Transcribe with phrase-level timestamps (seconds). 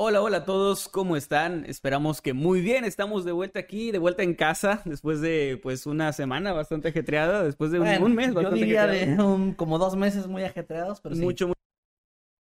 [0.00, 1.64] Hola, hola a todos, ¿cómo están?
[1.66, 5.86] Esperamos que muy bien, estamos de vuelta aquí, de vuelta en casa, después de pues
[5.86, 9.16] una semana bastante ajetreada, después de un, Bueno, un mes yo bastante diría ajetreado.
[9.16, 11.22] de un- como dos meses muy ajetreados, pero sí.
[11.22, 11.58] Mucho, mucho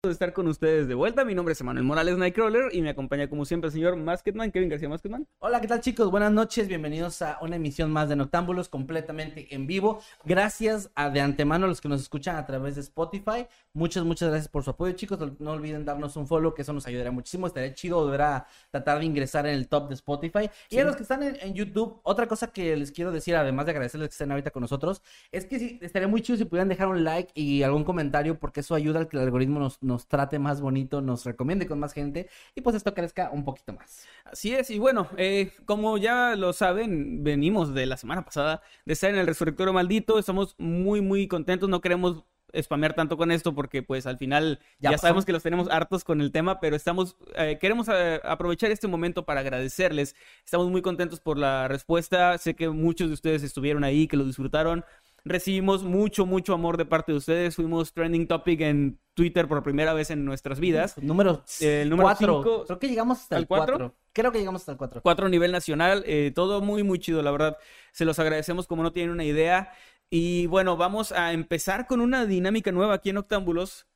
[0.09, 1.23] de estar con ustedes de vuelta.
[1.23, 4.67] Mi nombre es Emanuel Morales Nightcrawler y me acompaña como siempre el señor Masketman, Kevin
[4.67, 5.25] García Masketman.
[5.39, 6.11] Hola, ¿qué tal chicos?
[6.11, 10.01] Buenas noches, bienvenidos a una emisión más de Noctámbulos completamente en vivo.
[10.25, 13.47] Gracias a de antemano a los que nos escuchan a través de Spotify.
[13.71, 15.19] Muchas, muchas gracias por su apoyo chicos.
[15.39, 17.47] No- olviden darnos un follow, que eso nos ayudaría muchísimo.
[17.47, 20.49] Estaría chido volver a tratar de ingresar en el top de Spotify.
[20.69, 23.67] Y a los que están en, en YouTube, otra cosa que les quiero decir, además
[23.67, 25.01] de agradecerles que estén ahorita con nosotros,
[25.31, 28.59] es que sí, estaría muy chido si pudieran dejar un like y algún comentario, porque
[28.59, 31.93] eso ayuda a que el algoritmo nos, nos trate más bonito, nos recomiende con más
[31.93, 34.05] gente y pues esto crezca un poquito más.
[34.25, 38.93] Así es, y bueno, eh, como ya lo saben, venimos de la semana pasada de
[38.93, 42.23] estar en el Resurrectorio Maldito, estamos muy, muy contentos, no queremos
[42.61, 46.21] spamear tanto con esto porque pues al final Ya sabemos que los tenemos hartos con
[46.21, 51.19] el tema, pero estamos, eh, queremos eh, aprovechar este momento para agradecerles, estamos muy contentos
[51.19, 54.85] por la respuesta, sé que muchos de ustedes estuvieron ahí, que lo disfrutaron,
[55.25, 59.93] recibimos mucho, mucho amor de parte de ustedes, fuimos trending topic en Twitter por primera
[59.93, 60.97] vez en nuestras vidas.
[60.97, 62.27] Número El número 4.
[62.43, 63.77] cinco- Creo que llegamos hasta ¿Al el cuatro?
[63.77, 63.95] 4.
[64.11, 65.01] Creo que llegamos hasta el 4.
[65.01, 67.57] cuatro a nivel nacional, eh, todo muy, muy chido, la verdad.
[67.91, 69.71] Se los agradecemos como no tienen una idea.
[70.09, 73.87] Y bueno, vamos a empezar con una dinámica nueva aquí en Octámbulos.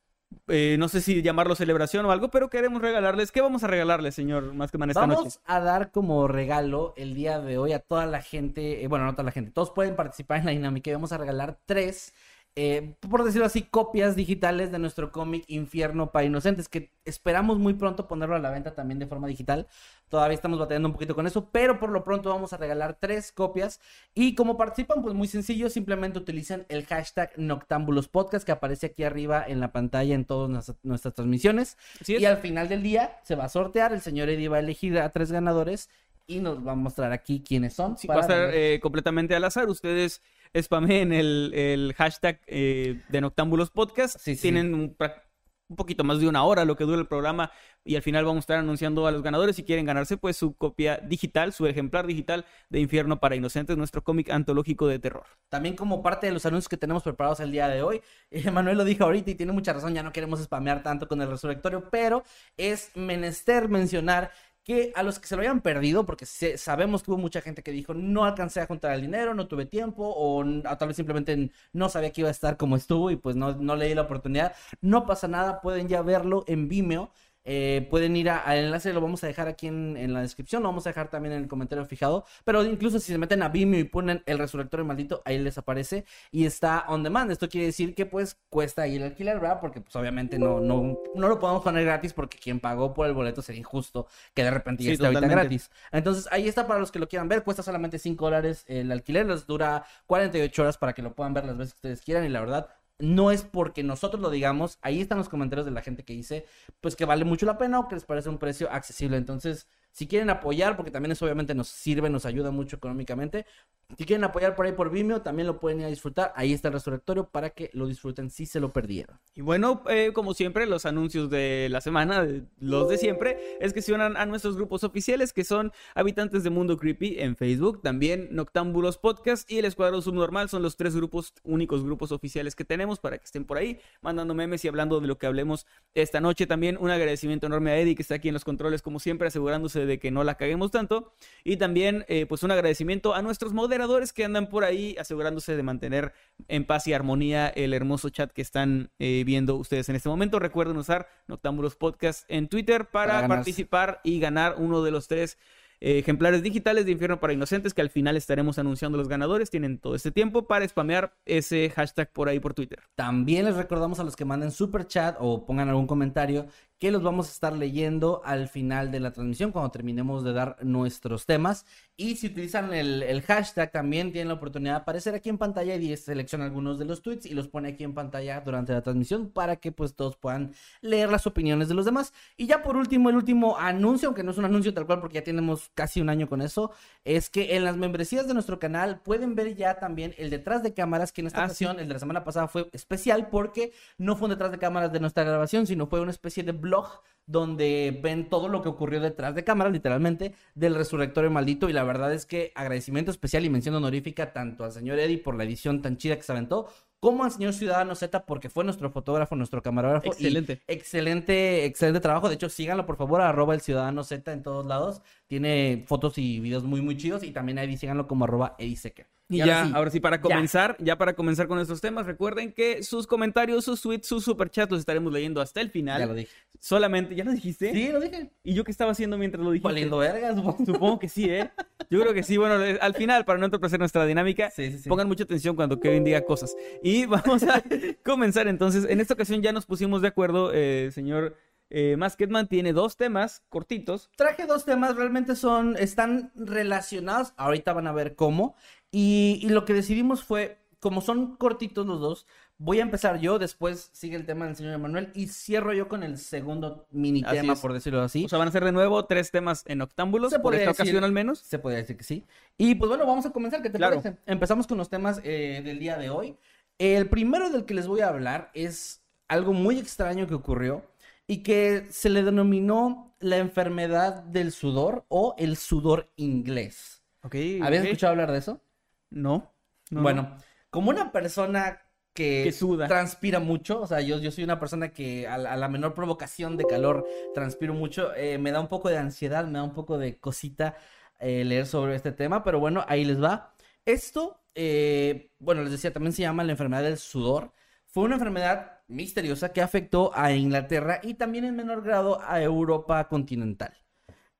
[0.49, 3.31] Eh, no sé si llamarlo celebración o algo, pero queremos regalarles.
[3.31, 5.37] ¿Qué vamos a regalarles, señor Maskman, esta Vamos noche?
[5.45, 9.13] a dar como regalo el día de hoy a toda la gente, eh, bueno, no
[9.13, 12.13] toda la gente, todos pueden participar en la dinámica y vamos a regalar tres,
[12.59, 17.75] eh, por decirlo así, copias digitales de nuestro cómic Infierno para Inocentes, que esperamos muy
[17.75, 19.67] pronto ponerlo a la venta también de forma digital.
[20.09, 23.31] Todavía estamos batallando un poquito con eso, pero por lo pronto vamos a regalar tres
[23.31, 23.79] copias.
[24.15, 29.03] Y como participan, pues muy sencillo, simplemente utilicen el hashtag Noctámbulos Podcast que aparece aquí
[29.03, 31.77] arriba en la pantalla en todas nuestras, nuestras transmisiones.
[32.07, 34.97] Y al final del día se va a sortear, el señor Eddie va a elegir
[34.97, 35.91] a tres ganadores
[36.25, 37.99] y nos va a mostrar aquí quiénes son.
[37.99, 39.69] Sí, va a estar eh, completamente al azar.
[39.69, 40.23] Ustedes
[40.61, 44.19] spameen el, el hashtag eh, de Noctámbulos Podcast.
[44.19, 44.41] Sí, sí.
[44.41, 47.51] Tienen un poquito más de una hora lo que dura el programa
[47.83, 50.55] y al final vamos a estar anunciando a los ganadores si quieren ganarse pues su
[50.55, 55.25] copia digital, su ejemplar digital de Infierno para Inocentes, nuestro cómic antológico de terror.
[55.49, 58.01] También como parte de los anuncios que tenemos preparados el día de hoy,
[58.31, 61.21] eh, Manuel lo dijo ahorita y tiene mucha razón, ya no queremos spamear tanto con
[61.21, 62.23] el resurrectorio, pero
[62.55, 64.31] es menester mencionar
[64.67, 67.63] que a los que se lo hayan perdido, porque se- sabemos que hubo mucha gente
[67.63, 70.43] que dijo no alcancé a juntar el dinero, no tuve tiempo, o,
[70.77, 73.75] tal vez simplemente no sabía que iba a estar como estuvo y pues no, no
[73.77, 77.11] leí la oportunidad, no pasa nada, pueden ya verlo en Vimeo.
[77.49, 80.61] Eh, pueden ir a- al enlace, lo vamos a dejar aquí en, en la descripción,
[80.63, 82.25] lo vamos a dejar también en el comentario fijado.
[82.43, 86.03] Pero incluso si se meten a Vimeo y ponen el resurrectorio maldito, ahí les aparece
[86.29, 87.31] y está on demand.
[87.31, 89.59] Esto quiere decir que pues cuesta ahí el alquiler, ¿verdad?
[89.61, 93.13] Porque pues obviamente no, no, no lo podemos poner gratis porque quien pagó por el
[93.13, 95.71] boleto sería injusto que de repente ya Sí, esté ahorita gratis.
[95.91, 99.25] Entonces ahí está para los que lo quieran ver, cuesta solamente 5 dólares el alquiler,
[99.25, 102.29] les dura 48 horas para que lo puedan ver las veces que ustedes quieran y
[102.29, 102.69] la verdad
[102.99, 106.45] no es porque nosotros lo digamos, ahí están los comentarios de la gente que dice,
[106.81, 109.17] pues que vale mucho la pena o que les parece un precio accesible.
[109.17, 113.47] Entonces, si quieren apoyar, porque también eso obviamente nos sirve, nos ayuda mucho económicamente,
[113.95, 116.33] si quieren apoyar por ahí por Vimeo, también lo pueden ir a disfrutar.
[116.35, 119.17] Ahí está el resurrectorio para que lo disfruten si se lo perdieron.
[119.33, 122.27] Y bueno, eh, como siempre, los anuncios de la semana,
[122.59, 126.49] los de siempre, es que se unan a nuestros grupos oficiales, que son Habitantes de
[126.49, 131.33] Mundo Creepy en Facebook, también Noctámbulos Podcast y el Escuadrón Subnormal, son los tres grupos,
[131.43, 135.07] únicos grupos oficiales que tenemos para que estén por ahí, mandando memes y hablando de
[135.07, 136.45] lo que hablemos esta noche.
[136.45, 139.85] También un agradecimiento enorme a Eddie, que está aquí en los controles, como siempre, asegurándose
[139.85, 141.13] de que no la caguemos tanto.
[141.43, 145.63] Y también, eh, pues, un agradecimiento a nuestros moderadores que andan por ahí, asegurándose de
[145.63, 146.13] mantener
[146.47, 150.39] en paz y armonía el hermoso chat que están eh, viendo ustedes en este momento.
[150.39, 155.37] Recuerden usar Noctámbulos Podcast en Twitter para, Para participar y ganar uno de los tres
[155.79, 159.51] eh, ejemplares digitales de Infierno para Inocentes que al final estaremos anunciando los ganadores.
[159.51, 162.79] Tienen todo este tiempo para spamear ese hashtag por ahí por Twitter.
[162.95, 166.47] También les recordamos a los que manden super chat o pongan algún comentario
[166.79, 170.57] que los vamos a estar leyendo al final de la transmisión cuando terminemos de dar
[170.63, 171.65] nuestros temas.
[171.95, 175.75] Y si utilizan el, el hashtag también tienen la oportunidad de aparecer aquí en pantalla
[175.75, 179.29] y selecciona algunos de los tweets y los pone aquí en pantalla durante la transmisión
[179.29, 182.13] para que pues todos puedan leer las opiniones de los demás.
[182.37, 185.15] Y ya por último, el último anuncio, aunque no es un anuncio tal cual porque
[185.15, 186.71] ya tenemos casi un año con eso,
[187.03, 190.73] es que en las membresías de nuestro canal pueden ver ya también el detrás de
[190.75, 194.15] cámaras, que en esta Ah, ocasión, el de la semana pasada fue especial porque no
[194.15, 197.99] fue un detrás de cámaras de nuestra grabación, sino fue una especie de blog donde
[198.01, 201.69] ven todo lo que ocurrió detrás de cámaras, literalmente, del Resurrectorio Maldito.
[201.69, 205.35] Y la verdad es que agradecimiento especial y mención honorífica tanto al señor Eddie por
[205.35, 206.69] la edición tan chida que se aventó,
[206.99, 210.07] como al señor Ciudadano Z porque fue nuestro fotógrafo, nuestro camarógrafo.
[210.07, 210.61] Excelente.
[210.67, 212.29] excelente, excelente trabajo.
[212.29, 215.01] De hecho, síganlo por favor, arroba el Ciudadano Z en todos lados.
[215.27, 217.23] Tiene fotos y videos muy, muy chidos.
[217.23, 219.16] Y también a Eddie síganlo como arroba Eddie Secker.
[219.29, 220.97] Y, ahora ya, sí, ahora sí, para comenzar, ya.
[220.97, 225.11] para comenzar con nuestros temas, recuerden que sus comentarios, sus tweets, sus superchats los estaremos
[225.11, 225.99] leyendo hasta el final.
[225.99, 226.31] Ya lo dije.
[226.59, 227.73] Solamente, ¿ya lo dijiste?
[227.73, 228.31] Sí, lo dije.
[228.43, 229.67] ¿Y yo qué estaba haciendo mientras lo dijiste?
[229.67, 230.65] Valiendo vergas, supongo.
[230.65, 231.51] Supongo que sí, ¿eh?
[231.89, 232.37] Yo creo que sí.
[232.37, 234.89] Bueno, al final, para no entorpecer nuestra dinámica, Sí, sí, sí.
[234.89, 236.55] pongan mucha atención cuando Kevin diga cosas.
[236.81, 237.61] Y vamos a
[238.03, 238.85] comenzar entonces.
[238.89, 241.35] En esta ocasión ya nos pusimos de acuerdo, eh, señor
[241.69, 244.09] eh, Masketman tiene dos temas cortitos.
[244.15, 248.55] Traje dos temas, realmente son, están relacionados, ahorita van a ver cómo,
[248.91, 252.25] y, y lo que decidimos fue, como son cortitos los dos,
[252.59, 256.01] voy a empezar yo, después sigue el tema del señor Emanuel, y cierro yo con
[256.03, 257.59] el segundo mini Así tema, es.
[257.59, 258.25] por decirlo así.
[258.25, 260.81] O sea, van a ser de nuevo tres temas en octámbulos, Se por esta decir.
[260.83, 261.39] ocasión al menos.
[261.39, 262.25] Se podría decir que sí.
[262.57, 264.01] Y pues bueno, vamos a comenzar, ¿qué te Claro.
[264.01, 264.17] parece?
[264.25, 266.35] Empezamos con los temas eh, del día de hoy.
[266.79, 270.83] El primero del que les voy a hablar es algo muy extraño que ocurrió
[271.27, 277.03] y que se le denominó la enfermedad del sudor o el sudor inglés.
[277.21, 278.61] ¿Habías escuchado hablar de eso?
[279.09, 279.53] No.
[279.89, 280.37] no, bueno,
[280.69, 281.81] como una persona
[282.13, 282.87] que, Que suda.
[282.87, 285.93] transpira mucho, o sea, yo, yo soy una persona que a la, a la menor
[285.93, 289.73] provocación de calor transpiro mucho, eh, me da un poco de ansiedad, me da un
[289.73, 290.75] poco de cosita
[291.19, 293.53] eh, leer sobre este tema, pero bueno, ahí les va.
[293.85, 297.53] Esto, eh, bueno, les decía, también se llama la enfermedad del sudor.
[297.85, 303.07] Fue una enfermedad misteriosa que afectó a Inglaterra y también en menor grado a Europa
[303.07, 303.73] continental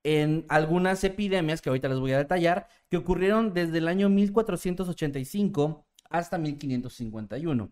[0.09, 5.85] en algunas epidemias que ahorita les voy a detallar, que ocurrieron desde el año 1485
[6.09, 7.69] hasta 1551.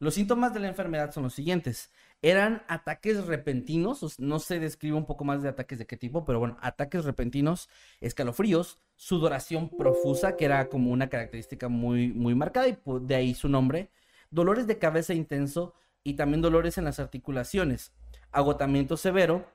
[0.00, 1.92] Los síntomas de la enfermedad son los siguientes.
[2.20, 6.24] Eran ataques repentinos, os- no se describe un poco más de ataques de qué tipo,
[6.24, 7.68] pero bueno, ataques repentinos,
[8.00, 13.48] escalofríos, sudoración profusa, que era como una característica muy, muy marcada y de ahí su
[13.48, 13.90] nombre,
[14.30, 17.92] dolores de cabeza intenso y también dolores en las articulaciones,
[18.32, 19.46] agotamiento severo,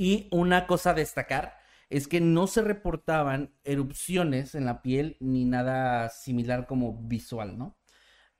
[0.00, 1.58] y una cosa a destacar
[1.90, 7.76] es que no se reportaban erupciones en la piel ni nada similar como visual, ¿no?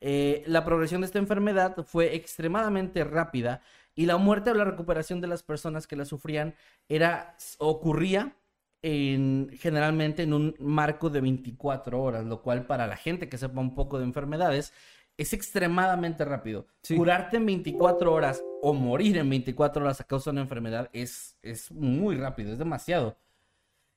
[0.00, 3.60] Eh, la progresión de esta enfermedad fue extremadamente rápida
[3.94, 6.54] y la muerte o la recuperación de las personas que la sufrían
[6.88, 8.34] era ocurría
[8.80, 13.60] en, generalmente en un marco de 24 horas, lo cual para la gente que sepa
[13.60, 14.72] un poco de enfermedades
[15.20, 16.66] es extremadamente rápido.
[16.82, 16.96] Sí.
[16.96, 21.36] Curarte en 24 horas o morir en 24 horas a causa de una enfermedad es,
[21.42, 23.18] es muy rápido, es demasiado.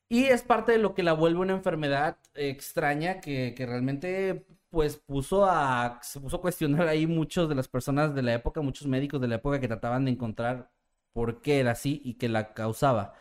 [0.09, 4.97] Y es parte de lo que la vuelve una enfermedad extraña que, que realmente pues
[4.97, 8.87] puso a, se puso a cuestionar ahí muchos de las personas de la época, muchos
[8.87, 10.71] médicos de la época que trataban de encontrar
[11.13, 13.13] por qué era así y que la causaba.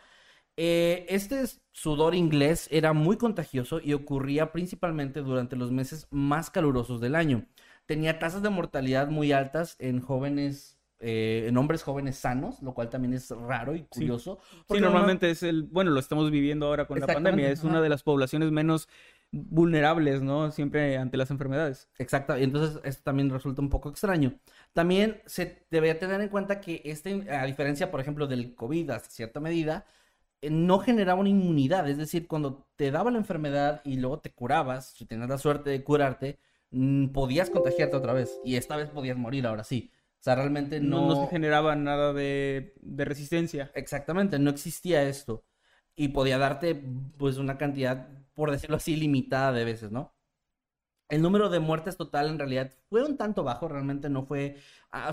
[0.57, 7.01] Eh, este sudor inglés era muy contagioso y ocurría principalmente durante los meses más calurosos
[7.01, 7.47] del año.
[7.85, 12.89] Tenía tasas de mortalidad muy altas en jóvenes, eh, en hombres jóvenes sanos, lo cual
[12.89, 14.39] también es raro y curioso.
[14.49, 17.81] Sí, porque normalmente es el, bueno, lo estamos viviendo ahora con la pandemia, es una
[17.81, 18.87] de las poblaciones menos
[19.33, 20.51] vulnerables, ¿no?
[20.51, 21.89] Siempre ante las enfermedades.
[21.97, 24.39] Exacto, y entonces esto también resulta un poco extraño.
[24.73, 29.09] También se debería tener en cuenta que este, a diferencia, por ejemplo, del COVID hasta
[29.09, 29.85] cierta medida,
[30.41, 34.31] eh, no generaba una inmunidad, es decir, cuando te daba la enfermedad y luego te
[34.31, 36.37] curabas, si tenías la suerte de curarte,
[37.13, 39.91] podías contagiarte otra vez y esta vez podías morir ahora sí.
[40.19, 41.07] O sea, realmente No, no...
[41.07, 43.71] no se generaba nada de, de resistencia.
[43.75, 45.45] Exactamente, no existía esto.
[45.95, 46.75] Y podía darte,
[47.17, 50.15] pues, una cantidad, por decirlo así, limitada de veces, ¿no?
[51.09, 54.57] El número de muertes total en realidad fue un tanto bajo, realmente no fue,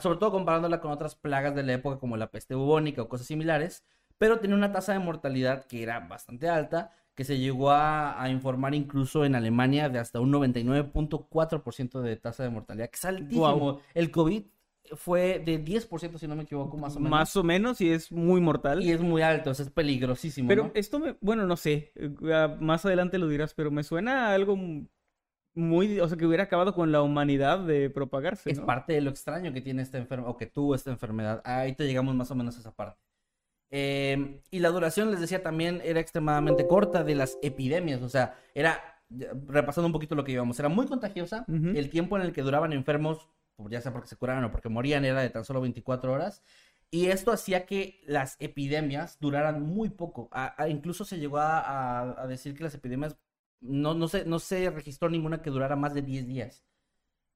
[0.00, 3.26] sobre todo comparándola con otras plagas de la época como la peste bubónica o cosas
[3.26, 3.84] similares,
[4.16, 8.30] pero tenía una tasa de mortalidad que era bastante alta, que se llegó a, a
[8.30, 13.58] informar incluso en Alemania de hasta un 99.4% de tasa de mortalidad, que es altísimo.
[13.58, 13.80] Guau.
[13.92, 14.44] El COVID
[14.94, 17.10] fue de 10%, si no me equivoco, más o menos.
[17.10, 18.82] Más o menos, y es muy mortal.
[18.82, 20.48] Y es muy alto, o sea, es peligrosísimo.
[20.48, 20.70] Pero ¿no?
[20.72, 24.56] esto me, bueno, no sé, eh, más adelante lo dirás, pero me suena a algo
[25.54, 28.64] muy, o sea, que hubiera acabado con la humanidad de propagarse, Es ¿no?
[28.64, 31.42] parte de lo extraño que tiene esta enfermedad, o que tuvo esta enfermedad.
[31.44, 33.09] Ahí te llegamos más o menos a esa parte.
[33.70, 38.02] Eh, y la duración, les decía, también era extremadamente corta de las epidemias.
[38.02, 38.80] O sea, era,
[39.46, 41.44] repasando un poquito lo que íbamos, era muy contagiosa.
[41.76, 43.28] El tiempo en el que duraban enfermos,
[43.68, 46.42] ya sea porque se curaban o porque morían, era de tan solo 24 horas.
[46.90, 50.28] Y esto hacía que las epidemias duraran muy poco.
[50.32, 53.16] A- a- incluso se llegó a decir que las epidemias,
[53.60, 56.64] no, no, se, no se registró ninguna que durara más de 10 días.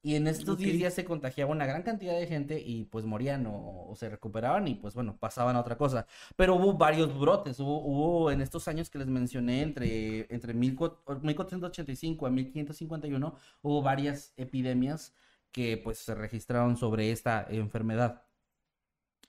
[0.05, 0.59] Y en estos Ok.
[0.59, 4.11] 10 días se contagiaba una gran cantidad de gente y pues morían o, o se
[4.11, 6.07] recuperaban y pues bueno, pasaban a otra cosa.
[6.37, 11.23] Pero hubo varios brotes, hubo, hubo en estos años que les mencioné, entre, entre 14-
[11.23, 15.15] 1485 a 1551, hubo varias epidemias
[15.51, 18.25] que pues se registraron sobre esta enfermedad.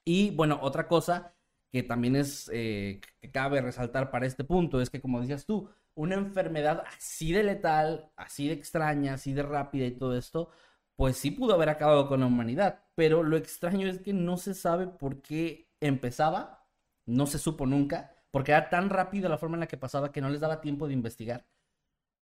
[0.04, 1.36] Y bueno, otra cosa
[1.72, 5.70] que también es eh, que cabe resaltar para este punto es que como decías tú,
[5.96, 10.50] una enfermedad así de letal, así de extraña, así de rápida y todo esto,
[10.96, 14.54] pues sí pudo haber acabado con la humanidad, pero lo extraño es que no se
[14.54, 16.68] sabe por qué empezaba,
[17.06, 20.22] no se supo nunca, porque era tan rápido la forma en la que pasaba que
[20.22, 21.48] no les daba tiempo de investigar.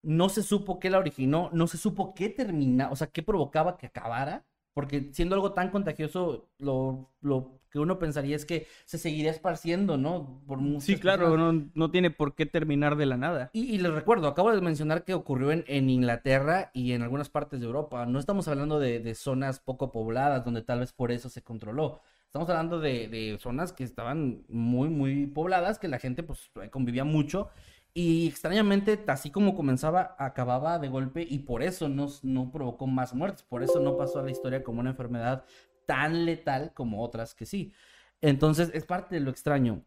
[0.03, 3.77] No se supo qué la originó, no se supo qué termina, o sea, qué provocaba
[3.77, 8.97] que acabara, porque siendo algo tan contagioso, lo, lo que uno pensaría es que se
[8.97, 10.41] seguiría esparciendo, ¿no?
[10.45, 13.49] Por Sí, claro, no, no tiene por qué terminar de la nada.
[13.53, 17.29] Y, y les recuerdo, acabo de mencionar que ocurrió en, en Inglaterra y en algunas
[17.29, 18.05] partes de Europa.
[18.05, 22.01] No estamos hablando de, de zonas poco pobladas donde tal vez por eso se controló.
[22.25, 27.03] Estamos hablando de, de zonas que estaban muy, muy pobladas, que la gente pues convivía
[27.03, 27.49] mucho.
[27.93, 33.13] Y extrañamente, así como comenzaba, acababa de golpe y por eso no, no provocó más
[33.13, 33.43] muertes.
[33.43, 35.43] Por eso no pasó a la historia como una enfermedad
[35.85, 37.73] tan letal como otras que sí.
[38.21, 39.83] Entonces, es parte de lo extraño.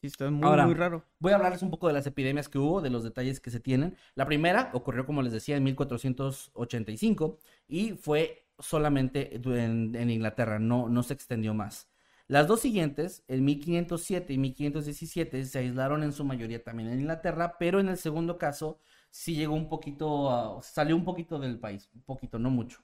[0.00, 1.04] Sí, está muy, Ahora, muy raro.
[1.18, 3.60] Voy a hablarles un poco de las epidemias que hubo, de los detalles que se
[3.60, 3.96] tienen.
[4.14, 10.88] La primera ocurrió, como les decía, en 1485 y fue solamente en, en Inglaterra, no,
[10.88, 11.88] no se extendió más.
[12.28, 17.56] Las dos siguientes, en 1507 y 1517, se aislaron en su mayoría también en Inglaterra,
[17.58, 22.02] pero en el segundo caso sí llegó un poquito, salió un poquito del país, un
[22.02, 22.82] poquito, no mucho.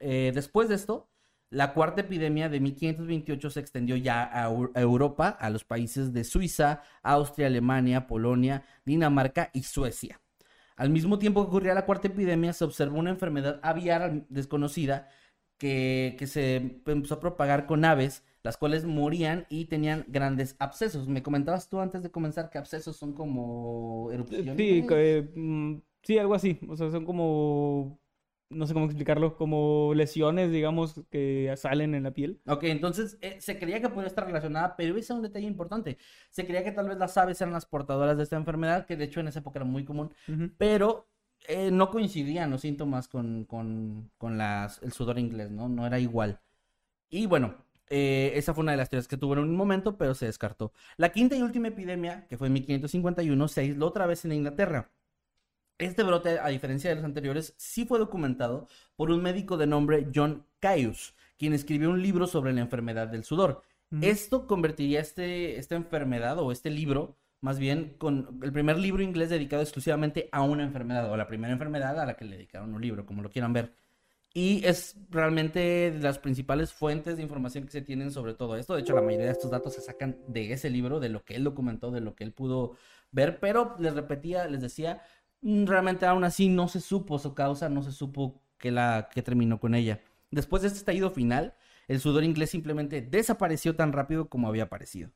[0.00, 1.10] Eh, después de esto,
[1.50, 6.24] la cuarta epidemia de 1528 se extendió ya a, a Europa, a los países de
[6.24, 10.20] Suiza, Austria, Alemania, Polonia, Dinamarca y Suecia.
[10.76, 15.08] Al mismo tiempo que ocurría la cuarta epidemia, se observó una enfermedad aviar desconocida
[15.60, 21.06] que, que se empezó a propagar con aves, las cuales morían y tenían grandes abscesos.
[21.06, 24.56] Me comentabas tú antes de comenzar que abscesos son como erupciones.
[24.56, 26.58] Sí, que, mm, sí, algo así.
[26.66, 28.00] O sea, son como,
[28.48, 32.40] no sé cómo explicarlo, como lesiones, digamos, que salen en la piel.
[32.46, 35.98] Ok, entonces eh, se creía que podía estar relacionada, pero ese es un detalle importante.
[36.30, 39.04] Se creía que tal vez las aves eran las portadoras de esta enfermedad, que de
[39.04, 40.10] hecho en esa época era muy común,
[40.56, 41.06] pero
[41.48, 45.68] eh, no coincidían los síntomas con, con, con las, el sudor inglés, ¿no?
[45.68, 46.40] No era igual.
[47.08, 47.56] Y bueno,
[47.88, 50.72] eh, esa fue una de las teorías que tuvo en un momento, pero se descartó.
[50.96, 54.90] La quinta y última epidemia, que fue en 1551, se aisló otra vez en Inglaterra.
[55.78, 60.06] Este brote, a diferencia de los anteriores, sí fue documentado por un médico de nombre
[60.14, 63.62] John Caius, quien escribió un libro sobre la enfermedad del sudor.
[63.90, 64.04] Ujú.
[64.04, 69.30] Esto convertiría este, esta enfermedad o este libro, más bien, con el primer libro inglés
[69.30, 72.82] dedicado exclusivamente a una enfermedad, o la primera enfermedad a la que le dedicaron un
[72.82, 73.72] libro, como lo quieran ver.
[74.32, 78.74] Y es realmente las principales fuentes de información que se tienen sobre todo esto.
[78.74, 81.34] De hecho, la mayoría de estos datos se sacan de ese libro, de lo que
[81.34, 82.76] él documentó, de lo que él pudo
[83.10, 83.40] ver.
[83.40, 85.02] Pero les repetía, les decía,
[85.42, 89.22] mm, realmente aún así no se supo su causa, no se supo que la que
[89.22, 90.00] terminó con ella.
[90.30, 91.54] Después de este estallido final,
[91.88, 95.10] el sudor inglés simplemente desapareció tan rápido como había aparecido.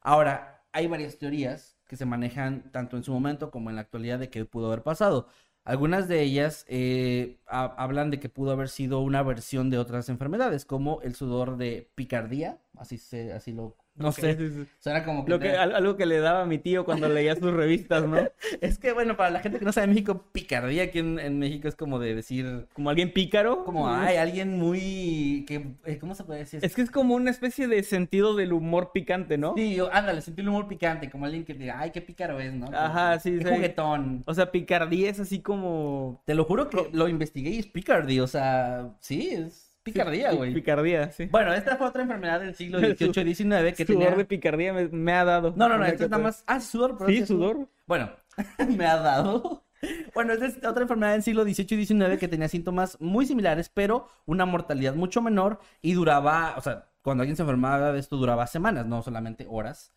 [0.00, 4.18] Ahora, hay varias teorías que se manejan tanto en su momento como en la actualidad
[4.18, 5.28] de qué pudo haber pasado.
[5.64, 10.08] Algunas de ellas eh, ha- hablan de que pudo haber sido una versión de otras
[10.08, 14.66] enfermedades, como el sudor de picardía, así se, así lo, no sé, sí, sí.
[14.78, 17.34] suena como que Lo que, te- algo que le daba a mi tío cuando leía
[17.36, 18.16] sus revistas, ¿no?
[18.60, 21.68] es que bueno, para la gente que no sabe México, picardía aquí en, en México
[21.68, 23.64] es como de decir, Como alguien pícaro.
[23.64, 26.60] como, ay, alguien muy, que, eh, ¿cómo se puede decir?
[26.62, 29.54] Es que es como una especie de sentido del humor picante, ¿no?
[29.56, 32.52] Sí, yo- ándale, sentí el humor picante, como alguien que diga, ay, qué pícaro es,
[32.52, 32.66] ¿no?
[32.66, 33.54] Como Ajá, sí, Qué sí.
[33.54, 34.22] juguetón.
[34.26, 36.22] O sea, picardía es así como...
[36.26, 40.52] Te lo juro que lo investigué y es picardy, o sea, sí, es picardía, güey.
[40.52, 41.26] Picardía, sí.
[41.26, 44.16] Bueno, esta fue otra enfermedad del siglo XVIII y XIX que Sudor tenía...
[44.16, 45.54] de picardía me, me ha dado.
[45.56, 46.42] No, no, no, esto es nada más...
[46.46, 47.68] Ah, sudor, pero Sí, sudor.
[47.86, 48.10] Bueno,
[48.76, 49.64] me ha dado.
[50.12, 53.70] Bueno, esta es otra enfermedad del siglo XVIII y XIX que tenía síntomas muy similares,
[53.72, 58.16] pero una mortalidad mucho menor y duraba, o sea, cuando alguien se enfermaba de esto
[58.16, 59.92] duraba semanas, no solamente horas.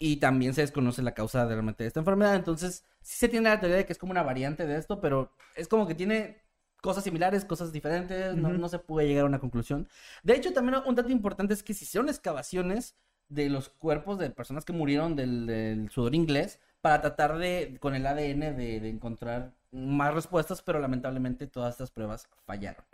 [0.00, 2.36] Y también se desconoce la causa de realmente de esta enfermedad.
[2.36, 5.32] Entonces, sí se tiene la teoría de que es como una variante de esto, pero
[5.56, 6.40] es como que tiene
[6.80, 9.88] cosas similares, cosas diferentes, no, se puede llegar a una conclusión.
[10.22, 12.96] De hecho, también un dato importante es que se hicieron excavaciones
[13.28, 17.94] de los cuerpos de personas que murieron del, del sudor inglés para tratar de, con
[17.94, 22.84] el ADN, de, de encontrar más respuestas, pero lamentablemente todas estas pruebas fallaron.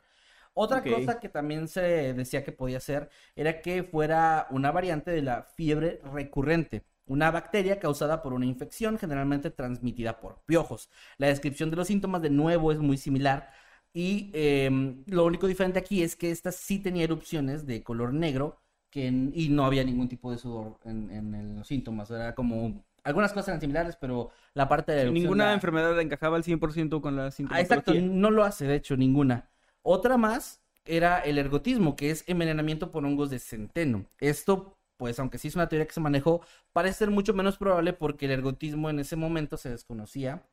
[0.54, 5.20] Otra cosa que también se decía que podía ser era que fuera una variante de
[5.20, 10.90] la fiebre recurrente, una bacteria causada por una infección generalmente transmitida por piojos.
[11.18, 13.50] La descripción de los síntomas de nuevo es muy similar
[13.94, 18.60] y em, lo único diferente aquí es que esta sí tenía erupciones de color negro
[18.90, 22.10] que, en- y no había ningún tipo de sudor en, los síntomas.
[22.10, 22.84] Era como...
[23.04, 27.00] Algunas cosas eran similares, pero la parte de la Ninguna la- enfermedad encajaba al 100%
[27.02, 28.00] con la Ah, exacto, sintomatología.
[28.14, 29.50] no lo hace, de hecho, ninguna.
[29.82, 34.06] Otra más era el ergotismo, que es envenenamiento por hongos de centeno.
[34.18, 36.40] Esto, pues, aunque sí es una teoría que se manejó,
[36.72, 40.46] parece ser mucho menos probable porque el ergotismo en ese momento se desconocía,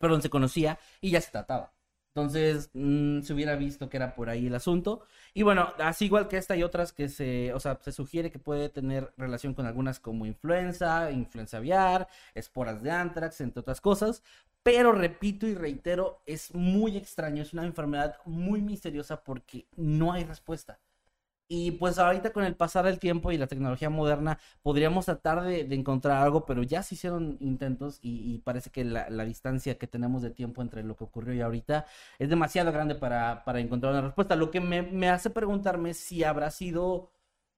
[0.00, 1.72] perdón, se conocía y ya se trataba.
[2.14, 5.02] Entonces, mm, se hubiera visto que era por ahí el asunto.
[5.34, 8.38] Y bueno, así igual que esta y otras que se, o sea, se sugiere que
[8.38, 14.22] puede tener relación con algunas como influenza, influenza aviar, esporas de antrax, entre otras cosas.
[14.62, 20.24] Pero repito y reitero, es muy extraño, es una enfermedad muy misteriosa porque no hay
[20.24, 20.78] respuesta.
[21.46, 25.64] Y pues ahorita con el pasar del tiempo y la tecnología moderna podríamos tratar de,
[25.64, 29.76] de encontrar algo, pero ya se hicieron intentos y, y parece que la, la distancia
[29.76, 31.84] que tenemos de tiempo entre lo que ocurrió y ahorita
[32.18, 34.36] es demasiado grande para, para encontrar una respuesta.
[34.36, 37.10] Lo que me, me hace preguntarme si habrá sido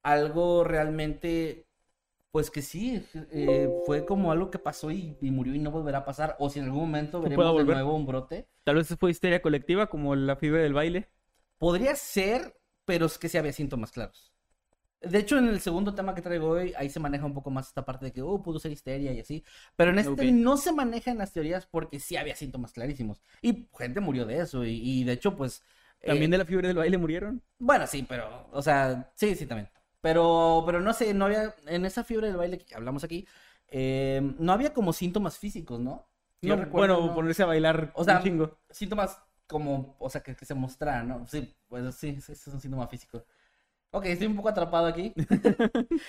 [0.03, 1.67] algo realmente,
[2.33, 5.99] pues que sí, eh, fue como algo que pasó y, y murió y no volverá
[5.99, 8.49] a pasar, o si en algún momento veremos de nuevo un brote.
[8.65, 11.09] Tal vez fue histeria colectiva, como la fiebre del baile.
[11.59, 12.55] Podría ser,
[12.87, 14.33] pero es que sí había síntomas claros.
[15.03, 17.69] De hecho, en el segundo tema que traigo hoy, ahí se maneja un poco más
[17.69, 19.45] esta parte de que, oh, pudo ser histeria y así.
[19.77, 23.21] Pero en este no se maneja en las teorías porque sí había síntomas clarísimos.
[23.43, 24.65] Y gente murió de eso.
[24.65, 25.63] Y, y de hecho, pues.
[26.05, 27.43] También eh, de la fiebre del baile murieron.
[27.59, 29.69] Bueno, sí, pero, o sea, sí, sí, también.
[30.01, 33.27] Pero, pero no sé, no había, en esa fiebre del baile que hablamos aquí,
[33.69, 36.09] eh, no había como síntomas físicos, ¿no?
[36.43, 37.15] No, recuerdo, bueno, ¿no?
[37.15, 38.59] ponerse a bailar O sea, un chingo.
[38.71, 41.27] Síntomas como, o sea, que, que se mostraran, ¿no?
[41.27, 43.25] Sí, pues sí, sí, es un síntoma físico.
[43.93, 45.13] Ok, estoy un poco atrapado aquí.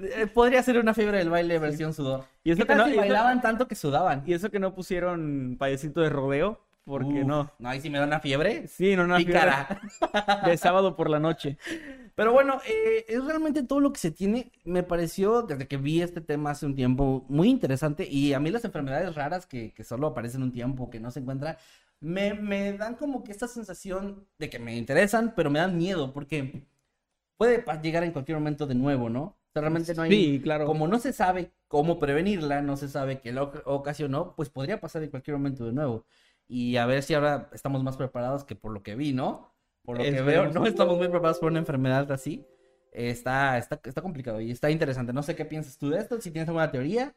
[0.00, 2.24] Eh, Podría ser una fiebre del baile versión sudor.
[2.44, 4.22] Y eso ¿Qué que tal no- si eso- bailaban tanto que sudaban?
[4.26, 7.50] Y eso que no pusieron payasito de rodeo, porque Uf, no.
[7.58, 8.68] No, ahí sí me da una fiebre.
[8.68, 9.80] Sí, no, una fiebre Pícara.
[10.46, 11.58] de sábado por la noche.
[12.14, 14.52] Pero bueno, eh, es realmente todo lo que se tiene.
[14.64, 18.06] Me pareció, desde que vi este tema hace un tiempo, muy interesante.
[18.08, 21.18] Y a mí las enfermedades raras que, que solo aparecen un tiempo, que no se
[21.18, 21.56] encuentran,
[22.00, 26.12] me, me dan como que esta sensación de que me interesan, pero me dan miedo,
[26.12, 26.66] porque
[27.36, 29.22] puede llegar en cualquier momento de nuevo, ¿no?
[29.22, 30.10] O sea, realmente no hay...
[30.10, 30.66] Sí, claro.
[30.66, 35.02] Como no se sabe cómo prevenirla, no se sabe qué lo ocasionó, pues podría pasar
[35.02, 36.04] en cualquier momento de nuevo.
[36.46, 39.54] Y a ver si ahora estamos más preparados que por lo que vi, ¿no?
[39.82, 42.46] Por lo que veo, no estamos muy preparados por una enfermedad así.
[42.92, 45.12] Está, está, está complicado y está interesante.
[45.12, 47.14] No sé qué piensas tú de esto, si tienes alguna teoría.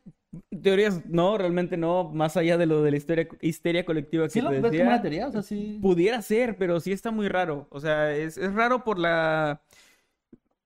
[0.62, 4.42] Teorías, no, realmente no, más allá de lo de la histeria, histeria colectiva que ¿Sí
[4.42, 5.28] lo ves como una teoría?
[5.28, 5.80] O sea, sí.
[5.82, 7.68] pudiera ser, pero sí está muy raro.
[7.70, 9.62] O sea, es, es raro por la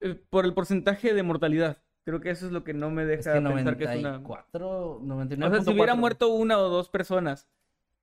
[0.02, 1.78] eh, por el porcentaje de mortalidad.
[2.04, 4.20] Creo que eso es lo que no me Es deja que pensar que es una.
[4.20, 5.56] 94, O 99.
[5.56, 7.48] sea, si hubiera muerto una o dos personas,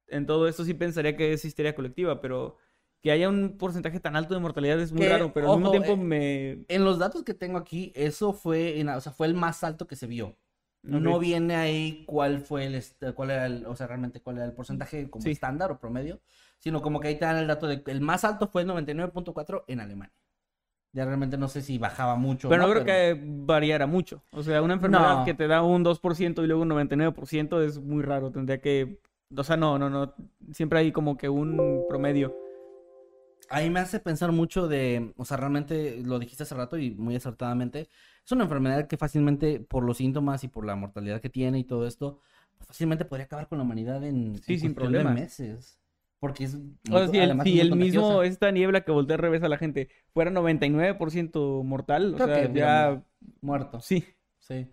[0.08, 2.56] en todo esto sí pensaría que es histeria colectiva, pero
[3.02, 5.70] que haya un porcentaje tan alto de mortalidad es muy Que, raro, pero al mismo
[5.70, 6.74] ojo, tiempo eh, me...
[6.74, 9.86] En los datos que tengo aquí, eso fue, en- o sea, fue el más alto
[9.88, 10.36] que se vio.
[10.84, 11.20] No Ok.
[11.20, 14.52] viene ahí cuál fue el, est- cuál era el, o sea, realmente cuál era el
[14.52, 15.30] porcentaje como Sí.
[15.32, 16.20] estándar o promedio,
[16.58, 19.80] sino como que ahí te dan el dato de el más alto fue 99.4 en
[19.80, 20.12] Alemania.
[20.94, 22.48] Ya realmente no sé si bajaba mucho.
[22.48, 22.74] Pero no ¿no?
[22.74, 24.22] creo que variara mucho.
[24.30, 25.24] O sea, una enfermedad No.
[25.24, 28.30] que te da un 2% y luego un 99% es muy raro.
[28.30, 29.00] Tendría que...
[29.34, 30.14] O sea, no, no, no.
[30.52, 32.36] Siempre hay como que un promedio.
[33.48, 37.16] Ahí me hace pensar mucho de, o sea, realmente lo dijiste hace rato y muy
[37.16, 37.88] acertadamente,
[38.24, 41.64] es una enfermedad que fácilmente por los síntomas y por la mortalidad que tiene y
[41.64, 42.20] todo esto,
[42.56, 45.78] pues, fácilmente podría acabar con la humanidad en, Sí, en sin cuestión de meses.
[46.18, 46.54] Porque es...
[46.90, 49.88] O sea, si el, si mismo, esta niebla que voltea al revés a la gente,
[50.14, 53.02] fuera 99% mortal, o Creo sea, que ya...
[53.40, 53.80] Muerto.
[53.80, 54.04] Sí.
[54.38, 54.68] Sí.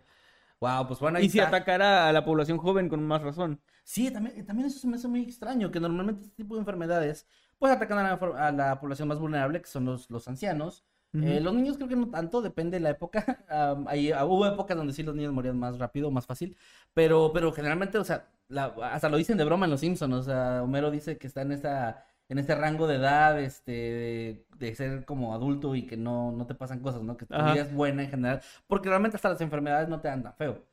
[0.59, 3.61] Wow, pues bueno, ahí Y si atacara a la población joven con más razón.
[3.83, 7.27] Sí, también, también eso se me hace muy extraño, que normalmente este tipo de enfermedades
[7.59, 10.85] pues atacan a la, for- a la población más vulnerable, que son los, los ancianos.
[11.21, 13.43] Eh, los niños creo que no tanto, depende de la época.
[13.49, 16.55] Am, ahí, ah, hubo épocas donde sí los niños morían más rápido, más fácil,
[16.93, 20.23] pero, pero generalmente, o sea, la- hasta lo dicen de broma en Los Simpsons, o
[20.23, 24.75] sea, Homero dice que está en esta, en este rango de edad, este, de, de
[24.75, 27.17] ser como adulto y que no, no te pasan cosas, ¿no?
[27.17, 30.23] Que tu vida es buena en general, porque realmente hasta las enfermedades no te dan
[30.23, 30.63] tan feo.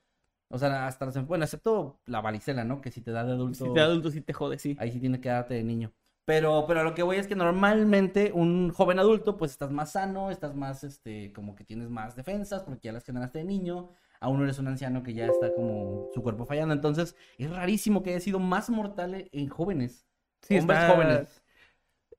[0.49, 2.81] O sea, hasta las, bueno, excepto la varicela, ¿no?
[2.81, 4.77] Que si te da de adulto, Si te adulto sí te jode, sí.
[4.79, 5.93] ahí sí tiene que darte de niño.
[6.27, 10.31] Pero, pero lo que voy es que normalmente un joven adulto, pues estás más sano,
[10.31, 13.91] estás más, este, como que tienes más defensas, porque ya las generaste de niño.
[14.21, 16.75] Aún eres un anciano que ya está como su cuerpo fallando.
[16.75, 20.07] Entonces, es rarísimo que haya sido más mortal en jóvenes.
[20.43, 21.43] Sí, hombres está- jóvenes.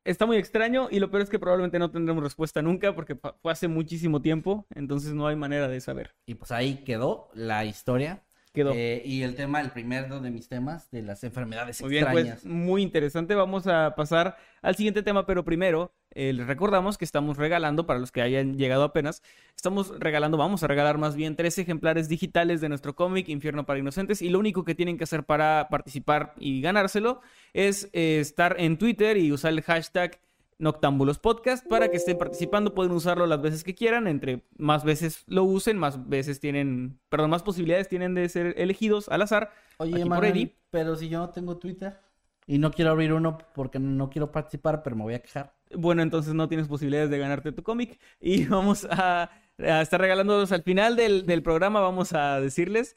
[0.06, 3.52] Está muy extraño y lo peor es que probablemente no tendremos respuesta nunca porque fue
[3.52, 6.16] hace muchísimo tiempo, entonces no hay manera de saber.
[6.26, 8.24] Y pues ahí quedó la historia.
[8.58, 8.74] Quedó.
[8.74, 12.40] Eh, y el tema, el primero de mis temas, de las enfermedades Muy bien, extrañas.
[12.42, 13.36] pues muy interesante.
[13.36, 18.00] Vamos a pasar al siguiente tema, pero primero eh, les recordamos que estamos regalando, para
[18.00, 19.22] los que hayan llegado apenas,
[19.56, 23.78] estamos regalando, vamos a regalar más bien tres ejemplares digitales de nuestro cómic Infierno para
[23.78, 27.22] Inocentes y lo único que tienen que hacer para participar y ganárselo
[27.54, 30.20] es eh, estar en Twitter y usar el hashtag
[30.60, 32.74] Noctámbulos Podcast para que estén participando.
[32.74, 34.08] Pueden usarlo las veces que quieran.
[34.08, 39.10] Entre más veces lo usen, más veces tienen, perdón, más posibilidades tienen de ser elegidos
[39.10, 39.52] al azar.
[39.78, 42.00] Oye, Manuel, pero si yo no tengo Twitter
[42.48, 45.54] y no quiero abrir uno porque no quiero participar, pero me voy a quejar.
[45.76, 48.00] Bueno, entonces no tienes posibilidades de ganarte tu cómic.
[48.20, 51.82] Y vamos a, a estar regalándolos al final del, del programa.
[51.82, 52.96] Vamos a decirles,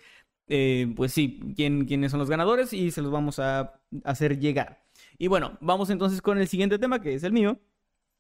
[0.49, 4.83] eh, pues sí, quién, quiénes son los ganadores y se los vamos a hacer llegar.
[5.21, 7.61] Y bueno, vamos entonces con el siguiente tema, que es el mío.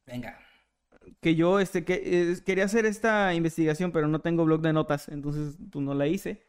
[0.04, 0.38] Venga.
[1.22, 5.08] Que yo este, que, eh, quería hacer esta investigación, pero no tengo blog de notas,
[5.08, 6.44] entonces pues, no la hice.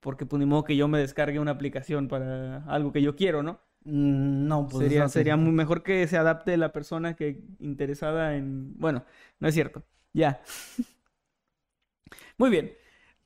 [0.00, 3.44] Porque pues ni modo que yo me descargue una aplicación para algo que yo quiero,
[3.44, 3.60] ¿no?
[3.84, 8.36] Mm, No, pues sería no sería muy mejor que se adapte la persona que interesada
[8.36, 8.76] en...
[8.78, 9.04] Bueno,
[9.38, 9.84] no es cierto.
[10.12, 10.42] Ya.
[12.38, 12.72] Muy bien.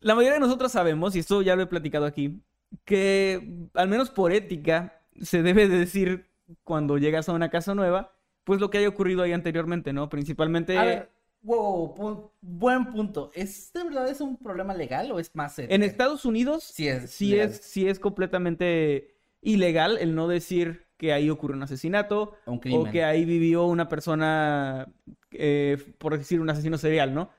[0.01, 2.43] La mayoría de nosotros sabemos, y esto ya lo he platicado aquí,
[2.85, 6.28] que al menos por ética se debe de decir
[6.65, 8.13] cuando llegas a una casa nueva,
[8.45, 10.09] pues lo que haya ocurrido ahí anteriormente, ¿no?
[10.09, 11.11] Principalmente A ver,
[11.43, 13.31] wow, pu- buen punto.
[13.35, 15.83] ¿Es de verdad es un problema legal o es más en?
[15.83, 17.51] Estados Unidos Sí es sí legal.
[17.51, 22.85] es, sí es completamente ilegal el no decir que ahí ocurre un asesinato Un O
[22.91, 24.89] que ahí vivió una persona,
[25.31, 27.31] eh, por decir, un asesino serial, ¿no?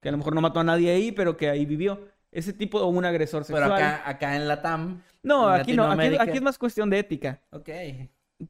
[0.00, 2.08] Que a lo mejor no mató a nadie ahí, pero que ahí vivió.
[2.32, 3.72] Ese tipo, o un agresor Pero sexual.
[3.72, 5.02] acá, acá en la TAM.
[5.22, 7.40] No, en aquí no, aquí, aquí es más cuestión de ética.
[7.50, 7.68] Ok.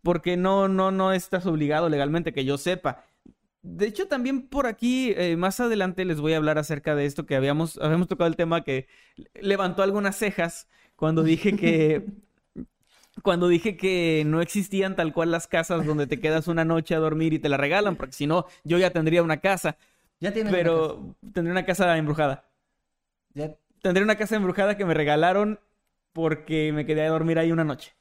[0.03, 3.05] Porque no, no, no estás obligado legalmente, que yo sepa.
[3.63, 7.27] De hecho, también por aquí, eh, más adelante les voy a hablar acerca de esto
[7.27, 8.89] que habíamos, habíamos tocado el tema que
[9.35, 12.07] levantó algunas cejas cuando dije que,
[13.23, 16.99] cuando dije que no existían tal cual las casas donde te quedas una noche a
[16.99, 19.77] dormir y te la regalan, porque si no, yo ya tendría una casa,
[20.21, 22.37] Ya tienes una pero tendría una casa embrujada.
[22.37, 22.49] casa.
[23.35, 25.61] Ya- Tendría una casa embrujada que me regalaron
[26.13, 27.95] porque me quedé a dormir ahí una noche.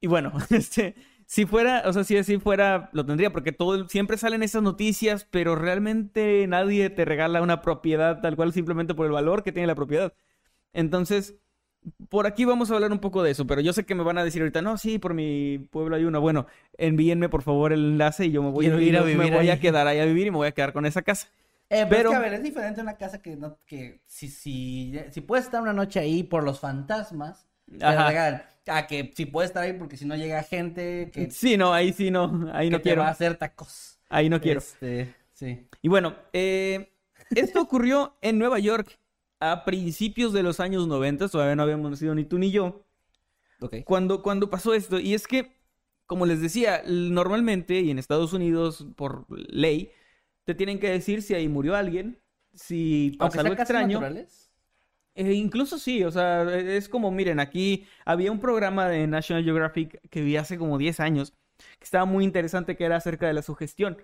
[0.00, 0.94] Y bueno, este,
[1.26, 5.26] si fuera, o sea, si así fuera, lo tendría, porque todo, siempre salen esas noticias,
[5.30, 9.66] pero realmente nadie te regala una propiedad tal cual simplemente por el valor que tiene
[9.66, 10.12] la propiedad.
[10.72, 11.36] Entonces,
[12.08, 14.18] por aquí vamos a hablar un poco de eso, pero yo sé que me van
[14.18, 16.20] a decir ahorita, no, sí, por mi pueblo hay uno.
[16.20, 16.46] Bueno,
[16.78, 19.14] envíenme por favor el enlace y yo me voy, Quiero y ir a yo me
[19.14, 21.28] vivir voy a quedar ahí a vivir y me voy a quedar con esa casa.
[21.70, 24.28] Eh, pero, Pero- es que, a ver, es diferente una casa que no, que si,
[24.28, 28.42] si, si puedes estar una noche ahí por los fantasmas, te regalan.
[28.70, 31.92] A que si puedes estar ahí porque si no llega gente que, Sí, no, ahí
[31.92, 33.02] sí no, ahí que no te quiero.
[33.02, 33.98] va a hacer tacos.
[34.08, 34.60] Ahí no quiero.
[34.60, 35.66] Este, sí.
[35.82, 36.92] Y bueno, eh,
[37.34, 38.98] esto ocurrió en Nueva York
[39.40, 42.84] a principios de los años 90, todavía no habíamos nacido ni tú ni yo,
[43.60, 43.76] Ok.
[43.84, 44.98] cuando, cuando pasó esto.
[45.00, 45.56] Y es que,
[46.06, 49.92] como les decía, normalmente y en Estados Unidos, por ley,
[50.44, 52.20] te tienen que decir si ahí murió alguien,
[52.52, 54.00] si pasa algo extraño.
[54.00, 54.49] naturales.
[55.14, 59.44] Eh, incluso sí, o sea, e- es como, miren, aquí había un programa de National
[59.44, 61.32] Geographic que vi hace como 10 años,
[61.78, 63.98] que estaba muy interesante, que era acerca de la sugestión,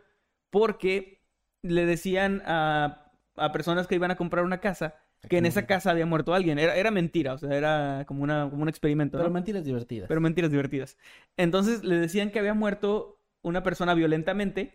[0.51, 1.23] porque
[1.63, 4.97] le decían a, a personas que iban a comprar una casa
[5.29, 6.59] que en esa casa había muerto alguien.
[6.59, 10.09] Era, era mentira, o sea, era como, una, como un experimento, Pero mentiras divertidas.
[10.09, 10.97] Pero mentiras divertidas.
[11.37, 14.75] Entonces le decían que había muerto una persona violentamente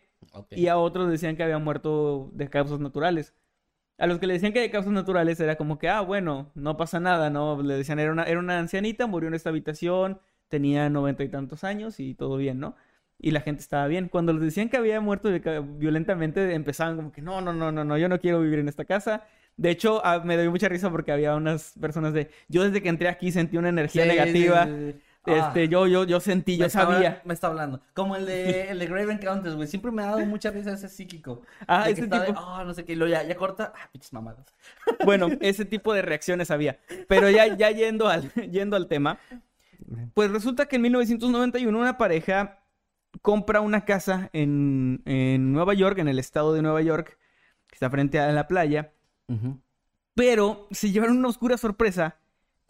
[0.52, 3.34] y a otros decían que había muerto de causas naturales.
[4.02, 6.76] A los que le decían que de causas naturales era como que, ah, bueno, no
[6.76, 7.62] pasa nada, ¿no?
[7.62, 11.64] Le decían, era una, era una ancianita, murió en esta habitación, tenía noventa y tantos
[11.64, 12.76] años y todo bien, ¿no?
[13.20, 14.10] Y la gente estaba bien.
[14.10, 15.30] Cuando les decían que había muerto
[15.78, 18.86] violentamente, empezaban como que, no, no, no, no, no, yo no quiero vivir en esta
[18.86, 19.24] casa.
[19.56, 22.90] De hecho, ah, me dio mucha risa porque había unas personas de, yo desde que
[22.90, 24.66] entré aquí sentí una energía sí, negativa.
[24.66, 25.02] sí, sí.
[25.26, 27.22] Ah, Este, yo, yo, yo sentí, yo sabía.
[27.26, 27.80] Me está hablando.
[27.94, 29.68] Como el de, el de Grave Encounters, güey.
[29.68, 31.42] Siempre me ha dado mucha risa ese psíquico.
[31.68, 32.40] Ah, De ese de, tipo.
[32.40, 32.94] "Ah, no sé qué.
[32.94, 33.72] Y luego ya, ya corta.
[33.76, 34.54] Ah, pinches mamadas.
[35.06, 36.80] Bueno, ese tipo de reacciones había.
[37.08, 39.20] Pero ya, ya yendo, al, yendo al tema,
[40.14, 42.60] pues resulta que en 1991 una pareja
[43.22, 47.18] compra una casa en, en Nueva York, en el estado de Nueva York,
[47.68, 48.94] que está frente a la playa,
[50.16, 52.18] pero se llevaron una oscura sorpresa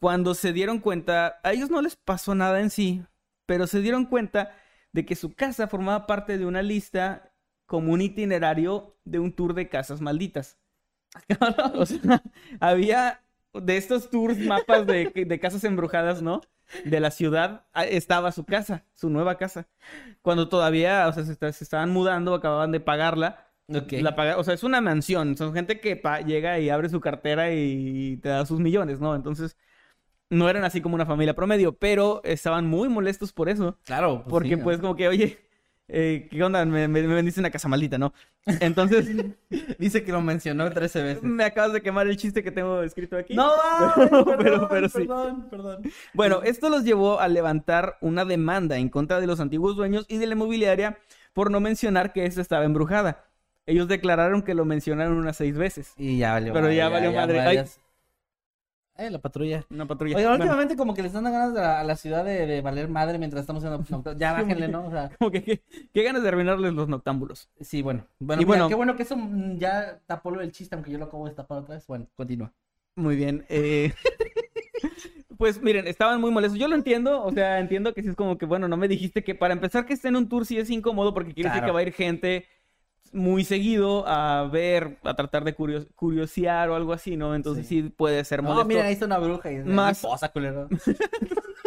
[0.02, 3.06] cuando se dieron cuenta, a ellos no les pasó nada en sí,
[3.48, 4.58] pero se dieron cuenta
[4.94, 7.34] de que su casa formaba parte de una lista
[7.68, 10.60] como un itinerario de un tour de casas malditas.
[11.76, 12.24] O sea,
[12.60, 13.22] había
[13.54, 16.42] de estos tours, mapas de, de casas embrujadas, ¿no?
[16.86, 19.68] De la ciudad, ah, estaba su casa, su nueva casa.
[20.22, 23.48] Cuando todavía, o sea, se, está- se estaban mudando, acababan de pagarla.
[23.68, 23.94] Ok.
[24.02, 25.38] La paga- o sea, es una mansión.
[25.38, 29.16] Son gente que pa- llega y abre su cartera y te da sus millones, ¿no?
[29.16, 29.58] Entonces,
[30.32, 33.78] no eran así como una familia promedio, pero estaban muy molestos por eso.
[33.86, 34.24] Claro.
[34.28, 35.38] Porque, sí, pues, como que, oye,
[35.88, 36.66] eh, ¿qué onda?
[36.66, 38.14] Me, me, me vendiste una casa maldita, ¿no?
[38.46, 39.08] Entonces,
[39.78, 41.22] Dice que lo mencionó 13 veces.
[41.24, 43.36] me acabas de quemar el chiste que tengo escrito aquí.
[43.36, 43.52] No,
[43.96, 45.00] Pero- perdón, pero sí.
[45.00, 45.82] Perdón, perdón.
[46.14, 50.18] Bueno, esto los llevó a levantar una demanda en contra de los antiguos dueños y
[50.18, 50.98] de la inmobiliaria
[51.34, 53.26] por no mencionar que esta estaba embrujada.
[53.68, 55.94] Ellos declararon que lo mencionaron unas seis veces.
[55.98, 57.40] Y ya valió Pero ya valió madre.
[57.42, 57.64] Ay.
[58.98, 59.66] Eh, la patrulla.
[59.70, 60.16] Una patrulla.
[60.18, 62.62] Oiga, Bueno, últimamente como que les dan ganas de la- a la ciudad de, de
[62.62, 64.14] valer madre mientras estamos en Nocturno.
[64.18, 64.86] Ya bájenle, ¿no?
[64.88, 65.62] O sea, como que qué,
[65.94, 67.50] qué ganas de arruinarles los noctámbulos.
[67.62, 68.06] sí, bueno.
[68.20, 69.16] Bueno, Y mira, bueno- qué bueno que eso
[69.58, 71.88] ya tapó lo del chiste, aunque yo lo acabo de tapar otra vez.
[71.88, 72.54] Bueno, continúa.
[72.96, 73.46] Muy bien.
[73.50, 73.94] eh,
[75.38, 76.60] Pues miren, estaban muy molestos.
[76.60, 79.24] Yo lo entiendo, o sea, entiendo que sí es como que, bueno, no me dijiste
[79.24, 81.72] que para empezar que esté en un tour sí es incómodo porque quiere decir que
[81.72, 82.46] va a ir gente
[83.14, 87.36] muy seguido a ver, a tratar de curios- curiosear o algo así, ¿no?
[87.36, 88.68] Entonces sí, puede ser No, molesto.
[88.68, 89.52] miren, ahí está una bruja.
[89.52, 90.68] Y es Más- esposa, culero.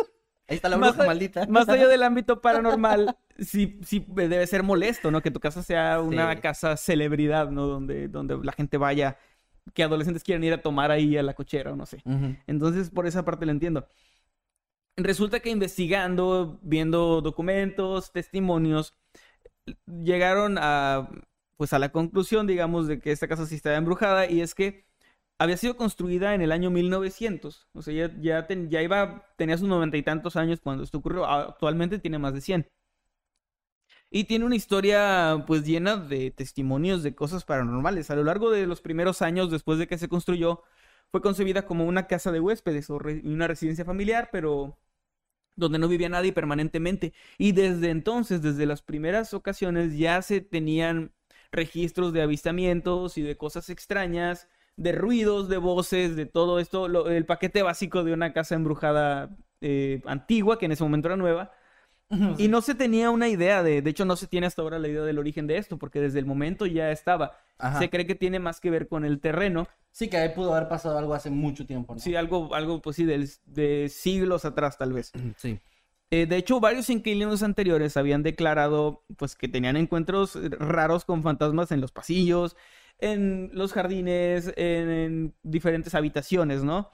[0.47, 1.47] Ahí está la Más bruja a- maldita.
[1.47, 5.23] Más allá del ámbito paranormal, sí, sí debe ser molesto, ¿no?
[5.23, 6.41] Que tu casa sea una Sí.
[6.43, 7.67] casa celebridad, ¿no?
[7.67, 9.17] Donde, donde la gente vaya,
[9.73, 12.03] que adolescentes quieran ir a tomar ahí a la cochera o no sé.
[12.47, 13.87] Entonces, por esa parte lo entiendo.
[14.99, 18.95] Resulta que investigando, viendo documentos, testimonios,
[19.87, 21.09] llegaron a,
[21.57, 24.85] pues a la conclusión, digamos, de que esta casa sí estaba embrujada y es que
[25.39, 27.69] había sido construida en el año 1900.
[27.75, 31.27] O sea, ya, ya, ya iba, tenía sus noventa y tantos años cuando esto ocurrió.
[31.27, 32.69] Actualmente tiene más de 100.
[34.11, 38.11] Y tiene una historia pues llena de testimonios de cosas paranormales.
[38.11, 40.63] A lo largo de los primeros años después de que se construyó,
[41.11, 44.79] fue concebida como una casa de huéspedes o una residencia familiar, pero
[45.57, 47.13] donde no vivía nadie permanentemente.
[47.39, 51.13] Y desde entonces, desde las primeras ocasiones, ya se tenían
[51.55, 57.09] registros de avistamientos y de cosas extrañas, de ruidos, de voces, de todo esto, lo-
[57.09, 61.53] el paquete básico de una casa embrujada eh, antigua, que en ese momento era nueva.
[62.39, 64.87] Y no se tenía una idea de, de hecho no se tiene hasta ahora la
[64.89, 67.39] idea del origen de esto, porque desde el momento ya estaba.
[67.59, 67.79] Ajá.
[67.81, 70.69] Se cree que tiene más que ver con el terreno, Sí, que ahí pudo haber
[70.69, 72.01] pasado algo hace mucho tiempo, ¿no?
[72.01, 75.13] sí, algo, algo pues sí, del- de siglos atrás tal vez.
[75.37, 75.59] Sí.
[76.11, 81.73] Eh, de hecho, varios inquilinos anteriores habían declarado pues que tenían encuentros raros con fantasmas
[81.73, 82.57] en los pasillos,
[82.99, 86.93] en los jardines, en, en diferentes habitaciones, ¿no?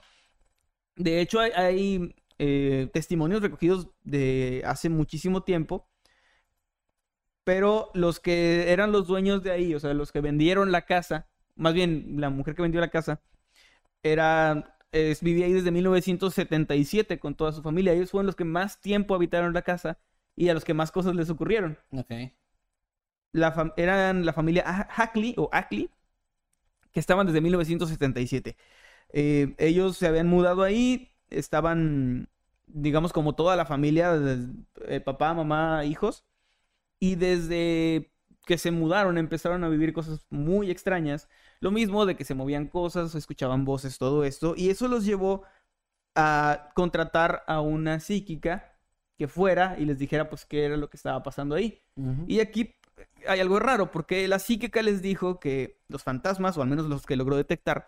[0.95, 5.87] De hecho, hay, hay, eh, testimonios recogidos de hace muchísimo tiempo,
[7.43, 11.27] pero los que eran los dueños de ahí, o sea, los que vendieron la casa,
[11.55, 13.21] más bien la mujer que vendió la casa,
[14.03, 17.93] era, es- vivía ahí desde 1977 con toda su familia.
[17.93, 19.99] Ellos fueron los que más tiempo habitaron la casa
[20.35, 21.77] y a los que más cosas les ocurrieron.
[21.91, 22.11] Ok.
[23.33, 25.89] La fam- eran la familia Ha- Hackley o Ackley,
[26.91, 28.57] que estaban desde 1977.
[29.13, 32.29] Eh, ellos se habían mudado ahí, estaban,
[32.67, 34.13] digamos, como toda la familia,
[34.87, 36.25] eh, papá, mamá, hijos,
[36.99, 38.11] y desde
[38.45, 41.29] que se mudaron empezaron a vivir cosas muy extrañas.
[41.61, 45.43] Lo mismo de que se movían cosas, escuchaban voces, todo esto, y eso los llevó
[46.15, 48.75] a contratar a una psíquica
[49.17, 51.81] que fuera y les dijera pues qué era lo que estaba pasando ahí.
[52.27, 52.75] Y aquí
[53.27, 57.05] hay algo raro, porque la psíquica les dijo que los fantasmas, o al menos los
[57.05, 57.87] que logró detectar,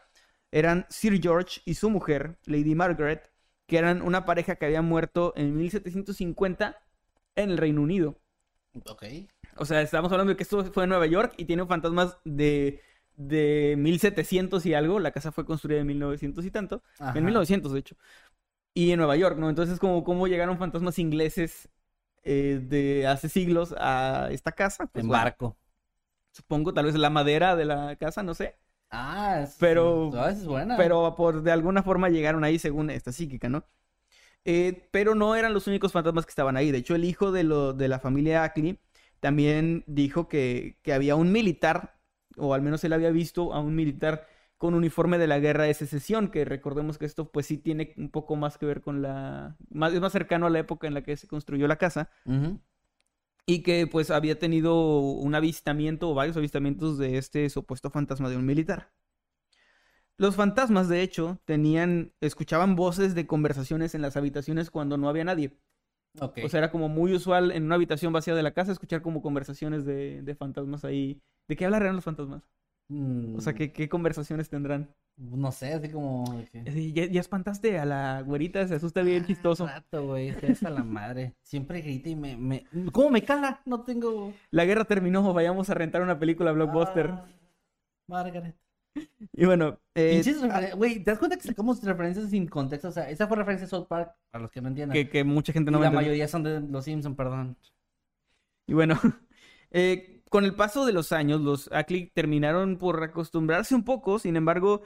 [0.52, 3.32] eran Sir George y su mujer, Lady Margaret,
[3.66, 6.78] que eran una pareja que había muerto en 1750
[7.36, 8.20] en el Reino Unido.
[8.88, 9.04] Ok.
[9.58, 12.82] O sea, estamos hablando de que esto fue en Nueva York y tiene fantasmas de,
[13.16, 15.00] de 1700 y algo.
[15.00, 16.84] La casa fue construida en 1900 y tanto.
[17.00, 17.18] Ajá.
[17.18, 17.96] En 1900, de hecho.
[18.74, 19.50] Y en Nueva York, ¿no?
[19.50, 21.70] Entonces, como cómo llegaron fantasmas ingleses
[22.24, 24.88] eh, de hace siglos a esta casa.
[24.88, 25.58] Pues, En bueno, barco.
[26.32, 28.56] supongo, tal vez la madera de la casa, no sé.
[28.90, 30.78] Ah, es, Pero- ah, esa es buena.
[30.78, 33.66] Pero por de alguna forma llegaron ahí según esta psíquica, ¿no?
[34.46, 36.72] Eh, pero no eran los únicos fantasmas que estaban ahí.
[36.72, 38.80] De hecho, el hijo de, lo, de la familia Ackley
[39.20, 41.96] también dijo que, que había un militar,
[42.38, 45.74] o al menos él había visto a un militar con uniforme de la guerra de
[45.74, 49.58] secesión, que recordemos que esto pues sí tiene un poco más que ver con la...
[49.70, 52.10] Más, es más cercano a la época en la que se construyó la casa.
[53.46, 58.38] Y que pues había tenido un avistamiento o varios avistamientos de este supuesto fantasma de
[58.38, 58.94] un militar.
[60.18, 65.26] Los fantasmas, de hecho, tenían, escuchaban voces de conversaciones en las habitaciones cuando no había
[65.26, 65.58] nadie.
[66.20, 69.22] O sea, era como muy usual en una habitación vacía de la casa escuchar como
[69.22, 71.20] conversaciones de, de fantasmas ahí.
[71.48, 72.44] ¿De qué hablarán los fantasmas?
[73.36, 74.90] O sea, Mm, ¿qué, qué conversaciones tendrán?
[75.18, 76.24] No sé, así como...
[76.68, 79.68] Así, Ya, ya espantaste a la güerita, se asusta bien chistoso.
[79.68, 81.34] Rato, güey, es a la madre.
[81.44, 82.66] Siempre grita y me, me...
[82.92, 83.62] ¿Cómo me cala?
[83.66, 84.34] No tengo...
[84.52, 87.10] La guerra terminó, vayamos a rentar una película blockbuster.
[87.12, 87.26] Ah,
[88.08, 88.56] Margaret.
[89.36, 90.22] Y bueno, eh,
[90.76, 92.90] Güey, ¿te das cuenta que sacamos referencias sin contexto?
[92.90, 94.94] O sea, esa fue referencia a South Park, para los que no entiendan.
[94.94, 97.58] que, que mucha gente y no va a la mayoría son de Los Simpson, perdón.
[98.68, 99.00] Y bueno,
[99.72, 104.36] eh, con el paso de los años, los Ackley terminaron por acostumbrarse un poco, sin
[104.36, 104.84] embargo,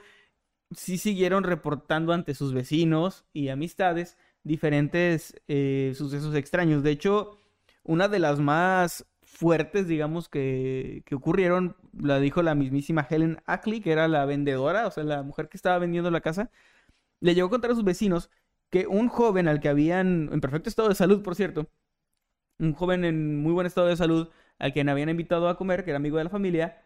[0.70, 6.82] sí siguieron reportando ante sus vecinos y amistades diferentes eh, sucesos extraños.
[6.82, 7.38] De hecho,
[7.82, 9.06] una de las más
[9.38, 14.88] fuertes, digamos, que, que ocurrieron, la dijo la mismísima Helen Ackley, que era la vendedora,
[14.88, 16.50] o sea, la mujer que estaba vendiendo la casa,
[17.20, 18.30] le llegó a contar a sus vecinos
[18.70, 21.70] que un joven al que habían, en perfecto estado de salud, por cierto,
[22.58, 25.90] un joven en muy buen estado de salud, al quien habían invitado a comer, que
[25.90, 26.82] era amigo de la familia,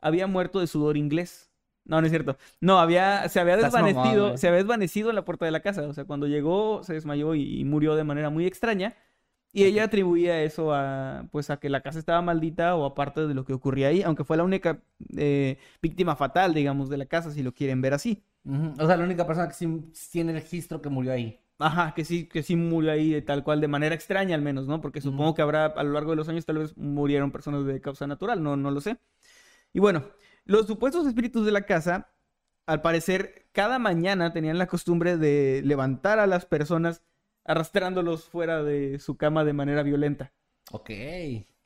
[0.00, 1.50] había muerto de sudor inglés.
[1.84, 2.36] No, no es cierto.
[2.60, 5.82] No, había, se había desvanecido, se había desvanecido en la puerta de la casa.
[5.88, 8.96] O sea, cuando llegó, se desmayó y, y murió de manera muy extraña.
[9.56, 13.32] Y ella atribuía eso a, pues, a que la casa estaba maldita o aparte de
[13.32, 14.82] lo que ocurría ahí, aunque fue la única
[15.16, 18.22] eh, víctima fatal, digamos, de la casa, si lo quieren ver así.
[18.78, 19.66] O sea, la única persona que sí
[20.12, 21.40] tiene registro que murió ahí.
[21.58, 24.66] Ajá, que sí, que sí murió ahí de tal cual, de manera extraña al menos,
[24.66, 24.82] ¿no?
[24.82, 27.80] Porque supongo que habrá, a lo largo de los años, tal vez murieron personas de
[27.80, 28.98] causa natural, no, no lo sé.
[29.72, 30.04] Y bueno,
[30.44, 32.10] los supuestos espíritus de la casa,
[32.66, 37.02] al parecer, cada mañana tenían la costumbre de levantar a las personas
[37.46, 40.32] arrastrándolos fuera de su cama de manera violenta.
[40.72, 40.90] Ok.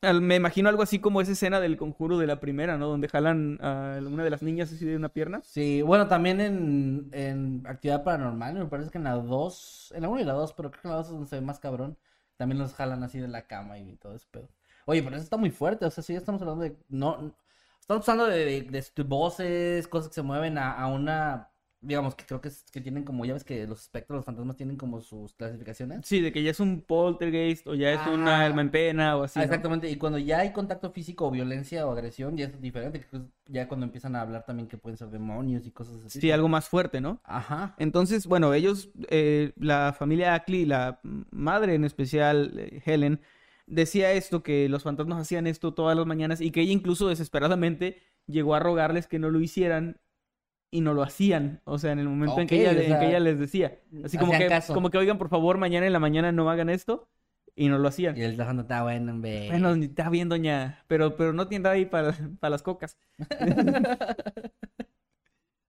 [0.02, 2.88] Al- Me imagino algo así como esa escena del conjuro de la primera, ¿no?
[2.88, 5.42] Donde jalan a una de las niñas así de una pierna.
[5.42, 10.08] Sí, bueno, también en, en actividad paranormal, me parece que en la 2, en la
[10.08, 11.58] 1 y la 2, pero creo que en la 2 es donde se ve más
[11.58, 11.98] cabrón,
[12.36, 14.48] también los jalan así de la cama y todo ese pedo.
[14.86, 17.34] Oye, pero eso está muy fuerte, o sea, sí, ya estamos hablando de, no,
[17.80, 21.49] estamos hablando de, de, de voces, cosas que se mueven a, a una,
[21.80, 24.56] digamos, que creo que, es- que tienen como, ya ves que los espectros, los fantasmas
[24.56, 26.06] tienen como sus clasificaciones.
[26.06, 29.22] Sí, de que ya es un poltergeist o ya es una alma en pena o
[29.24, 29.38] así.
[29.38, 29.44] Ah, ¿no?
[29.46, 33.04] exactamente, y cuando ya hay contacto físico o violencia o agresión, ya es diferente,
[33.46, 36.20] ya cuando empiezan a hablar también que pueden ser demonios y cosas así.
[36.20, 37.20] Sí, algo más fuerte, ¿no?
[37.24, 37.74] Ajá.
[37.78, 43.20] Entonces, bueno, ellos, eh, la familia Ackley, la madre en especial, eh, Helen,
[43.66, 48.02] decía esto, que los fantasmas hacían esto todas las mañanas y que ella incluso desesperadamente
[48.26, 49.98] llegó a rogarles que no lo hicieran
[50.70, 51.60] y no lo hacían.
[51.64, 53.78] O sea, en el momento en, que ella, o en que sea, ella les decía.
[54.04, 54.74] Así como que, caso.
[54.74, 57.08] como que, oigan, por favor, mañana en la mañana no hagan esto
[57.56, 58.16] y no lo hacían.
[58.16, 59.48] Y el teléfono está bueno, hombre.
[59.48, 62.96] Bueno, está bien, doña, pero, pero no tienda ahí para, para las cocas.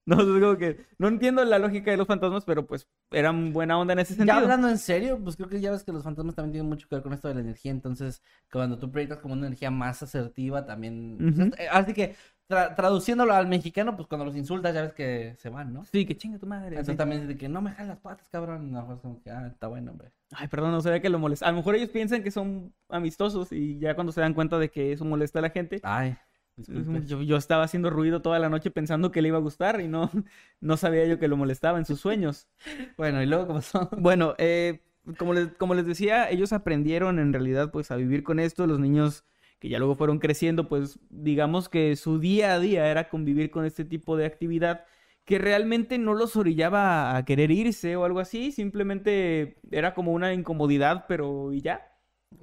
[0.03, 3.77] No, es como que no entiendo la lógica de los fantasmas, pero pues eran buena
[3.77, 4.39] onda en ese Ya sentido.
[4.39, 6.95] hablando en serio, pues creo que ya ves que los fantasmas también tienen mucho que
[6.95, 7.71] ver con esto de la energía.
[7.71, 11.17] Entonces, cuando tú proyectas como una energía más asertiva, también.
[11.55, 12.15] pues, así que,
[12.51, 15.85] tra- traduciéndolo al mexicano, pues cuando los insultas, ya ves que se van, ¿no?
[15.85, 16.67] Sí, que chinga tu madre.
[16.69, 16.97] Entonces sí.
[16.97, 18.67] también es de que no me jalas las patas, cabrón.
[18.67, 20.11] Y a lo mejor es como que, ah, está bueno, hombre.
[20.33, 21.47] Ay, perdón, no sabía que lo molesta.
[21.47, 24.69] A lo mejor ellos piensan que son amistosos y ya cuando se dan cuenta de
[24.69, 25.79] que eso molesta a la gente.
[25.83, 26.15] Ay,
[26.57, 26.89] es disculpe.
[26.89, 29.81] un- Yo, yo estaba haciendo ruido toda la noche pensando que le iba a gustar
[29.81, 30.09] y no,
[30.61, 32.47] no sabía yo que lo molestaba en sus sueños.
[32.97, 33.89] Bueno, y luego, ¿cómo son?
[33.97, 34.81] Bueno, eh,
[35.17, 38.67] como les, como les decía, ellos aprendieron en realidad pues a vivir con esto.
[38.67, 39.23] Los niños
[39.61, 43.63] que ya luego fueron creciendo, pues digamos que su día a día era convivir con
[43.63, 44.85] este tipo de actividad
[45.23, 50.33] que realmente no los orillaba a querer irse o algo así, simplemente era como una
[50.33, 51.87] incomodidad, pero y ya.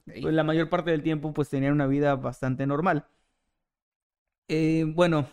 [0.05, 3.09] Pues, la mayor parte del tiempo pues tenían una vida bastante normal.
[4.47, 5.29] Eh, bueno,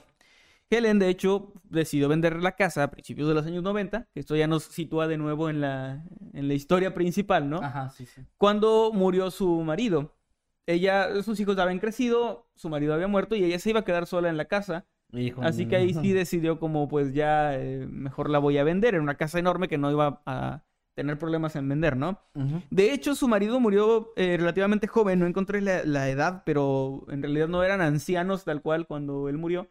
[0.72, 4.36] Helen de hecho decidió vender la casa a principios de los años 90, que esto
[4.36, 7.58] ya nos sitúa de nuevo en la, en la historia principal, ¿no?
[7.58, 8.22] Ajá, sí, sí.
[8.38, 10.16] Cuando murió su marido.
[10.68, 14.08] Ella, sus hijos habían crecido, su marido había muerto y ella se iba a quedar
[14.08, 14.86] sola en la casa.
[15.46, 18.96] Así que ahí sí decidió como pues ya eh, mejor la voy a vender.
[18.96, 20.64] Era una casa enorme que no iba a
[20.96, 22.20] tener problemas en vender, ¿no?
[22.70, 27.22] De hecho, su marido murió eh, relativamente joven, no encontré la, la edad, pero en
[27.22, 29.70] realidad no eran ancianos tal cual cuando él murió.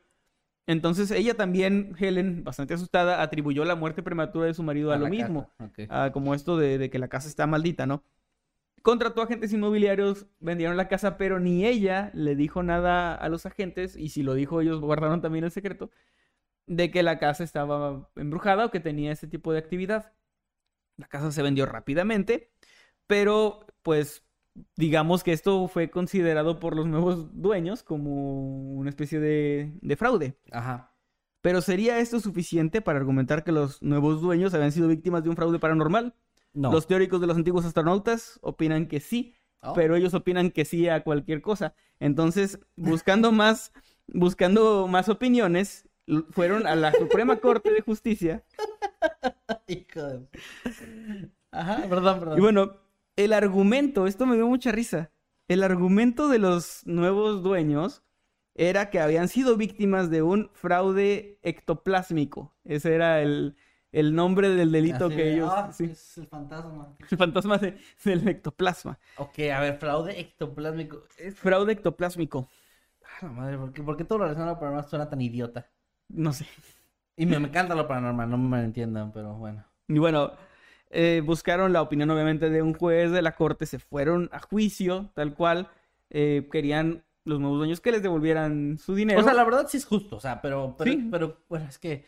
[0.67, 4.99] Entonces ella también, Helen, bastante asustada, atribuyó la muerte prematura de su marido a, A
[4.99, 5.51] lo mismo,
[5.91, 8.03] a como esto de, de que la casa está maldita, ¿no?
[8.85, 13.97] Contrató agentes inmobiliarios, vendieron la casa, pero ni ella le dijo nada a los agentes,
[13.97, 15.91] y si lo dijo ellos guardaron también el secreto,
[16.67, 20.13] de que la casa estaba embrujada o que tenía ese tipo de actividad.
[20.99, 22.53] La casa se vendió rápidamente,
[23.07, 24.23] pero pues
[24.77, 30.37] digamos que esto fue considerado por los nuevos dueños como una especie de, de fraude.
[30.53, 30.95] Ajá.
[31.41, 35.37] Pero ¿sería esto suficiente para argumentar que los nuevos dueños habían sido víctimas de un
[35.37, 36.15] fraude paranormal?
[36.55, 36.73] No.
[36.73, 39.35] Los teóricos de los antiguos astronautas opinan que sí,
[39.67, 39.73] Oh.
[39.73, 41.75] pero ellos opinan que sí a cualquier cosa.
[41.99, 43.73] Entonces, buscando más,
[44.07, 45.89] buscando más opiniones,
[46.31, 48.45] fueron a la Suprema Corte de Justicia.
[49.67, 52.39] Hijo de- Ajá, perdón, perdón.
[52.39, 52.77] Y bueno,
[53.17, 55.11] el argumento, esto me dio mucha risa.
[55.49, 58.03] El argumento de los nuevos dueños
[58.55, 62.55] era que habían sido víctimas de un fraude ectoplásmico.
[62.65, 63.57] Ese era el,
[63.95, 65.51] el nombre del delito Así que de, ellos...
[65.53, 66.97] "Ah, sí, Es el fantasma.
[67.11, 68.99] el fantasma de- del ectoplasma.
[69.17, 71.05] Ok, a ver, fraude ectoplásmico.
[71.19, 71.35] Es...
[71.37, 72.49] Fraude ectoplásmico.
[73.05, 75.21] Ah, la madre, ¿por qué, por qué todo lo relacionado a lo paranormal suena tan
[75.21, 75.67] idiota?
[76.09, 76.47] No sé.
[77.17, 79.65] Y me, me encanta lo paranormal, no me entiendan, pero bueno.
[79.89, 80.33] Y bueno,
[80.91, 85.11] eh, buscaron la opinión obviamente de un juez de la corte, se fueron a juicio,
[85.15, 85.69] tal cual.
[86.11, 89.21] eh, querían los nuevos dueños que les devolvieran su dinero.
[89.21, 91.09] O sea, la verdad sí es justo, o sea, pero, pero, Sí.
[91.11, 92.05] pero bueno, es que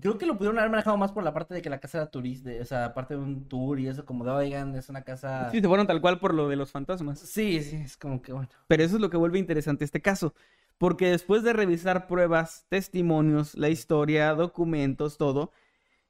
[0.00, 2.10] creo que lo pudieron haber manejado más por la parte de que la casa era
[2.10, 5.50] turista, o sea, aparte de un tour y eso, como de, oigan, es una casa...
[5.50, 7.20] Sí, se fueron tal cual por lo de los fantasmas.
[7.20, 8.48] Sí, sí, es como que bueno.
[8.66, 10.34] Pero eso es lo que vuelve interesante este caso.
[10.78, 15.52] Porque después de revisar pruebas, testimonios, la historia, documentos, todo,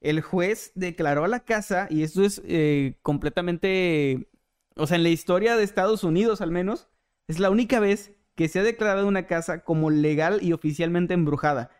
[0.00, 4.28] el juez declaró a la casa, y esto es eh, completamente,
[4.76, 6.88] o sea, en la historia de Estados Unidos al menos,
[7.28, 11.70] es la única vez que se ha declarado una casa como legal y oficialmente embrujada.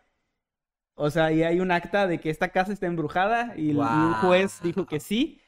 [0.95, 4.61] O sea, y hay un acta de que esta casa está embrujada y, un juez
[4.61, 5.41] dijo que sí,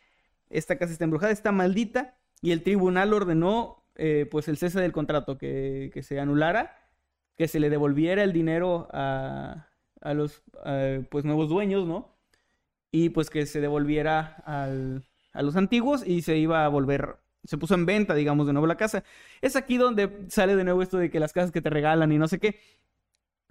[0.49, 4.91] esta casa está embrujada, está maldita, y el tribunal ordenó eh, pues el cese del
[4.91, 6.75] contrato, que, que se anulara,
[7.37, 9.67] que se le devolviera el dinero a,
[10.01, 10.43] a los
[11.09, 12.15] pues nuevos dueños, ¿no?
[12.91, 17.57] Y pues que se devolviera al- a los antiguos y se iba a volver, se
[17.57, 19.03] puso en venta, digamos, de nuevo la casa.
[19.41, 22.17] Es aquí donde sale de nuevo esto de que las casas que te regalan y
[22.17, 22.59] no sé qué.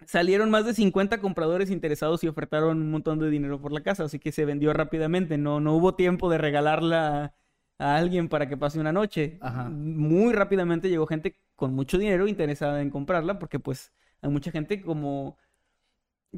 [0.05, 4.05] Salieron más de 50 compradores interesados y ofertaron un montón de dinero por la casa,
[4.05, 5.39] así que se vendió rápidamente.
[5.39, 7.35] No, no hubo tiempo de regalarla
[7.79, 9.39] a alguien para que pase una noche.
[9.41, 9.69] Ajá.
[9.71, 14.83] Muy rápidamente llegó gente con mucho dinero interesada en comprarla, porque pues hay mucha gente
[14.83, 15.39] como,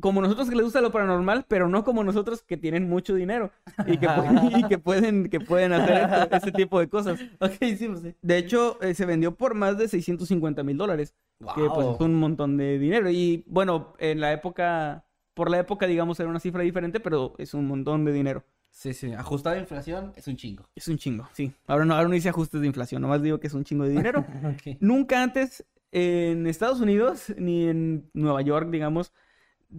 [0.01, 3.51] como nosotros que les gusta lo paranormal, pero no como nosotros que tienen mucho dinero
[3.86, 7.20] y que, pu- y que pueden, que pueden hacer ese tipo de cosas.
[7.40, 8.14] Ok, sí, pues sí.
[8.22, 11.14] De hecho, eh, se vendió por más de 650 mil dólares
[11.55, 13.09] que pues es un montón de dinero.
[13.11, 17.55] Y bueno, en la época, por la época, digamos, era una cifra diferente, pero es
[17.55, 18.44] un montón de dinero.
[18.70, 20.68] Sí, sí, ajustada a inflación es un chingo.
[20.76, 21.53] Es un chingo, sí.
[21.66, 23.90] Ahora no, ahora no hice ajustes de inflación, nomás digo que es un chingo de
[23.90, 24.24] dinero.
[24.80, 29.12] Nunca antes en Estados Unidos ni en Nueva York, digamos,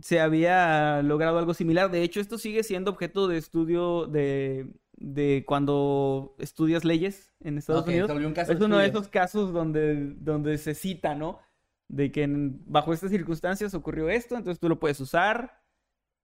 [0.02, 1.90] se había logrado algo similar.
[1.92, 7.82] De hecho, esto sigue siendo objeto de estudio de, de cuando estudias leyes en Estados
[7.84, 8.12] Ok, Unidos.
[8.12, 11.40] un caso Es uno de esos casos donde, donde se cita, ¿no?
[11.88, 15.62] De que en- bajo estas circunstancias ocurrió esto, entonces tú lo puedes usar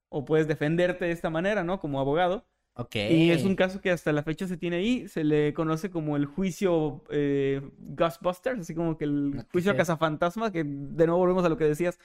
[0.09, 1.79] o puedes defenderte de esta manera, ¿no?
[1.79, 2.45] Como abogado.
[2.77, 2.95] Ok.
[2.95, 6.17] Y es un caso que hasta la fecha se tiene ahí, se le conoce como
[6.17, 11.45] el juicio eh, Ghostbusters, así como que el juicio a cazafantasma, que de nuevo volvemos
[11.45, 11.97] a lo que decías.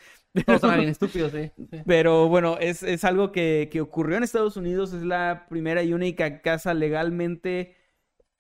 [0.47, 1.51] Todos son bien estúpidos, sí.
[1.71, 1.83] sí.
[1.85, 5.93] Pero bueno, es, es algo que, que ocurrió en Estados Unidos, es la primera y
[5.93, 7.77] única casa legalmente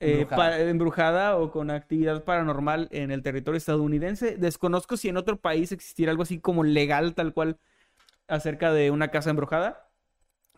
[0.00, 0.60] eh, Embrujada.
[0.60, 4.36] embrujada o con actividad paranormal en el territorio estadounidense.
[4.38, 7.58] Desconozco si en otro país existiera algo así como legal tal cual
[8.28, 9.89] acerca de una casa embrujada.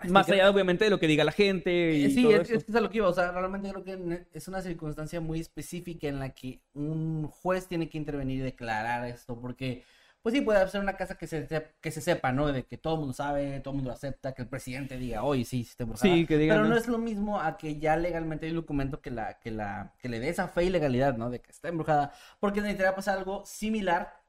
[0.09, 2.55] Más allá, obviamente, de lo que diga la gente y Eh, Sí, todo es, eso.
[2.57, 3.09] es que es a lo que iba.
[3.09, 7.68] O sea, realmente creo que es una circunstancia muy específica en la que un juez
[7.68, 9.40] tiene que intervenir y declarar esto.
[9.40, 9.84] Porque,
[10.22, 11.46] pues sí, puede ser una casa que se,
[11.80, 12.53] que se sepa, ¿no?
[12.53, 15.44] De que todo el mundo sabe, todo el mundo acepta, que el presidente diga, oye,
[15.44, 16.14] sí, sí, embrujada".
[16.16, 16.76] Sí, que digan, Pero no ¿no?
[16.76, 20.09] es lo mismo a que ya legalmente hay un documento que la, que la, que
[20.09, 21.30] le dé esa fe y legalidad, ¿no?
[21.30, 22.12] De que está embrujada.
[22.40, 24.20] Porque necesitaría pasar algo similar.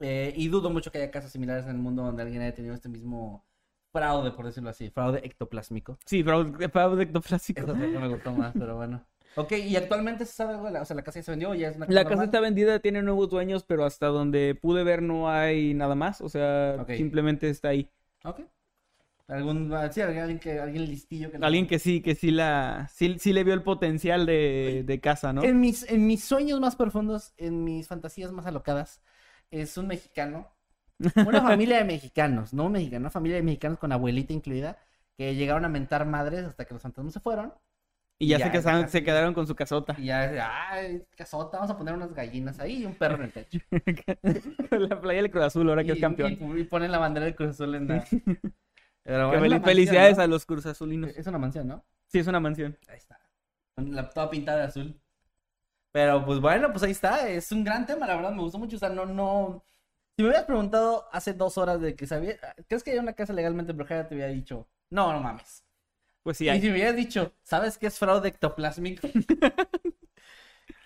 [0.00, 2.74] eh, y dudo mucho que haya casos similares en el mundo donde alguien haya tenido
[2.74, 3.46] este mismo
[3.92, 5.98] fraude, por decirlo así, fraude ectoplásmico.
[6.06, 7.60] Sí, fraude, fraude ectoplástico.
[7.60, 9.04] Eso sí que me gustó más, pero bueno.
[9.34, 10.68] Ok, ¿y actualmente se sabe algo?
[10.68, 12.80] O sea, la casa ya se vendió o ya es una La casa está vendida,
[12.80, 16.20] tiene nuevos dueños, pero hasta donde pude ver no hay nada más.
[16.20, 17.88] O sea, simplemente está ahí.
[18.24, 18.40] Ok.
[19.28, 21.38] ¿Algún, ah, sí, alguien, que, alguien listillo que...
[21.38, 25.00] la- Alguien que sí, que sí la, sí, sí le vio el potencial de, de
[25.00, 25.42] casa, ¿no?
[25.42, 29.00] En mis, en mis sueños más profundos, en mis fantasías más alocadas,
[29.50, 30.50] es un mexicano.
[31.26, 34.78] Una familia de mexicanos, no un mexicano, una familia de mexicanos con abuelita incluida,
[35.16, 37.52] que llegaron a mentar madres hasta que los fantasmas se fueron.
[38.18, 38.88] Y ya, ya, se, casaron- ya.
[38.88, 39.96] se quedaron con su casota.
[39.98, 43.32] Y ya, ay, casota, vamos a poner unas gallinas ahí y un perro en el
[43.32, 43.58] techo.
[44.70, 46.32] la playa del Cruz Azul, ahora que es campeón.
[46.40, 48.04] Y, y ponen la bandera del Cruz Azul en la...
[49.04, 50.22] Pero Que bueno, fel- es una mansión, felicidades ¿no?
[50.22, 51.10] a los Cruz Azulinos.
[51.16, 51.84] Es una mansión, ¿no?
[52.06, 52.78] Sí, es una mansión.
[52.88, 53.18] Ahí está.
[53.76, 55.00] La, toda pintada de azul.
[55.90, 57.28] Pero pues bueno, pues ahí está.
[57.28, 58.76] Es un gran tema, la verdad, me gustó mucho.
[58.76, 59.64] O sea, no, no.
[60.16, 62.36] Si me hubieras preguntado hace dos horas de que sabía.
[62.68, 64.08] ¿Crees que hay una casa legalmente embrujada?
[64.08, 64.68] Te hubiera dicho.
[64.90, 65.64] No, no mames.
[66.22, 66.60] Pues sí, Y hay.
[66.60, 69.08] si me hubieras dicho, ¿sabes qué es fraude ectoplásmico?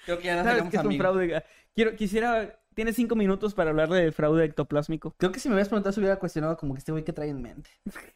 [0.05, 0.97] Creo que ya no ¿Sabes qué es un amigos.
[0.97, 1.45] fraude?
[1.75, 2.59] Quiero, quisiera...
[2.77, 5.15] Tienes cinco minutos para hablarle del fraude ectoplásmico.
[5.17, 7.31] Creo que si me hubieras preguntado, se hubiera cuestionado como que este güey que trae
[7.31, 7.71] en mente.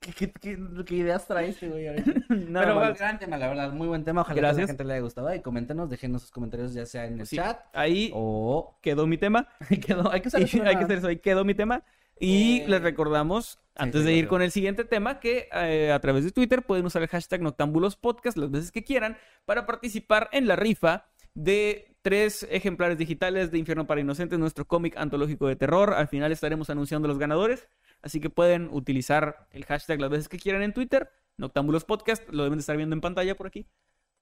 [0.00, 1.86] ¿Qué, qué, qué- qué ideas trae este güey?
[2.28, 4.20] Nada Pero bueno, gran tema, la verdad, muy buen tema.
[4.20, 5.34] Ojalá que a la gente le haya gustado.
[5.34, 8.78] Y coméntenos, déjenos sus comentarios ya sea en el Sí, chat Ahí o...
[8.82, 9.48] quedó mi tema.
[9.84, 11.82] Quedó- hay que Y eso, hay que hacer eso, ahí quedó mi tema.
[12.20, 15.98] Y Eh, les recordamos, antes sí, de ir con el siguiente tema, que eh, a
[15.98, 20.28] través de Twitter pueden usar el hashtag Noctámbulos Podcast las veces que quieran para participar
[20.30, 25.56] en la rifa de tres ejemplares digitales de Infierno para Inocentes, nuestro cómic antológico de
[25.56, 25.94] terror.
[25.94, 27.68] Al final estaremos anunciando los ganadores,
[28.02, 31.10] así que pueden utilizar el hashtag las veces que quieran en Twitter.
[31.38, 33.66] Noctámbulos Podcast, lo deben de estar viendo en pantalla por aquí.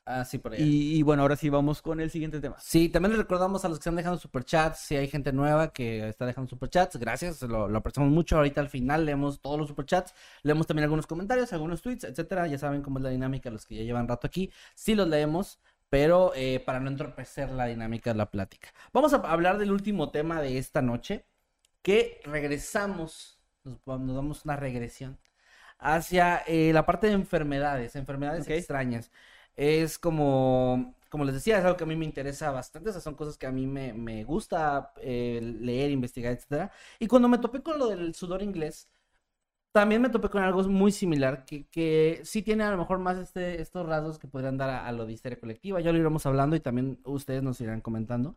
[0.06, 0.62] Ah, sí, por ahí.
[0.62, 2.56] Y, y bueno, ahora sí vamos con el siguiente tema.
[2.58, 6.08] Sí, también les recordamos a los que están dejando superchats, si hay gente nueva que
[6.08, 8.36] está dejando superchats, gracias, lo, lo apreciamos mucho.
[8.36, 12.46] Ahorita al final leemos todos los superchats, leemos también algunos comentarios, algunos tweets, etcétera.
[12.46, 15.60] Ya saben cómo es la dinámica, los que ya llevan rato aquí, sí los leemos,
[15.90, 18.70] pero eh, para no entorpecer la dinámica de la plática.
[18.92, 21.26] Vamos a hablar del último tema de esta noche,
[21.82, 25.18] que regresamos, nos, nos damos una regresión
[25.78, 28.50] hacia eh, la parte de enfermedades, enfermedades Ok.
[28.50, 29.10] extrañas.
[29.56, 33.14] Es como, como les decía, es algo que a mí me interesa bastante, esas son
[33.14, 36.70] cosas que a mí me, me gusta eh, leer, investigar, etcétera.
[36.98, 38.88] Y cuando me topé con lo del sudor inglés,
[39.72, 43.18] también me topé con algo muy similar, que, que sí tiene a lo mejor más
[43.18, 45.80] este, estos rasgos que podrían dar a, a lo de histeria colectiva.
[45.80, 48.36] Ya lo iremos hablando y también ustedes nos irán comentando.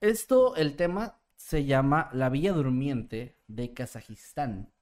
[0.00, 4.72] Esto, el tema se llama La Villa Durmiente de Kazajistán.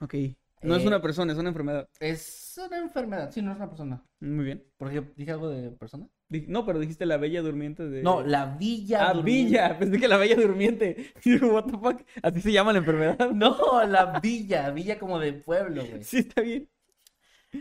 [0.00, 0.14] Ok.
[0.62, 1.88] No es Eh, una persona, es una enfermedad.
[2.00, 4.04] Es una enfermedad, sí, no es una persona.
[4.20, 4.64] Muy bien.
[4.76, 6.08] Porque dije algo de persona.
[6.30, 8.02] No, pero dijiste la bella durmiente de...
[8.02, 9.48] No, la Villa Ah, Durmiente.
[9.48, 9.78] Villa.
[9.78, 11.12] Pensé que la bella durmiente.
[11.42, 12.02] What the fuck.
[12.22, 13.30] Así se llama la enfermedad.
[13.34, 13.56] No,
[13.86, 16.02] la Villa, Villa como de pueblo, güey.
[16.04, 16.68] Sí, está bien.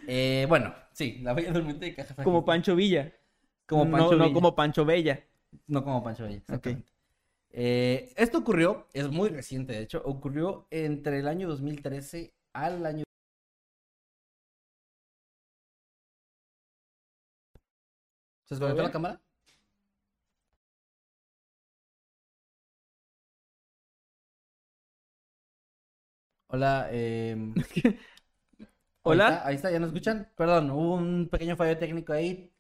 [0.06, 2.26] Eh, bueno, sí, la Villa Durmiente de Kazajistán.
[2.26, 3.14] Como Pancho Villa.
[3.66, 4.34] Como No- Pancho no, Villa.
[4.34, 5.24] como Pancho Bella.
[5.68, 6.92] No como Pancho Villa, exactamente.
[7.52, 13.04] Eh, esto ocurrió, es muy reciente de hecho, ocurrió entre el año 2013 al año...
[18.48, 19.22] ¿Se desconectó la cámara?
[26.48, 27.36] Hola, eh...
[29.04, 29.28] Hola.
[29.28, 30.32] Ahí está, ahí está, ¿ya nos escuchan?
[30.36, 32.52] Perdón, hubo un pequeño fallo técnico ahí.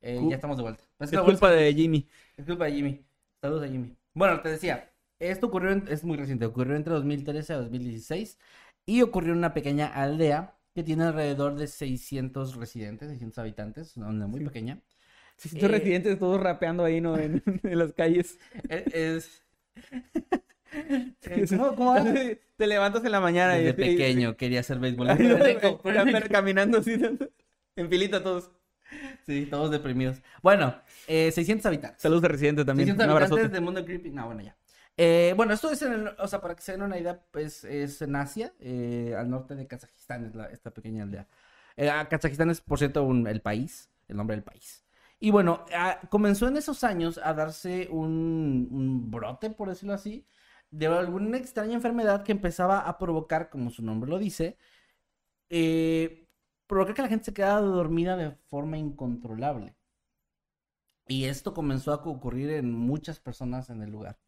[0.00, 0.84] Eh, ya estamos de vuelta.
[0.98, 2.08] Es, Es culpa de Jimmy.
[2.36, 3.06] es culpa de Jimmy.
[3.40, 3.96] Saludos a Jimmy.
[4.12, 8.38] Bueno, te decía, esto ocurrió, en- es muy reciente, ocurrió entre 2013 a 2016
[8.86, 14.26] y ocurrió en una pequeña aldea que tiene alrededor de 600 residentes, 600 habitantes, una
[14.26, 14.46] muy Sí.
[14.46, 14.82] pequeña.
[15.42, 15.68] Estos Eh.
[15.68, 17.18] residentes todos rapeando ahí, ¿no?
[17.18, 18.38] En, en las calles.
[18.68, 19.42] E- Es...
[20.72, 21.96] Eh, ¿Cómo, cómo?
[22.56, 23.64] Te levantas en la mañana y...
[23.64, 25.22] Desde pequeño quería ser beisbolista.
[25.44, 26.92] Ay, no, pero caminando así,
[27.76, 28.50] en filita todos.
[29.26, 30.22] Sí, todos deprimidos.
[30.42, 30.74] Bueno,
[31.08, 32.02] eh, 600 habitantes.
[32.02, 32.86] Saludos de residente también.
[32.88, 33.54] 600 Un habitantes abrazote.
[33.54, 34.10] de Mundo Creepy.
[34.10, 34.56] No, bueno, ya.
[34.96, 37.64] Eh, bueno, esto es en el, o sea, para que se den una idea, pues
[37.64, 41.26] es en Asia, eh, al norte de Kazajistán, es la- esta pequeña aldea.
[41.76, 44.83] Eh, ah, Kazajistán es, por cierto, un- el país, el nombre del país.
[45.20, 45.64] Y bueno,
[46.10, 50.26] comenzó en esos años a darse un, brote, por decirlo así,
[50.70, 54.58] de alguna extraña enfermedad que empezaba a provocar, como su nombre lo dice,
[55.50, 56.28] eh,
[56.66, 59.74] provocar que la gente se quedara dormida de forma incontrolable.
[61.06, 64.18] Y esto comenzó a ocurrir en muchas personas en el lugar.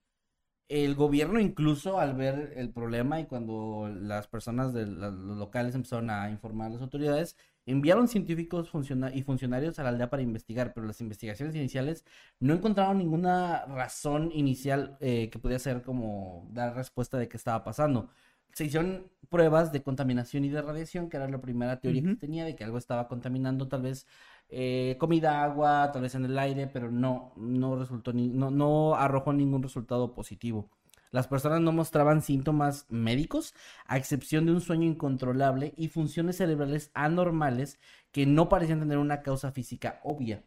[0.68, 6.10] El gobierno incluso al ver el problema y cuando las personas de los locales empezaron
[6.10, 7.36] a informar a las autoridades,
[7.66, 12.04] enviaron científicos funciona- y funcionarios a la aldea para investigar, pero las investigaciones iniciales
[12.40, 17.64] no encontraron ninguna razón inicial eh, que pudiera ser como dar respuesta de qué estaba
[17.64, 18.08] pasando.
[18.52, 22.14] Se hicieron pruebas de contaminación y de radiación, que era la primera teoría que Ujú.
[22.14, 24.06] se tenía de que algo estaba contaminando tal vez
[24.48, 28.94] eh, comida, agua, tal vez en el aire, pero no, no resultó, ni, no, no
[28.94, 30.70] arrojó ningún resultado positivo.
[31.10, 33.54] Las personas no mostraban síntomas médicos,
[33.86, 37.78] a excepción de un sueño incontrolable y funciones cerebrales anormales
[38.12, 40.42] que no parecían tener una causa física obvia.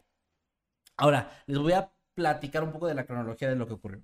[0.98, 4.04] Ahora, les voy a platicar un poco de la cronología de lo que ocurrió.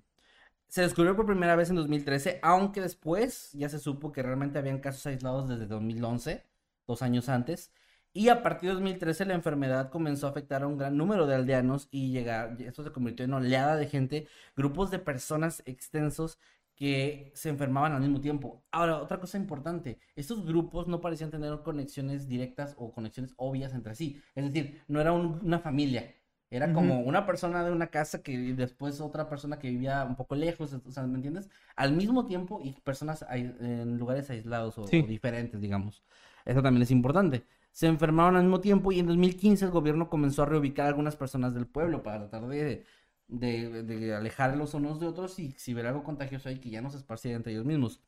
[0.68, 4.80] Se descubrió por primera vez en 2013, aunque después ya se supo que realmente habían
[4.80, 6.44] casos aislados desde 2011,
[6.86, 7.72] dos años antes.
[8.16, 11.34] Y a partir de 2013 la enfermedad comenzó a afectar a un gran número de
[11.34, 16.38] aldeanos y llegar, esto se convirtió en oleada de gente, grupos de personas extensos
[16.76, 18.64] que se enfermaban al mismo tiempo.
[18.70, 23.94] Ahora, otra cosa importante, estos grupos no parecían tener conexiones directas o conexiones obvias entre
[23.94, 24.18] sí.
[24.34, 26.14] Es decir, no era un- una familia,
[26.48, 30.36] era como una persona de una casa que después otra persona que vivía un poco
[30.36, 31.50] lejos, o sea, ¿me entiendes?
[31.76, 35.00] Al mismo tiempo y personas en lugares aislados o, Sí.
[35.00, 36.02] o diferentes, digamos.
[36.46, 37.44] Eso también es importante.
[37.76, 41.14] Se enfermaron al mismo tiempo y en 2015 el gobierno comenzó a reubicar a algunas
[41.14, 42.86] personas del pueblo para tratar de,
[44.16, 47.36] alejarlos unos de otros y si hubiera algo contagioso ahí que ya no se esparciera
[47.36, 48.00] entre ellos mismos.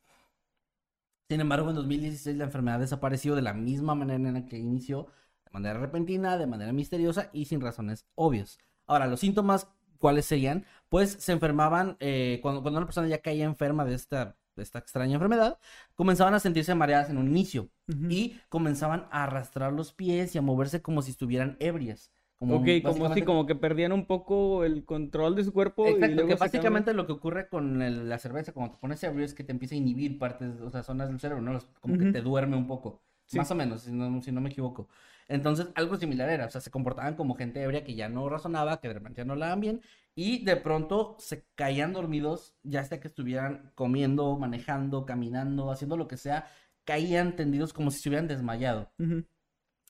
[1.29, 5.05] Sin embargo, en 2016 la enfermedad desapareció de la misma manera en la que inició,
[5.45, 8.57] de manera repentina, de manera misteriosa y sin razones obvias.
[8.87, 9.67] Ahora, los síntomas,
[9.99, 10.65] ¿cuáles serían?
[10.89, 15.13] Pues se enfermaban, eh, cuando, cuando una persona ya caía enferma de esta, esta extraña
[15.13, 15.57] enfermedad,
[15.95, 17.69] comenzaban a sentirse mareadas en un inicio
[18.09, 22.11] y comenzaban a arrastrar los pies y a moverse como si estuvieran ebrias.
[22.37, 25.89] Como ok, como si como que perdían un poco el control de su cuerpo.
[25.89, 29.03] y Exacto, luego que básicamente lo que ocurre con el- la cerveza, cuando te pones
[29.03, 31.59] ebrio, es que te empieza a inhibir partes, o sea, zonas del cerebro, ¿no?
[31.81, 33.01] Como que te duerme un poco.
[33.25, 33.37] Sí.
[33.37, 34.87] Más o menos, si no, si no me equivoco.
[35.27, 38.79] Entonces, algo similar era, o sea, se comportaban como gente ebria que ya no razonaba,
[38.81, 39.81] que de repente ya no la bien,
[40.15, 46.07] y de pronto se caían dormidos, ya sea que estuvieran comiendo, manejando, caminando, haciendo lo
[46.07, 46.47] que sea,
[46.83, 48.91] caían tendidos como si se hubieran desmayado.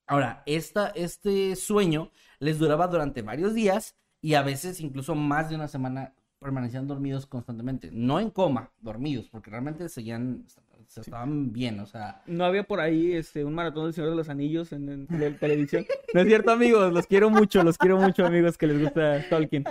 [0.06, 5.56] Ahora, esta, este sueño les duraba durante varios días y a veces incluso más de
[5.56, 7.90] una semana permanecían dormidos constantemente.
[7.92, 10.46] No en coma, dormidos, porque realmente seguían,
[10.90, 12.22] se estaban bien, o sea...
[12.26, 15.38] No había por ahí este, un maratón del Señor de los Anillos en, en tele-
[15.40, 15.86] televisión.
[16.16, 16.92] No es cierto, amigos.
[16.92, 19.66] Los quiero mucho, los quiero mucho, amigos, que les gusta Tolkien.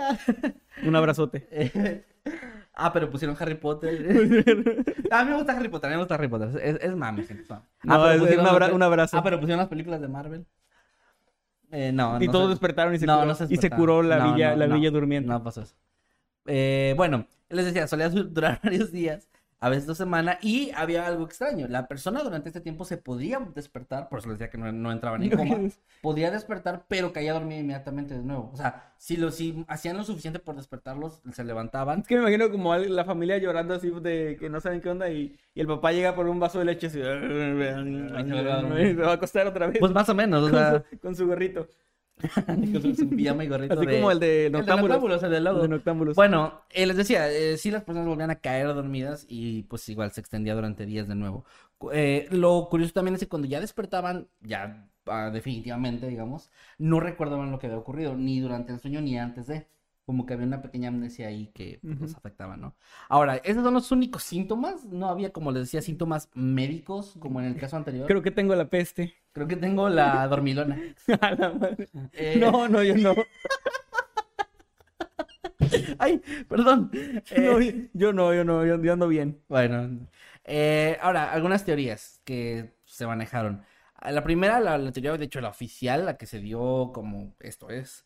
[0.85, 2.05] Un abrazote.
[2.73, 3.91] ah, pero pusieron Harry Potter.
[5.11, 6.49] a mí me gusta Harry Potter, a mí me gusta Harry Potter.
[6.63, 7.63] Es, es mami, es mami.
[7.83, 9.17] No, pero es- un abra- un abrazo.
[9.17, 10.45] Ah, pero pusieron las películas de Marvel.
[11.71, 13.35] Eh, no, y no todos despertaron y se No, curó.
[13.35, 14.75] se y se curó la villa, no, la no.
[14.75, 15.27] villa durmiente.
[15.29, 15.75] No pasó eso.
[16.47, 19.27] Eh, bueno, les decía, solía du- durar varios días,
[19.59, 21.67] a veces dos semanas, y había algo extraño.
[21.67, 24.91] La persona durante este tiempo se podía despertar, por eso les decía que no, no
[24.91, 25.69] entraba en coma,
[26.01, 28.49] podía despertar, pero caía dormida inmediatamente de nuevo.
[28.53, 31.99] O sea, si, lo, si hacían lo suficiente por despertarlos, se levantaban.
[31.99, 35.09] Es que me imagino como la familia llorando así de que no saben qué onda
[35.09, 36.99] y, y el papá llega por un vaso de leche así.
[37.01, 39.77] Se va a acostar otra vez.
[39.79, 41.67] Pues más o menos, o con, sea, su, con su gorrito.
[42.45, 45.23] con su, su pijama y gorrito Así de- como el de Noctámbulos.
[45.23, 46.15] El de Noctámbulos.
[46.15, 50.11] Bueno, eh, les decía, eh, sí las personas volvían a caer dormidas y pues igual
[50.11, 51.45] se extendía durante días de nuevo.
[51.93, 57.51] Eh, lo curioso también es que cuando ya despertaban, ya ah, definitivamente, digamos, no recordaban
[57.51, 59.67] lo que había ocurrido, ni durante el sueño ni antes de.
[60.09, 62.17] Como que había una pequeña amnesia ahí que pues, los Ujú.
[62.17, 62.75] afectaba, ¿no?
[63.09, 64.85] Ahora, esos son los únicos síntomas.
[64.85, 68.07] No había, como les decía, síntomas médicos, como en el caso anterior.
[68.07, 69.13] Creo que tengo la peste.
[69.33, 70.77] Creo que tengo la dormilona.
[71.21, 71.89] A la madre.
[72.13, 73.13] Eh, No, no, yo no.
[75.99, 76.91] Ay, perdón.
[77.35, 79.43] No, Eh, yo no, yo no, yo, yo ando bien.
[79.47, 80.07] Bueno,
[80.45, 83.63] eh, ahora, algunas teorías que se manejaron.
[84.01, 87.69] La primera, la, la teoría, de hecho, la oficial, la que se dio como esto
[87.69, 88.05] es,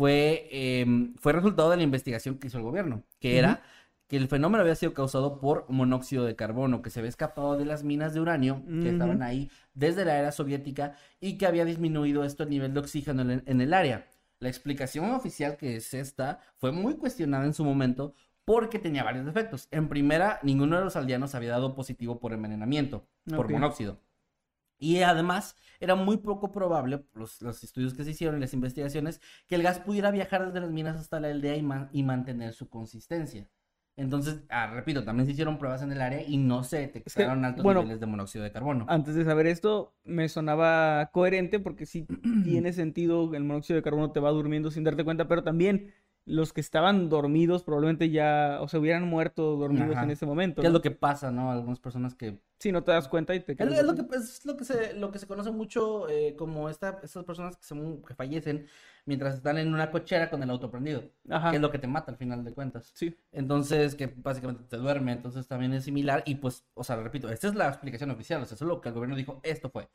[0.00, 3.60] fue, em, fue resultado de la investigación que hizo el gobierno, que era
[4.08, 7.66] que el fenómeno había sido causado por monóxido de carbono, que se había escapado de
[7.66, 12.24] las minas de uranio que estaban ahí desde la era soviética y que había disminuido
[12.24, 14.08] esto el nivel de oxígeno en, en el área.
[14.38, 18.14] La explicación oficial que es esta fue muy cuestionada en su momento
[18.46, 19.68] porque tenía varios defectos.
[19.70, 24.00] En primera, ninguno de los aldeanos había dado positivo por envenenamiento, por monóxido.
[24.80, 29.20] Y además, era muy poco probable, los, los estudios que se hicieron y las investigaciones,
[29.46, 32.54] que el gas pudiera viajar desde las minas hasta la aldea y, ma- y mantener
[32.54, 33.48] su consistencia.
[33.96, 37.64] Entonces, ah, repito, también se hicieron pruebas en el área y no se detectaron altos
[37.64, 38.86] bueno, niveles de monóxido de carbono.
[38.88, 42.06] Antes de saber esto, me sonaba coherente porque sí
[42.44, 45.92] tiene sentido, el monóxido de carbono te va durmiendo sin darte cuenta, pero también
[46.26, 50.04] los que estaban dormidos probablemente ya, o se hubieran muerto dormidos Ajá.
[50.04, 50.60] en ese momento.
[50.60, 50.78] ¿Qué es ¿no?
[50.78, 51.50] lo que pasa, no?
[51.50, 54.44] Algunas personas que Sí, no te das cuenta y te Es, es lo que, es
[54.44, 57.74] lo que se, lo que se conoce mucho eh, como esta, estas personas que, se,
[58.06, 58.66] que fallecen
[59.06, 61.50] mientras están en una cochera con el auto prendido, Ajá.
[61.50, 62.92] que es lo que te mata al final de cuentas.
[62.94, 63.16] Sí.
[63.32, 67.48] Entonces, que básicamente te duerme, entonces también es similar y pues, o sea, repito, esta
[67.48, 69.88] es la explicación oficial, o sea, eso es lo que el gobierno dijo, esto fue.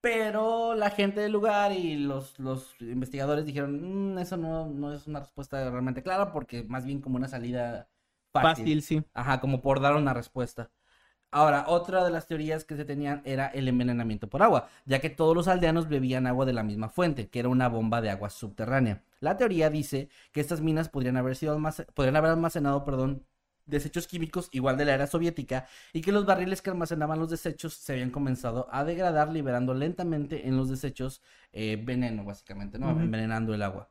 [0.00, 5.06] Pero la gente del lugar y los, los investigadores dijeron, "Mm, eso no, no es
[5.06, 7.88] una respuesta realmente clara porque más bien como una salida
[8.32, 8.64] fácil.
[8.64, 9.04] Fácil, sí.
[9.12, 10.70] Ajá, como por dar una respuesta.
[11.32, 15.10] Ahora, otra de las teorías que se tenían era el envenenamiento por agua, ya que
[15.10, 18.30] todos los aldeanos bebían agua de la misma fuente, que era una bomba de agua
[18.30, 19.04] subterránea.
[19.20, 23.24] La teoría dice que estas minas podrían haber sido almace- podrían haber almacenado, perdón,
[23.70, 27.74] desechos químicos igual de la era soviética y que los barriles que almacenaban los desechos
[27.74, 32.90] se habían comenzado a degradar liberando lentamente en los desechos eh, veneno básicamente, ¿no?
[32.90, 33.90] Envenenando el agua.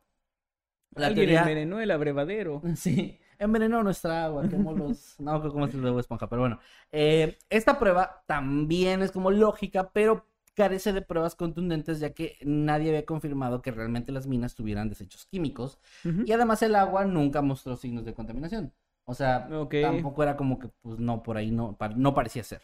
[0.94, 1.40] La Alguien teoría...
[1.40, 2.62] envenenó el abrevadero.
[2.76, 5.16] Sí, envenenó nuestra agua, como los...
[5.18, 6.60] No, como es el de Esponja, pero bueno.
[6.92, 12.90] Eh, esta prueba también es como lógica, pero carece de pruebas contundentes ya que nadie
[12.90, 17.76] había confirmado que realmente las minas tuvieran desechos químicos y además el agua nunca mostró
[17.76, 18.72] signos de contaminación.
[19.10, 19.74] O sea, Ok.
[19.80, 22.62] tampoco era como que, pues no, por ahí no, no parecía ser.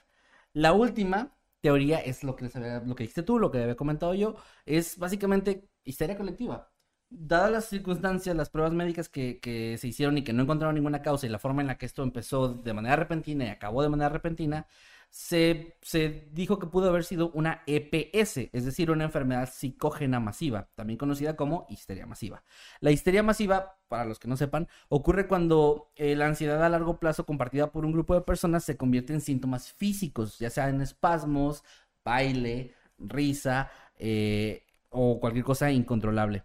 [0.52, 3.76] La última teoría es lo que, les había- lo que dijiste tú, lo que había
[3.76, 6.70] comentado yo, es básicamente histeria colectiva.
[7.08, 11.02] Dadas las circunstancias, las pruebas médicas que, que se hicieron y que no encontraron ninguna
[11.02, 13.88] causa y la forma en la que esto empezó de manera repentina y acabó de
[13.88, 14.66] manera repentina,
[15.10, 20.68] se, se dijo que pudo haber sido una EPS, es decir, una enfermedad psicógena masiva,
[20.74, 22.44] también conocida como histeria masiva.
[22.80, 26.98] La histeria masiva, para los que no sepan, ocurre cuando eh, la ansiedad a largo
[27.00, 30.82] plazo compartida por un grupo de personas se convierte en síntomas físicos, ya sea en
[30.82, 31.64] espasmos,
[32.04, 36.44] baile, risa eh, o cualquier cosa incontrolable.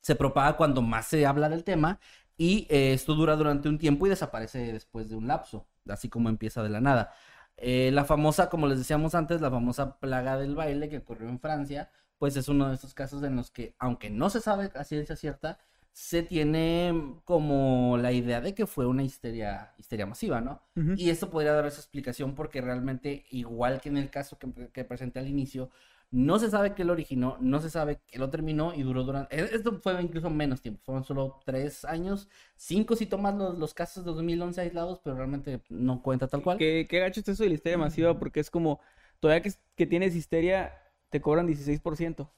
[0.00, 2.00] Se propaga cuando más se habla del tema
[2.36, 6.28] y eh, esto dura durante un tiempo y desaparece después de un lapso, así como
[6.28, 7.12] empieza de la nada.
[7.58, 11.40] Eh, la famosa, como les decíamos antes, la famosa plaga del baile que ocurrió en
[11.40, 14.84] Francia, pues es uno de estos casos en los que, aunque no se sabe a
[14.84, 15.58] ciencia cierta,
[15.92, 20.60] se tiene como la idea de que fue una histeria, histeria masiva, ¿no?
[20.74, 24.84] Y esto podría dar esa explicación porque realmente, igual que en el caso que, que
[24.84, 25.70] presenté al inicio,
[26.10, 29.36] no se sabe qué lo originó, no se sabe qué lo terminó y duró durante...
[29.36, 33.74] e- Esto fue incluso menos tiempo, fueron solo tres años, cinco si tomas los, los
[33.74, 36.58] casos de 2011 aislados, pero realmente no cuenta tal cual.
[36.58, 38.18] ¿Qué, qué gacho es eso de la histeria masiva?
[38.18, 38.80] Porque es como,
[39.20, 40.72] todavía que, que tienes histeria,
[41.10, 42.32] te cobran 16%.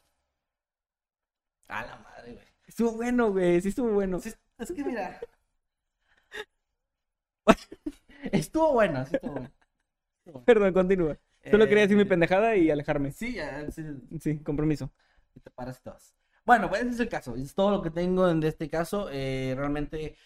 [1.69, 2.47] A la madre, güey.
[2.67, 4.21] Estuvo bueno, güey, sí estuvo bueno.
[4.21, 5.21] Sí, es que mira...
[8.33, 9.51] estuvo bueno, sí estuvo bueno.
[10.45, 11.19] Perdón, continúa.
[11.45, 13.13] Solo quería decir mi Eh, pendejada y alejarme.
[13.13, 13.83] Sí, ya, sí,
[14.21, 14.93] Sí, compromiso.
[15.35, 16.15] y te paras y te vas.
[16.45, 17.37] Bueno, pues ese es el caso.
[17.37, 19.09] Es todo lo que tengo en este caso.
[19.13, 20.17] Eh, realmente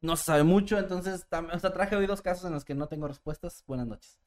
[0.00, 2.74] no se sabe mucho, entonces tam- o sea, traje hoy dos casos en los que
[2.74, 3.64] no tengo respuestas.
[3.66, 4.18] Buenas noches.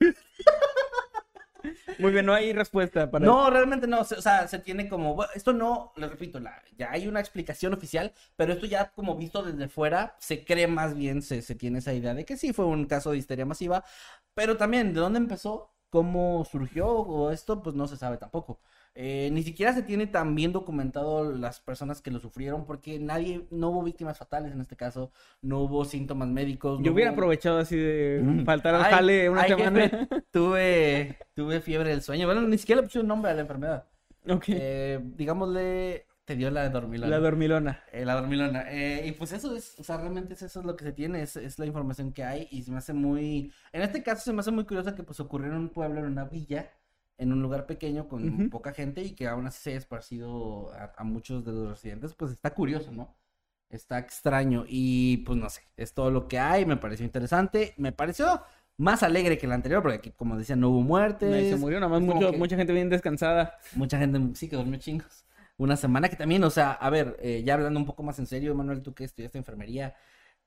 [1.98, 4.00] Muy bien, no hay respuesta para No, realmente no.
[4.00, 5.14] o sea, se tiene como.
[5.14, 9.16] bueno, esto no, les repito, la, ya hay una explicación oficial, pero esto ya como
[9.16, 12.52] visto desde fuera, se cree más bien, se, se tiene esa idea de que sí
[12.54, 13.84] fue un caso de histeria masiva,
[14.34, 18.58] pero también de dónde empezó, cómo surgió o esto, pues no se sabe tampoco.
[18.94, 23.46] Eh, ni siquiera se tiene tan bien documentado las personas que lo sufrieron, porque nadie,
[23.50, 25.12] no hubo víctimas fatales en este caso,
[25.42, 26.80] no hubo síntomas médicos.
[26.80, 28.44] no Yo hubiera hubo- aprovechado así de Mm.
[28.44, 29.80] faltar al jale una ay, semana.
[29.88, 32.26] jefe, tuve, tuve fiebre del sueño.
[32.26, 33.84] Bueno, ni siquiera le pusieron nombre a la enfermedad.
[34.28, 34.44] Ok.
[34.48, 37.10] Eh, digámosle, te dio la dormilona.
[37.10, 37.84] La dormilona.
[37.92, 38.64] Eh, la dormilona.
[38.70, 41.22] Eh, y pues eso es, o sea, realmente es, eso es lo que se tiene,
[41.22, 44.32] es, es la información que hay y se me hace muy, en este caso se
[44.32, 46.70] me hace muy curioso que pues ocurrió en un pueblo, en una villa,
[47.18, 50.92] en un lugar pequeño con poca gente y que aún así se haya esparcido a,
[50.96, 53.16] a muchos de los residentes, pues está curioso, ¿no?
[53.68, 57.92] Está extraño y pues no sé, es todo lo que hay, me pareció interesante, me
[57.92, 58.42] pareció
[58.80, 61.30] más alegre que el anterior, porque aquí, como decía, no hubo muertes.
[61.30, 63.58] Nadie se murió, nada más mucha gente bien descansada.
[63.74, 65.26] Mucha gente sí que durmió chingos.
[65.60, 68.26] Una semana que también, o sea, a ver, eh, ya hablando un poco más en
[68.26, 69.94] serio, Manuel, tú que estudiaste enfermería,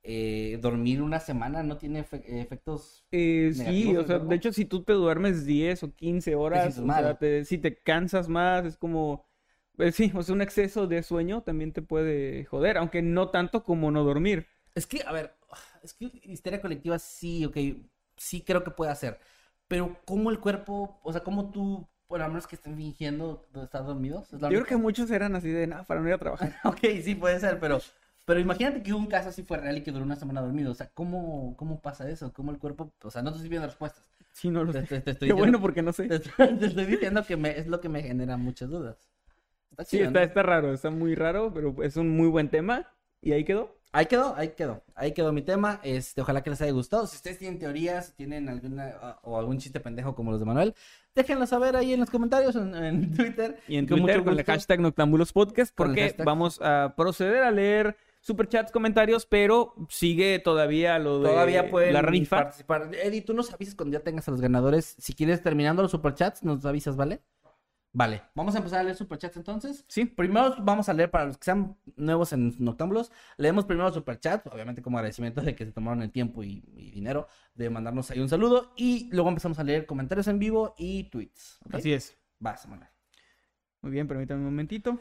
[0.01, 3.05] eh, dormir una semana no tiene efe- efectos.
[3.11, 6.79] Eh, sí, o sea, de hecho, si tú te duermes 10 o 15 horas, sientes
[6.79, 7.03] o mal.
[7.03, 9.27] sea, te- si te cansas más, es como,
[9.75, 13.63] pues sí, o sea, un exceso de sueño también te puede joder, aunque no tanto
[13.63, 14.47] como no dormir.
[14.75, 15.35] Es que, a ver,
[15.83, 17.57] es que histeria colectiva sí, ok,
[18.17, 19.19] sí creo que puede hacer,
[19.67, 23.83] pero ¿cómo el cuerpo, o sea, cómo tú, bueno, a menos que estén fingiendo estar
[23.83, 24.25] dormidos?
[24.25, 24.69] ¿Es Yo creo única?
[24.69, 26.53] que muchos eran así de nada para no ir a trabajar.
[26.63, 27.81] Ok, sí puede ser, pero,
[28.23, 30.75] pero imagínate que un caso así fue real y que duró una semana dormido, o
[30.75, 32.31] sea, ¿cómo, cómo pasa eso?
[32.31, 34.03] ¿Cómo el cuerpo, o sea, no te estoy viendo respuestas.
[34.31, 34.87] Sí, no lo Te- sé.
[34.87, 36.07] te- te estoy Qué diciendo- bueno porque no sé.
[36.07, 36.15] Te
[36.67, 38.97] estoy, diciendo que me, es lo que me genera muchas dudas.
[39.71, 40.25] Está Sí, chido, está, ¿no?
[40.27, 42.87] está raro, está muy raro, pero es un muy buen tema.
[43.23, 43.75] Y ahí quedó.
[43.95, 44.83] Ahí quedó, ahí quedó.
[44.95, 45.79] Ahí quedó mi tema.
[45.83, 47.05] Este, ojalá que les haya gustado.
[47.05, 50.45] Si ustedes tienen teorías, si tienen alguna ah, o algún chiste pendejo como los de
[50.47, 50.75] Manuel,
[51.15, 53.59] déjenlo saber ahí en los comentarios en, en Twitter.
[53.67, 57.95] Y en Con Twitter con el hashtag Noctambulos Podcast, porque vamos a proceder a leer
[58.19, 62.37] superchats, comentarios, pero sigue todavía lo de Todavía pueden la rifa.
[62.37, 62.89] participar.
[62.95, 64.95] Eddie, tú nos avisas cuando ya tengas a los ganadores.
[64.97, 67.21] Si quieres, terminando los superchats, nos avisas, ¿vale?
[67.95, 69.85] Vale, vamos a empezar a leer superchats entonces.
[69.87, 73.11] Sí, Primero vamos a leer para los que sean nuevos en Noctámbulos.
[73.37, 76.89] Leemos primero el superchat, obviamente como agradecimiento de que se tomaron el tiempo y, y
[76.89, 78.73] dinero de mandarnos ahí un saludo.
[78.75, 81.59] Y luego empezamos a leer comentarios en vivo y tweets.
[81.65, 81.75] ¿ok?
[81.75, 82.17] así es.
[82.39, 82.89] Vas, Manuel.
[83.81, 84.99] Muy bien, permítame un momentito.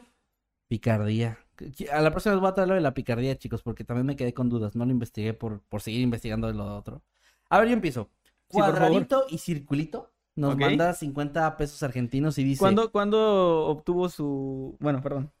[0.67, 1.39] Picardía.
[1.91, 4.15] A la próxima les voy a traer lo de la picardía, chicos, porque también me
[4.15, 4.75] quedé con dudas.
[4.75, 7.01] No lo investigué por, por seguir investigando de lo otro.
[7.49, 8.11] A ver, yo empiezo.
[8.49, 8.59] Sí.
[8.59, 12.59] Cuadradito y circulito nos manda 50 pesos argentinos y dice...
[12.59, 14.75] ¿Cuándo, ¿Cuándo obtuvo su...?
[14.79, 15.31] Bueno, perdón.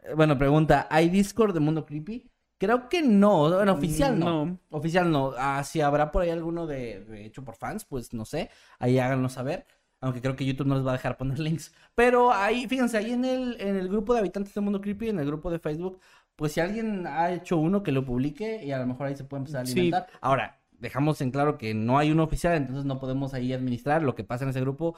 [0.00, 2.28] Eh, Bueno, pregunta, ¿hay Discord de Mundo Creepy?
[2.58, 4.46] Creo que no, bueno, oficial no.
[4.46, 4.58] No.
[4.70, 5.32] Oficial no.
[5.36, 8.50] Ah, si habrá por ahí alguno de, de hecho por fans, pues no sé.
[8.78, 9.66] Ahí háganlo saber.
[10.00, 11.74] Aunque creo que YouTube no les va a dejar poner links.
[11.96, 15.18] Pero ahí, fíjense, ahí en el, en el grupo de habitantes de Mundo Creepy, en
[15.18, 15.98] el grupo de Facebook,
[16.36, 19.24] pues si alguien ha hecho uno que lo publique y a lo mejor ahí se
[19.24, 19.72] puede empezar a Sí.
[19.72, 20.06] alimentar.
[20.20, 24.14] Ahora, dejamos en claro que no hay uno oficial, entonces no podemos ahí administrar lo
[24.14, 24.94] que pasa en ese grupo.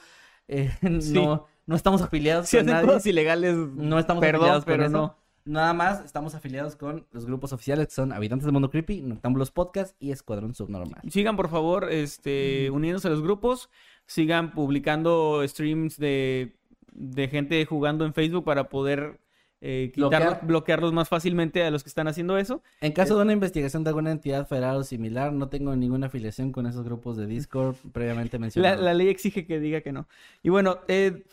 [0.49, 0.71] Eh,
[1.01, 1.13] Sí.
[1.13, 2.87] no, no estamos afiliados Si con hacen nadie.
[2.89, 4.93] cosas ilegales, No estamos perdón, afiliados con pero eso.
[4.97, 5.17] no.
[5.47, 9.51] Nada más estamos afiliados con los grupos oficiales que son Habitantes del Mundo Creepy, Noctámbulos
[9.51, 11.03] Podcast y Escuadrón Subnormal.
[11.11, 13.69] Sigan, por favor, este, uniéndose a los grupos.
[14.07, 16.57] Sigan publicando streams de,
[16.95, 19.21] de gente jugando en Facebook para poder
[19.61, 22.63] eh, quitarlos- bloquearlos más fácilmente a los que están haciendo eso.
[22.81, 26.53] En caso de una investigación de alguna entidad federal o similar, no tengo ninguna afiliación
[26.53, 28.81] con esos grupos de Discord previamente mencionados.
[28.83, 30.07] la ley exige que diga que no.
[30.43, 31.25] Y bueno, eh,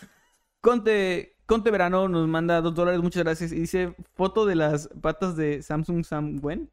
[0.61, 3.51] Conte, Conte Verano nos manda dos dólares, muchas gracias.
[3.51, 6.69] Y dice foto de las patas de Samsung Sam Gwen.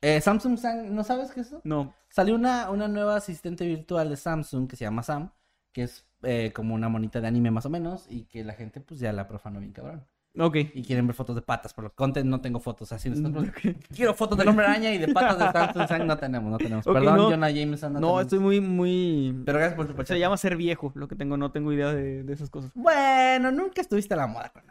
[0.00, 1.60] Eh, Samsung, Sang- ¿no sabes qué es eso?
[1.64, 1.94] No.
[2.08, 5.30] Salió una, una nueva asistente virtual de Samsung que se llama Sam,
[5.72, 8.80] que es eh, como una monita de anime más o menos, y que la gente
[8.80, 10.06] pues ya la profanó bien cabrón.
[10.38, 10.56] Ok.
[10.74, 13.10] Y quieren ver fotos de patas, por lo que no tengo fotos así.
[13.10, 13.76] nosotros- Ok.
[13.94, 16.86] Quiero fotos del hombre araña y de patas de Samsung Sang no tenemos, no tenemos.
[16.86, 17.30] Ok, Perdón, no.
[17.30, 17.92] Jonah Jameson.
[17.94, 19.42] No, No, estoy muy, muy...
[19.44, 22.22] Pero gracias por tu Se llama ser viejo, lo que tengo, no tengo idea de,
[22.22, 22.70] de esas cosas.
[22.74, 24.62] Bueno, nunca estuviste a la moda con.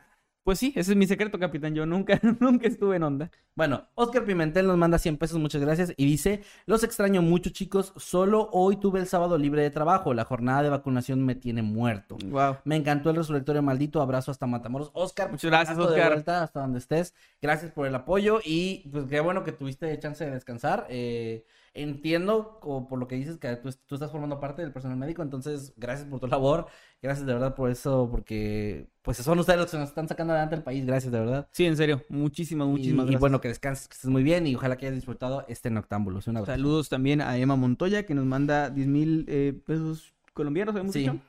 [0.46, 1.74] Pues sí, ese es mi secreto, capitán.
[1.74, 3.32] Yo nunca, nunca estuve en onda.
[3.56, 5.92] Bueno, Oscar Pimentel nos manda 100 pesos, muchas gracias.
[5.98, 10.24] Y dice, los extraño mucho chicos, solo hoy tuve el sábado libre de trabajo, la
[10.24, 12.16] jornada de vacunación me tiene muerto.
[12.26, 12.58] Wow.
[12.64, 14.92] Me encantó el resurrectorio maldito, abrazo hasta Matamoros.
[14.94, 16.12] Oscar, Muchas gracias, abrazo de Oscar.
[16.14, 17.16] vuelta hasta donde estés.
[17.42, 20.86] Gracias por el apoyo y pues qué bueno que tuviste chance de descansar.
[20.90, 21.44] Eh,
[21.76, 25.74] entiendo por lo que dices que tú, tú estás formando parte del personal médico, entonces
[25.78, 26.68] gracias por tu labor,
[27.02, 30.56] gracias de verdad por eso, porque pues son ustedes los que nos están sacando adelante
[30.56, 31.48] el país, gracias de verdad.
[31.52, 32.02] Sí, en serio.
[32.10, 33.20] Muchísimas, muchísimas y, y gracias.
[33.20, 36.28] bueno, que descanses, que estés muy bien y ojalá que hayas disfrutado este Noctámbulos.
[36.28, 36.54] Un abrazo.
[36.54, 41.00] Saludos también a Emma Montoya, que nos manda 10 mil eh, pesos colombianos, habíamos Sí.
[41.02, 41.20] dicho.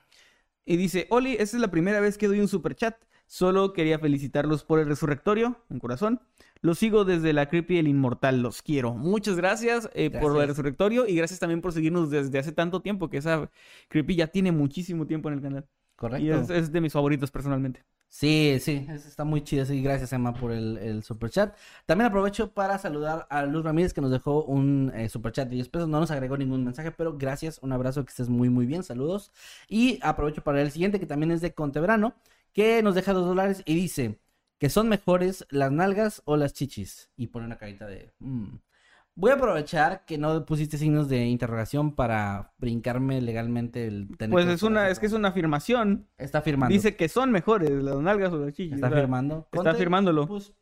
[0.64, 2.96] Y dice, Oli, esta es la primera vez que doy un super chat.
[3.26, 6.20] Solo quería felicitarlos por el resurrectorio, en corazón.
[6.60, 8.94] Los sigo desde la Creepy el Inmortal, los quiero.
[8.94, 13.10] Muchas gracias, eh, por el resurrectorio y gracias también por seguirnos desde hace tanto tiempo,
[13.10, 13.50] que esa
[13.88, 15.66] Creepy ya tiene muchísimo tiempo en el canal.
[15.96, 16.24] Correcto.
[16.26, 17.84] Y es, es de mis favoritos personalmente.
[18.08, 19.64] Sí, sí, es- está muy chido.
[19.66, 21.54] Sí, gracias Emma por el, el super chat.
[21.86, 25.56] También aprovecho para saludar a Luz Ramírez que nos dejó un eh, super chat de
[25.56, 25.88] 10 pesos.
[25.88, 28.82] No nos agregó ningún mensaje, pero gracias, un abrazo, que estés muy, muy bien.
[28.84, 29.32] Saludos.
[29.68, 32.14] Y aprovecho para el siguiente, que también es de Conteverano,
[32.56, 34.18] que nos deja dos dólares y dice
[34.58, 37.10] que son mejores las nalgas o las chichis.
[37.14, 38.14] Y pone una carita de.
[38.18, 38.56] "Mm".
[39.14, 44.46] Voy a aprovechar que no pusiste signos de interrogación para brincarme legalmente el tener Pues
[44.46, 46.08] es una, es que es una afirmación.
[46.16, 46.72] Está firmando.
[46.72, 48.74] Dice que son mejores las nalgas o las chichis.
[48.74, 49.48] Está o sea, firmando.
[49.52, 50.26] Está firmándolo.
[50.26, 50.54] Pues,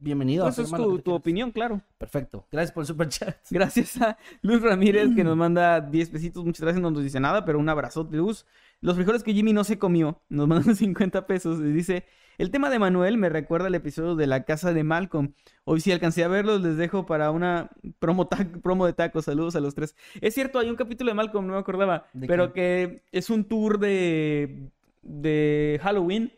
[0.00, 0.44] bienvenido.
[0.44, 1.80] Pues es tu, tu opinión, claro.
[1.98, 2.46] Perfecto.
[2.50, 3.36] Gracias por el super chat.
[3.50, 6.44] Gracias a Luz Ramírez que nos manda 10 pesitos.
[6.44, 8.46] Muchas gracias, no nos dice nada, pero un abrazote, Luz.
[8.80, 11.60] Los frijoles que Jimmy no se comió, nos mandan 50 pesos.
[11.60, 12.06] Y dice,
[12.38, 15.34] el tema de Manuel me recuerda al episodio de la casa de Malcolm.
[15.64, 19.26] Hoy si alcancé a verlos, les dejo para una promo, de tacos.
[19.26, 19.94] Saludos a los tres.
[20.22, 23.44] Es cierto, hay un capítulo de Malcolm, no me acordaba, ¿De pero que es un
[23.44, 24.70] tour de,
[25.02, 26.32] de Halloween.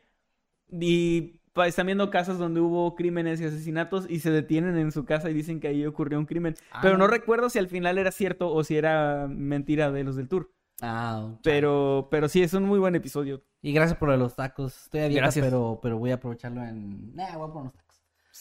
[0.72, 5.30] Y están viendo casas donde hubo crímenes y asesinatos y se detienen en su casa
[5.30, 6.54] y dicen que ahí ocurrió un crimen.
[6.70, 10.16] Ah, Pero no recuerdo si al final era cierto o si era mentira de los
[10.16, 10.50] del tour.
[10.80, 13.42] Ah, Pero, pero sí, es un muy buen episodio.
[13.60, 14.84] Y gracias por los tacos.
[14.84, 17.14] Estoy a dieta, pero, pero voy a aprovecharlo en.
[17.14, 17.81] Nah, voy a poner unos tacos.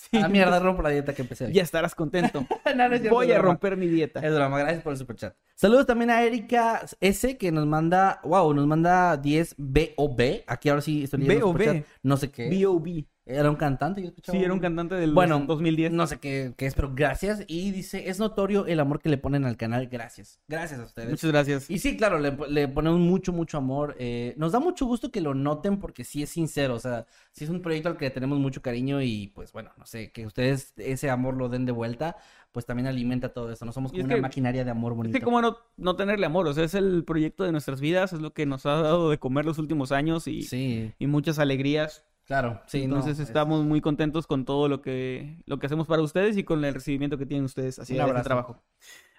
[0.10, 0.18] Sí.
[0.18, 1.52] A la mierda, rompo la dieta que empecé.
[1.54, 2.46] Ya estarás contento.
[2.76, 4.20] No, no Voy a romper mi dieta.
[4.22, 5.36] Es broma, gracias por el super chat.
[5.56, 10.44] Saludos también a Erika S que nos manda, wow, nos manda 10 BOB.
[10.48, 11.60] Aquí ahora sí estoy leyendo BOB.
[11.60, 11.86] superchat.
[12.02, 12.46] No sé qué.
[12.46, 12.50] es.
[12.50, 13.06] B.O.B.
[13.34, 14.38] Era un cantante, yo escuchaba.
[14.38, 15.92] Sí, era un cantante del Bueno, 2010.
[15.92, 17.44] No sé qué, qué es, pero gracias.
[17.48, 19.88] Y dice, es notorio el amor que le ponen al canal.
[19.88, 20.40] Gracias.
[20.48, 21.10] Gracias a ustedes.
[21.10, 21.70] Muchas gracias.
[21.70, 23.96] Y sí, claro, le, le ponemos mucho, mucho amor.
[24.00, 26.76] eh, nos da mucho gusto que lo noten porque sí es sincero.
[26.76, 29.72] O sea, sí es un proyecto al que le tenemos mucho cariño y pues bueno,
[29.78, 32.18] no sé, que ustedes ese amor lo den de vuelta,
[32.52, 33.66] pues también alimenta todo esto.
[33.66, 35.18] No somos como es una que- maquinaria de amor Es bonito.
[35.20, 38.20] que cómo no, no tenerle amor, o sea, es el proyecto de nuestras vidas, es
[38.20, 42.06] lo que nos ha dado de comer los últimos años y, Sí, y muchas alegrías.
[42.26, 42.62] Claro.
[42.68, 46.02] Sí, no, Entonces es- estamos muy contentos con todo lo que, lo que hacemos para
[46.02, 48.64] ustedes y con el recibimiento que tienen ustedes hacia este trabajo.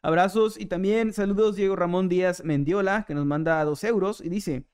[0.02, 4.64] Abrazos y también saludos Diego Ramón Díaz Mendiola, que nos manda dos euros y dice,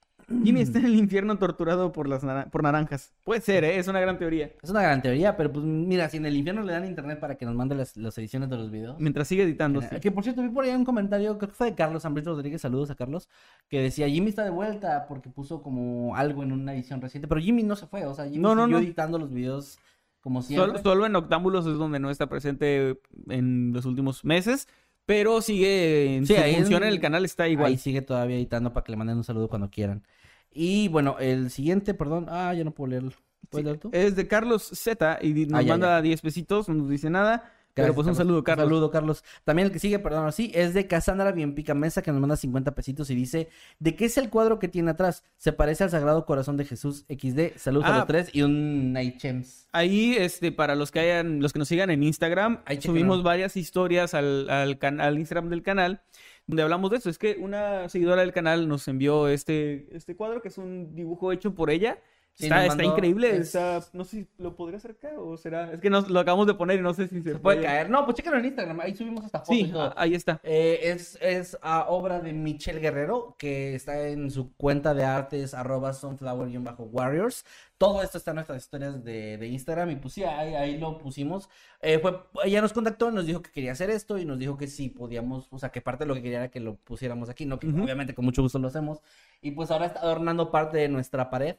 [0.45, 3.15] Jimmy está en el infierno torturado por, las nara- por naranjas.
[3.25, 3.79] Puede ser, ¿eh?
[3.79, 4.51] es una gran teoría.
[4.63, 7.37] Es una gran teoría, pero pues mira, si en el infierno le dan internet para
[7.37, 9.01] que nos mande las, las ediciones de los videos.
[9.01, 9.81] Mientras sigue editando.
[9.81, 12.27] Eh, Que por cierto, vi por ahí un comentario, creo que fue de Carlos Ambris
[12.27, 13.29] Rodríguez, saludos a Carlos,
[13.69, 17.41] que decía Jimmy está de vuelta porque puso como algo en una edición reciente, pero
[17.41, 18.85] Jimmy no se fue, o sea, Jimmy No, no, siguió no.
[18.85, 19.79] editando los videos
[20.21, 20.67] como siempre.
[20.67, 24.69] Solo, solo en Octámbulos es donde no está presente en los últimos meses,
[25.09, 27.69] pero sigue en Sí, su ahí función en el canal está igual.
[27.69, 30.07] Ahí sigue todavía editando para que le manden un saludo cuando quieran.
[30.53, 33.13] Y bueno, el siguiente, perdón, ah, ya no puedo leerlo.
[33.49, 33.89] ¿Puedes Sí, leer tú?
[33.95, 37.09] Es de Carlos Z y di- nos Ah, ya, manda 10 pesitos, no nos dice
[37.09, 37.51] nada.
[37.83, 38.65] Pero pues un saludo, Carlos.
[38.67, 39.25] Un saludo, Carlos.
[39.45, 42.37] También el que sigue, perdón, así, es de Cassandra Bien Pica Mesa, que nos manda
[42.37, 43.49] 50 pesitos y dice:
[43.79, 45.25] ¿De qué es el cuadro que tiene atrás?
[45.37, 47.57] Se parece al Sagrado Corazón de Jesús XD.
[47.57, 47.99] Saludos a Ah.
[47.99, 49.67] los tres y un Naichems.
[49.73, 53.57] Ahí, este, para los que hayan, los que nos sigan en Instagram, Ahí subimos varias
[53.57, 56.01] historias al, al, can- al Instagram del canal
[56.47, 57.11] donde hablamos de eso.
[57.11, 61.31] Es que una seguidora del canal nos envió este, este cuadro que es un dibujo
[61.33, 61.99] hecho por ella.
[62.39, 63.31] Sí, está, está mandó- increíble.
[63.31, 65.73] es- está- no sé si lo podría acercar o será.
[65.73, 67.91] Es que nos, lo acabamos de poner y no sé si se Se puede caer.
[67.91, 68.79] No, pues chéquenlo en Instagram.
[68.81, 69.57] Ahí subimos hasta fotos.
[69.57, 69.83] Sí, y todo.
[69.83, 70.41] a- ahí está.
[70.45, 71.59] Eh, es es
[71.89, 77.45] obra de Michelle Guerrero, que está en su cuenta de artes, arroba sunflower-warriors.
[77.77, 80.99] Todo esto está en nuestras historias de, de Instagram y pues sí, ahí, ahí lo
[80.99, 81.49] pusimos.
[81.81, 84.67] Eh, fue, ella nos contactó, nos dijo que quería hacer esto y nos dijo que
[84.67, 87.47] sí podíamos, o sea, que parte de lo que quería era que lo pusiéramos aquí,
[87.47, 88.99] no que obviamente con mucho gusto lo hacemos.
[89.41, 91.55] Y pues ahora está adornando parte de nuestra pared,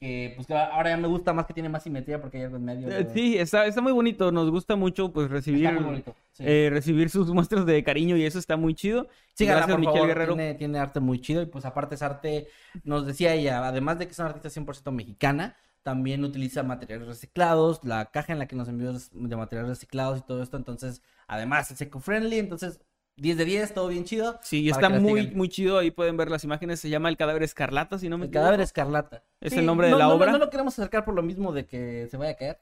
[0.00, 2.56] que pues que ahora ya me gusta más que tiene más simetría porque hay algo
[2.56, 2.88] en medio.
[2.90, 3.06] Eh.
[3.12, 4.32] Sí, está, está muy bonito.
[4.32, 6.16] Nos gusta mucho pues recibir, bonito.
[6.32, 6.42] sí.
[6.46, 9.08] eh, recibir sus muestras de cariño y eso está muy chido.
[9.34, 10.08] Síganla, Gracias, por Michelle favor.
[10.08, 10.34] Guerrero.
[10.34, 12.48] Tiene, tiene arte muy chido y pues aparte es arte,
[12.82, 17.84] nos decía ella, además de que es una artista 100% mexicana, también utiliza materiales reciclados,
[17.84, 21.70] la caja en la que nos envió de materiales reciclados y todo esto, entonces además
[21.70, 22.80] es eco-friendly, entonces
[23.20, 24.38] 10 de 10, todo bien chido.
[24.42, 25.78] Sí, y está muy, muy chido.
[25.78, 26.80] Ahí pueden ver las imágenes.
[26.80, 28.42] Se llama El Cadáver Escarlata, si no me El equivoco.
[28.44, 29.22] cadáver escarlata.
[29.40, 30.32] Es el nombre de la no- obra.
[30.32, 32.58] No, lo queremos acercar por lo mismo de que se vaya a caer,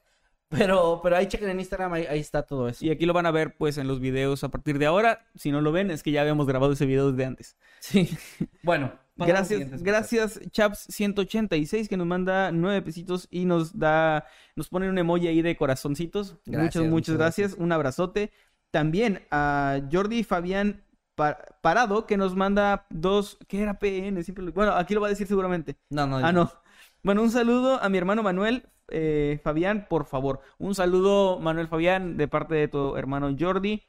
[0.49, 2.83] pero, pero ahí chequen en Instagram, ahí, ahí está todo eso.
[2.85, 5.25] Y aquí lo van a ver pues en los videos a partir de ahora.
[5.35, 7.55] Si no lo ven, es que ya habíamos grabado ese video desde antes.
[7.79, 8.09] Sí.
[8.63, 14.97] Bueno, Gracias, gracias Chaps186 que nos manda nueve pesitos y nos da, nos pone un
[14.97, 16.37] emoji ahí de corazoncitos.
[16.45, 17.53] Gracias, muchas, muchas muchas gracias.
[17.57, 18.31] Un abrazote.
[18.71, 20.83] También a Jordi Fabián
[21.15, 24.23] Pa- Parado que nos manda dos, ¿qué era PN?
[24.23, 25.75] Siempre lo- Bueno, aquí lo va a decir seguramente.
[25.89, 26.51] No, no, Ah, no.
[27.03, 30.41] Bueno, un saludo a mi hermano Manuel eh, Fabián, por favor.
[30.57, 33.83] Un saludo, Manuel Fabián, de parte de tu hermano Jordi.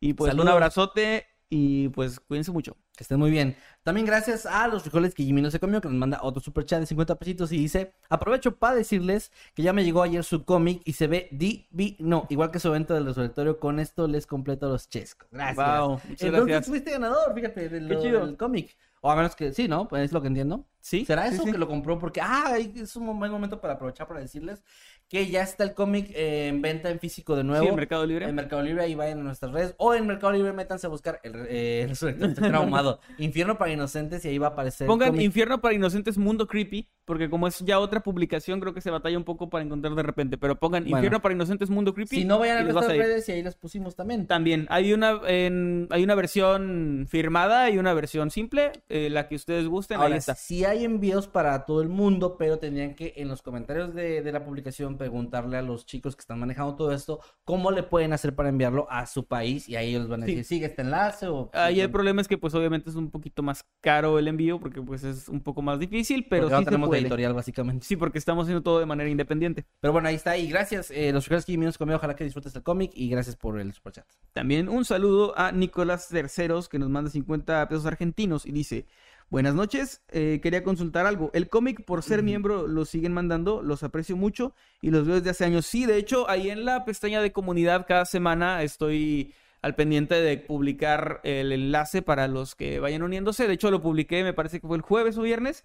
[0.00, 2.76] Y pues un abrazote y pues cuídense mucho.
[2.98, 3.56] Que estén muy bien.
[3.84, 6.64] También gracias a los frijoles que Jimmy no se comió, que nos manda otro super
[6.64, 10.44] chat de 50 pesitos y dice: Aprovecho para decirles que ya me llegó ayer su
[10.44, 13.60] cómic y se ve divino, igual que su evento del resoltorio.
[13.60, 15.28] Con esto les completo los chescos.
[15.30, 15.80] Gracias.
[15.80, 16.66] Wow, Entonces gracias.
[16.66, 18.76] fuiste ganador, fíjate, del cómic.
[19.00, 19.86] O a menos que sí, ¿no?
[19.86, 20.66] Pues es lo que entiendo.
[20.80, 21.04] ¿Sí?
[21.04, 21.52] ¿Será eso sí.
[21.52, 21.98] que lo compró?
[21.98, 24.62] Porque, ah, es un buen momento para aprovechar para decirles
[25.08, 27.62] que ya está el cómic eh, en venta en físico de nuevo.
[27.64, 28.26] Sí, en Mercado Libre.
[28.28, 29.74] En Mercado Libre, ahí vayan a nuestras redes.
[29.78, 33.00] O en Mercado Libre, métanse a buscar el, eh, el resurrector, traumado.
[33.16, 34.86] Infierno para inocentes y ahí va a aparecer.
[34.86, 35.18] Pongan.
[35.18, 39.16] Infierno para Inocentes Mundo Creepy, porque como es ya otra publicación, creo que se batalla
[39.16, 40.36] un poco para encontrar de repente.
[40.36, 40.98] Pero pongan Bueno.
[40.98, 42.16] Infierno para Inocentes Mundo Creepy.
[42.16, 44.26] Si no, vayan a nuestras redes y ahí las pusimos también.
[44.26, 49.36] También hay una, en- hay una versión firmada y una versión simple, eh, la que
[49.36, 50.34] ustedes gusten, Ahora, ahí está.
[50.68, 54.44] Hay envíos para todo el mundo, pero tendrían que en los comentarios de, de la
[54.44, 58.48] publicación preguntarle a los chicos que están manejando todo esto cómo le pueden hacer para
[58.48, 60.32] enviarlo a su país y ahí ellos van a Sí.
[60.32, 61.50] decir, sigue este enlace o...
[61.52, 64.80] Ahí el problema es que pues obviamente es un poquito más caro el envío porque
[64.82, 67.00] pues es un poco más difícil, pero Porque sí se tenemos puede.
[67.02, 67.86] editorial básicamente.
[67.86, 69.64] Sí, porque estamos haciendo todo de manera independiente.
[69.80, 70.36] Pero bueno, ahí está.
[70.36, 71.96] Y gracias, eh, los frijoles que nos comió.
[71.96, 74.06] Ojalá que disfrutes el cómic y gracias por el superchat.
[74.32, 78.86] También un saludo a Nicolás Terceros que nos manda 50 pesos argentinos y dice,
[79.30, 81.30] buenas noches, eh, quería consultar algo.
[81.34, 85.30] El cómic por ser miembro lo siguen mandando, los aprecio mucho y los veo desde
[85.30, 85.66] hace años.
[85.66, 90.38] Sí, de hecho, ahí en la pestaña de comunidad cada semana estoy al pendiente de
[90.38, 93.46] publicar el enlace para los que vayan uniéndose.
[93.46, 95.64] De hecho, lo publiqué, me parece que fue el jueves o viernes.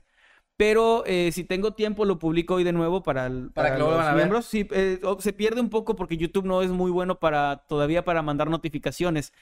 [0.55, 3.91] Pero eh, si tengo tiempo, lo publico hoy de nuevo para, el- Para que lo
[3.91, 4.45] los a miembros.
[4.45, 8.21] Sí, eh, se pierde un poco porque YouTube no es muy bueno para todavía para
[8.21, 9.33] mandar notificaciones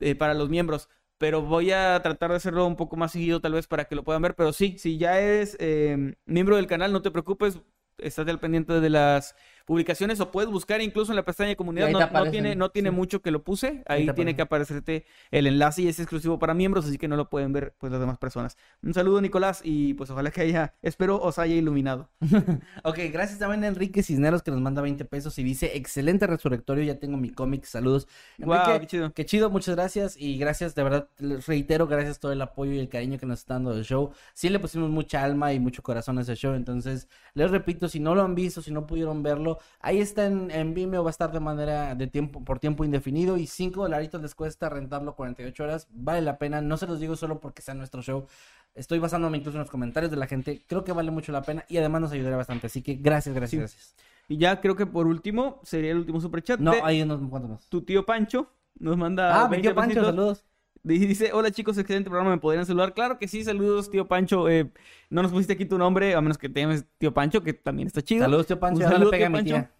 [0.00, 0.88] eh, para los miembros.
[1.20, 4.04] Pero voy a tratar de hacerlo un poco más seguido, tal vez, para que lo
[4.04, 4.34] puedan ver.
[4.36, 7.60] Pero sí, si ya eres eh, miembro del canal, no te preocupes.
[7.98, 9.36] Estás al pendiente de las
[9.70, 11.90] publicaciones o puedes buscar incluso en la pestaña de comunidad.
[11.90, 12.96] No, no tiene, no tiene sí.
[12.96, 13.84] mucho que lo puse.
[13.86, 17.30] Ahí tiene que aparecerte el enlace y es exclusivo para miembros, así que no lo
[17.30, 18.58] pueden ver pues las demás personas.
[18.82, 22.08] Un saludo, Nicolás, y pues ojalá que haya, espero os haya iluminado.
[22.82, 26.82] Ok, gracias también a Enrique Cisneros que nos manda 20 pesos y dice, excelente resurrectorio,
[26.82, 28.08] ya tengo mi cómic, saludos.
[28.38, 29.12] Enrique, qué chido.
[29.12, 32.78] Qué chido, muchas gracias y gracias, de verdad, les reitero, gracias todo el apoyo y
[32.78, 34.12] el cariño que nos está dando el show.
[34.34, 38.00] Sí le pusimos mucha alma y mucho corazón a ese show, entonces les repito, si
[38.00, 41.12] no lo han visto, si no pudieron verlo, ahí está en, en Vimeo, va a
[41.12, 45.62] estar de manera de tiempo, por tiempo indefinido y 5 dolaritos les cuesta rentarlo 48
[45.64, 48.26] horas, vale la pena, no se los digo solo porque sea nuestro show.
[48.74, 50.64] Estoy basándome incluso en los comentarios de la gente.
[50.68, 52.68] Creo que vale mucho la pena y además nos ayudaría bastante.
[52.68, 53.56] Así que gracias, gracias, Sí.
[53.58, 53.96] gracias.
[54.28, 57.50] Y ya creo que por último sería el último superchat No, de hay unos cuantos
[57.50, 57.68] más.
[57.68, 58.48] tu tío Pancho.
[58.78, 60.06] Nos manda Ah, mi 20 tío Pancho, pesitos.
[60.06, 60.44] saludos.
[60.82, 62.94] Dice, hola chicos, excelente programa, ¿me podrían saludar?
[62.94, 64.48] Claro que sí, saludos tío Pancho.
[64.48, 64.70] Eh,
[65.10, 67.86] no nos pusiste aquí tu nombre, a menos que te llames tío Pancho, que también
[67.86, 68.24] está chido.
[68.24, 68.84] Saludos, tío Pancho.
[68.84, 69.44] Un saludo, pega tío Pancho.
[69.44, 69.74] tía.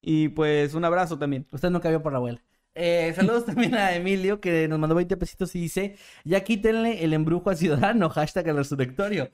[0.00, 1.46] Y pues un abrazo también.
[1.50, 2.42] Usted nunca vio por la abuela.
[2.74, 7.12] Eh, saludos también a Emilio que nos mandó 20 pesitos y dice, ya quítenle el
[7.12, 9.30] embrujo a Ciudadano, hashtag el resurrectorio.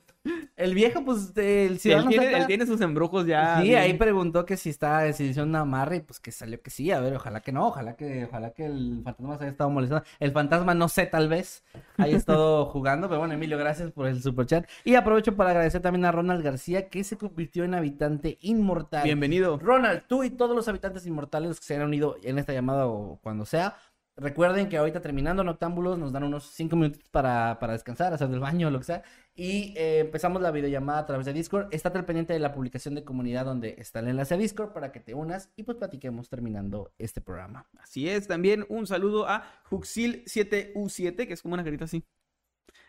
[0.55, 2.09] El viejo, pues, el él, Ciudadano...
[2.09, 3.57] tiene, él tiene sus embrujos ya.
[3.57, 3.79] Sí, bien.
[3.79, 6.91] ahí preguntó que si está, si hicieron una amarre y pues que salió que sí,
[6.91, 10.05] a ver, ojalá que no, ojalá que, ojalá que el fantasma se haya estado molestando.
[10.19, 11.63] El fantasma no sé, tal vez,
[11.97, 14.69] haya estado jugando, pero bueno, Emilio, gracias por el super chat.
[14.85, 19.03] Y aprovecho para agradecer también a Ronald García que se convirtió en habitante inmortal.
[19.03, 19.59] Bienvenido.
[19.59, 23.19] Ronald, tú y todos los habitantes inmortales que se han unido en esta llamada o
[23.21, 23.75] cuando sea,
[24.15, 28.39] recuerden que ahorita terminando Noctámbulos nos dan unos 5 minutos para, para descansar, hacer del
[28.39, 29.03] baño o lo que sea.
[29.35, 31.67] Y eh, empezamos la videollamada a través de Discord.
[31.73, 34.91] Estate al pendiente de la publicación de comunidad donde está el enlace a Discord para
[34.91, 37.67] que te unas y pues platiquemos terminando este programa.
[37.79, 42.03] Así es, también un saludo a Juxil7U7, que es como una carita así.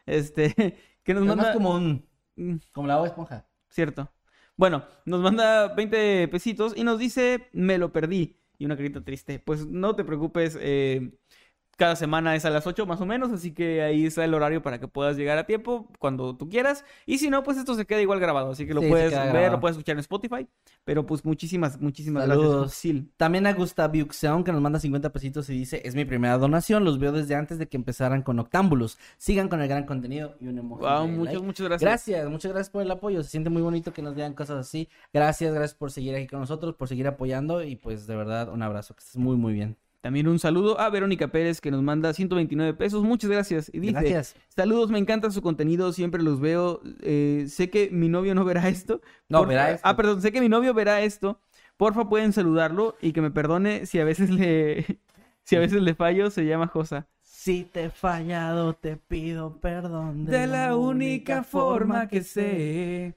[0.06, 0.54] Este,
[1.02, 1.44] que nos Es manda.
[1.44, 3.46] más como un, Mm, como la Bob esponja.
[3.68, 4.10] Cierto.
[4.56, 8.40] Bueno, nos manda 20 pesitos y nos dice, me lo perdí.
[8.58, 9.38] Y una carita triste.
[9.40, 11.12] Pues no te preocupes, eh,
[11.76, 14.62] cada semana es a las 8 más o menos, así que ahí está el horario
[14.62, 16.84] para que puedas llegar a tiempo cuando tú quieras.
[17.06, 19.28] Y si no, pues esto se queda igual grabado, así que lo Sí, puedes ver,
[19.28, 19.52] grabado.
[19.52, 20.46] lo puedes escuchar en Spotify.
[20.84, 22.56] Pero pues muchísimas, muchísimas Saludos.
[22.62, 22.78] gracias.
[22.78, 22.98] Sil.
[23.16, 26.84] También a Gustav Yuxeon que nos manda 50 pesitos y dice, es mi primera donación,
[26.84, 28.98] los veo desde antes de que empezaran con Octámbulos.
[29.16, 31.46] Sigan con el gran contenido y un emoji Wow, muchas, like.
[31.46, 31.88] muchas gracias.
[31.88, 33.22] Gracias, muchas gracias por el apoyo.
[33.22, 34.88] Se siente muy bonito que nos digan cosas así.
[35.12, 38.62] Gracias, gracias por seguir aquí con nosotros, por seguir apoyando y pues de verdad un
[38.62, 39.76] abrazo, que estés muy muy bien.
[40.04, 43.02] También un saludo a Verónica Pérez que nos manda 129 pesos.
[43.04, 43.70] Muchas gracias.
[43.72, 44.36] Y dice, Gracias.
[44.54, 46.82] saludos, me encanta su contenido, siempre los veo.
[47.00, 49.00] eh, sé que mi novio no verá esto.
[49.30, 49.88] No, Porfa- verá esto.
[49.88, 51.40] Ah, perdón, sé que mi novio verá esto.
[51.78, 54.98] Porfa, pueden saludarlo y que me perdone si a veces le,
[55.42, 56.28] si a veces le fallo.
[56.30, 57.06] Se llama Josa.
[57.22, 60.26] Si te he fallado, te pido perdón.
[60.26, 63.14] De la única forma que sé.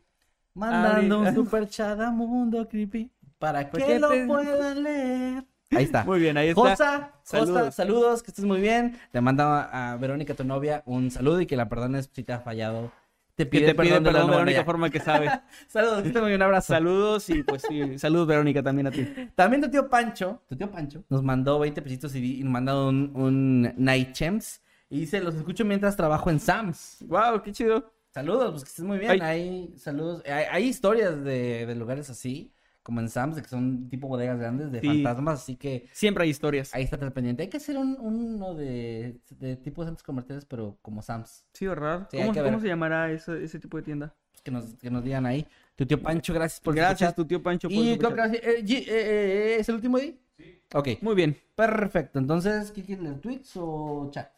[0.54, 5.44] Mandando Abrir- un super chat a Mundo Creepy para ¿Por que lo te- puedan leer.
[5.72, 6.04] Ahí está.
[6.06, 6.62] Muy bien, ahí está.
[6.62, 7.56] Josa, saludos.
[7.56, 7.76] Saludos.
[7.76, 8.98] saludos, que estés muy bien.
[9.12, 12.40] Te manda a Verónica, tu novia, un saludo y que la perdones si te ha
[12.40, 12.92] fallado.
[13.36, 14.44] Te Que pide te pide perdón, de la perdón de la novia.
[14.44, 15.30] única forma que sabe.
[15.68, 16.74] Saludos, que estés muy bien, un abrazo.
[16.74, 19.08] Saludos y pues sí, saludos Verónica también a ti.
[19.36, 23.12] También tu tío Pancho, tu tío Pancho, nos mandó 20 pesitos y, nos manda un,
[23.14, 24.62] un Night Champs.
[24.90, 26.98] Y dice, los escucho mientras trabajo en Sam's.
[27.06, 27.94] Wow, qué chido.
[28.10, 29.12] Saludos, pues que estés muy bien.
[29.12, 29.22] Ay.
[29.22, 30.24] Hay saludos.
[30.26, 32.52] Hay, hay historias de, de lugares así,
[32.88, 34.88] como en Sam's, de que son tipo bodegas grandes de Sí.
[34.88, 36.74] fantasmas, así que Siempre hay historias.
[36.74, 37.44] ahí está al pendiente.
[37.44, 41.44] Hay que hacer un, uno de, de tipo de centros comerciales, pero como Sam's.
[41.52, 42.08] Sí, ¿verdad?
[42.10, 42.62] Sí, ¿Cómo, que cómo ver.
[42.62, 44.16] se llamará ese, ese tipo de tienda?
[44.42, 45.46] Que nos, que nos digan ahí.
[45.76, 47.68] Tu tío Pancho, gracias por Gracias, tu tío Pancho.
[47.68, 50.18] por Y creo que ahora sí, eh, eh, eh, ¿es el último ahí?
[50.38, 50.62] Sí.
[50.74, 51.36] Ok, Muy bien.
[51.56, 52.20] perfecto.
[52.20, 53.20] Entonces, ¿qué quieren leer?
[53.20, 54.32] ¿Tweets o chat?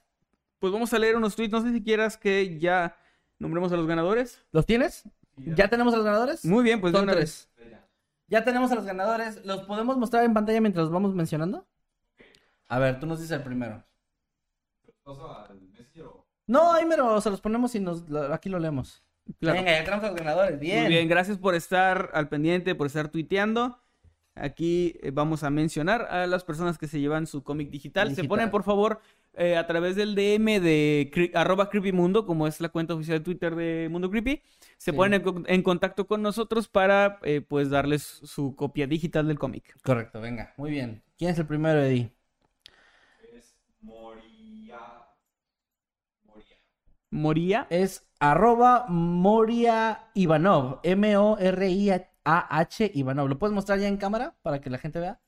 [0.57, 1.51] Pues vamos a leer unos tweets.
[1.51, 2.95] No sé si quieras que ya
[3.37, 4.41] nombremos a los ganadores.
[4.51, 5.03] ¿Los tienes?
[5.37, 6.43] ¿Ya tenemos a los ganadores?
[6.43, 7.47] Muy bien, pues de Son una tres.
[8.29, 9.43] Ya tenemos a los ganadores.
[9.45, 11.67] ¿Los podemos mostrar en pantalla mientras los vamos mencionando?
[12.67, 13.83] A ver, tú nos dices el primero.
[16.47, 19.03] No, ahí mero, se los ponemos y nos, lo- aquí lo leemos.
[19.39, 19.59] Claro.
[19.59, 20.59] Venga, ya tenemos a los ganadores.
[20.59, 20.83] Bien.
[20.83, 23.79] Muy bien, gracias por estar al pendiente, por estar tuiteando.
[24.33, 28.15] Aquí eh, vamos a mencionar a las personas que se llevan su cómic digital.
[28.15, 28.99] Se ponen, por favor,
[29.33, 33.55] eh, a través del DM de arroba creepymundo, como es la cuenta oficial de Twitter
[33.55, 34.41] de Mundo Creepy.
[34.79, 34.97] Se Sí.
[34.97, 39.37] ponen en, co- en contacto con nosotros para, eh, pues, darles su copia digital del
[39.37, 39.75] cómic.
[39.83, 40.53] Correcto, venga.
[40.55, 41.03] Muy bien.
[41.17, 42.13] ¿Quién es el primero, Eddie?
[47.11, 47.65] Moría.
[47.69, 50.79] Es arroba Moria Ivanov.
[50.83, 53.27] M-O-R-I-A-H Ivanov.
[53.27, 55.19] ¿Lo puedes mostrar ya en cámara para que la gente vea?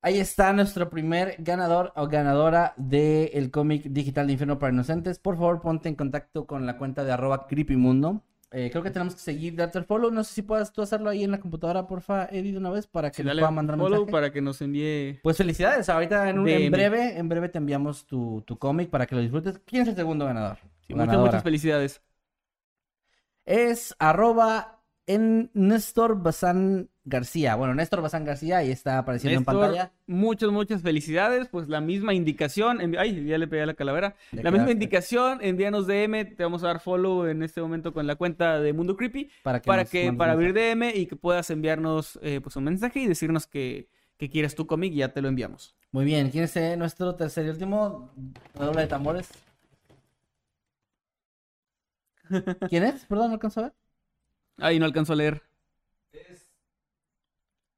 [0.00, 5.18] Ahí está nuestro primer ganador o ganadora del cómic digital de Infierno para Inocentes.
[5.18, 8.22] Por favor, ponte en contacto con la cuenta de arroba creepymundo.
[8.50, 10.10] Eh, creo que tenemos que seguir, darte el follow.
[10.10, 12.86] No sé si puedas tú hacerlo ahí en la computadora, porfa, Eddie, de una vez,
[12.86, 14.12] para que Sí, nos pueda mandar un follow mensaje.
[14.12, 15.18] para que nos envíe.
[15.22, 19.04] Pues felicidades, ahorita en, un- en breve, en breve te enviamos tu, tu cómic para
[19.06, 19.60] que lo disfrutes.
[19.66, 20.58] ¿Quién es el segundo ganador?
[20.86, 22.00] Sí, muchas, muchas felicidades.
[23.44, 24.77] Es arroba
[25.08, 27.56] en Néstor Bazán García.
[27.56, 29.92] Bueno, Néstor Bazán García, ahí está apareciendo Néstor, en pantalla.
[30.06, 31.48] Muchas, muchas felicidades.
[31.48, 32.94] Pues la misma indicación.
[32.98, 34.14] Ay, ya le pegué a la calavera.
[34.32, 35.38] Ya La misma indicación.
[35.40, 36.36] Envíanos DM.
[36.36, 39.30] Te vamos a dar follow en este momento con la cuenta de Mundo Creepy.
[39.42, 40.52] Para que, Para que, abrir.
[40.52, 44.66] DM y que puedas enviarnos eh, pues un mensaje y decirnos que, que quieres tu
[44.66, 45.74] cómic y ya te lo enviamos.
[45.90, 48.12] Muy bien, ¿quién es eh, nuestro tercer y último?
[48.54, 49.30] Doble de tambores.
[52.68, 53.06] ¿Quién es?
[53.06, 53.87] Perdón, no alcanzo a ver.
[54.58, 55.42] Ay, no alcanzo a leer.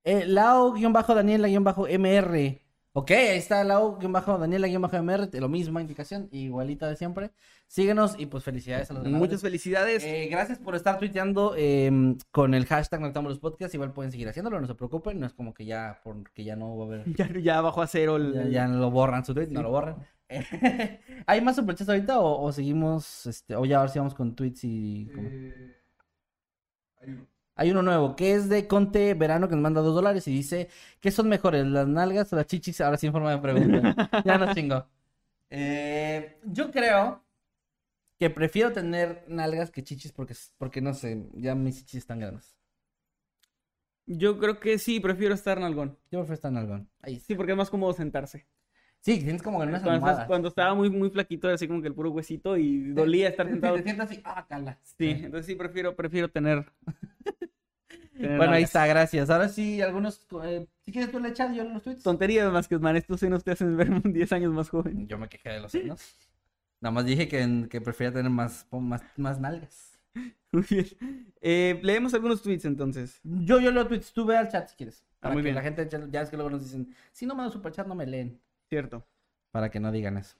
[0.05, 2.61] Eh, Lao-Daniela-MR
[2.93, 6.97] Ok, ahí está Lau, guion bajo, Daniela, guion bajo MR, lo misma indicación, igualita de
[6.97, 7.31] siempre.
[7.69, 9.29] Síguenos y pues felicidades a los ganadores.
[9.29, 10.03] Muchas felicidades.
[10.03, 13.73] Eh, gracias por estar tuiteando em, con el hashtag Noctámbulos Podcast.
[13.75, 15.21] Igual pueden seguir haciéndolo, no se preocupen.
[15.21, 17.05] No es como que ya, porque ya no va a haber.
[17.17, 18.35] Ya, ya bajó a cero el...
[18.35, 20.05] Ya, ya lo borran su tweet, no lo borran.
[21.27, 24.65] ¿Hay más superchats ahorita o, o seguimos, este, o ya ahora sí vamos con tweets
[24.65, 25.09] y...
[25.15, 25.29] ¿cómo?
[27.55, 30.69] Hay uno nuevo que es de Conte Verano que nos manda dos dólares y dice:
[31.01, 32.81] ¿Qué son mejores, las nalgas o las chichis?
[32.81, 34.11] Ahora sí en forma de pregunta.
[34.25, 34.87] ya no chingo.
[35.51, 37.23] Eh, yo creo
[38.19, 42.57] que prefiero tener nalgas que chichis porque, porque no sé, ya mis chichis están grandes.
[44.07, 45.99] Yo creo que sí, prefiero estar en algón.
[46.11, 46.91] Yo prefiero estar en algón.
[47.01, 47.21] Ahí.
[47.21, 48.47] Sí, porque es más cómodo sentarse.
[49.03, 51.89] Sí, tienes como que unas Cuando, cuando estaba muy, muy flaquito, era así como que
[51.89, 53.77] el puro huesito y dolía estar Te- sentado.
[53.77, 54.79] Te sientas así, ah, cala.
[54.83, 56.67] Sí, entonces sí, prefiero, prefiero tener...
[58.13, 59.31] tener Bueno, ahí está, gracias.
[59.31, 60.27] Ahora sí, algunos.
[60.45, 62.03] eh, si quieres tú le echas yo los tweets.
[62.03, 65.09] Tonterías más que man, estos senos te hacen ver 10 años más joven.
[65.09, 66.17] Yo me quejé de los senos.
[66.81, 69.99] Nada más dije que, que prefería tener más, más, más nalgas.
[70.53, 70.87] Muy bien.
[71.41, 73.21] Eh, leemos algunos tweets entonces.
[73.23, 75.05] Yo, yo leo tweets, tú ve al chat si quieres.
[75.23, 75.55] Ah, muy que bien.
[75.55, 78.41] la gente, ya es que luego nos dicen, si no mando superchat no me leen.
[78.71, 79.05] Cierto.
[79.51, 80.37] Para que no digan eso.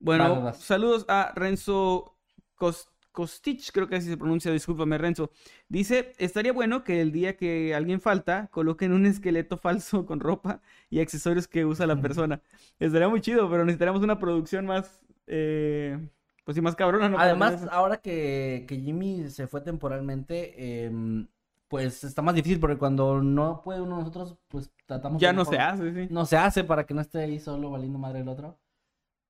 [0.00, 0.58] Bueno, Vas, vas.
[0.58, 2.16] saludos a Renzo
[2.56, 5.30] Cos- Kostich, creo que así se pronuncia, discúlpame Renzo.
[5.68, 10.60] Dice, estaría bueno que el día que alguien falta, coloquen un esqueleto falso con ropa
[10.90, 12.42] y accesorios que usa la persona.
[12.78, 15.98] Estaría muy chido, pero necesitaríamos una producción más, eh,
[16.44, 17.18] pues sí, más cabrona, ¿no?
[17.18, 21.26] Además, ahora que, que Jimmy se fue temporalmente, em,
[21.68, 25.42] pues está más difícil porque cuando no puede uno de nosotros, pues tratamos ya no
[25.42, 26.08] mejor- se hace, sí.
[26.12, 28.58] No se hace para que no esté ahí solo valiendo madre el otro.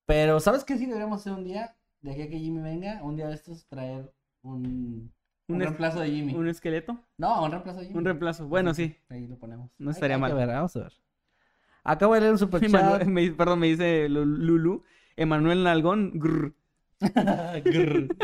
[0.05, 1.75] Pero, ¿sabes qué sí deberíamos hacer un día?
[2.01, 4.11] De aquí a que Jimmy venga, un día de estos traer
[4.41, 5.11] un,
[5.47, 6.33] un, Un reemplazo de Jimmy.
[6.33, 6.97] ¿Un esqueleto?
[7.17, 7.97] No, un reemplazo de Jimmy.
[7.99, 8.47] Un reemplazo.
[8.47, 8.95] Bueno, sí.
[9.09, 9.69] Ahí lo ponemos.
[9.77, 10.33] No estaría mal.
[10.33, 10.93] ver, vamos a ver.
[11.83, 14.83] Acabo de leer un super Emanuel- me- perdón, me dice Lu- Lulu.
[15.17, 16.11] Emanuel Nalgón.
[16.15, 16.53] grr.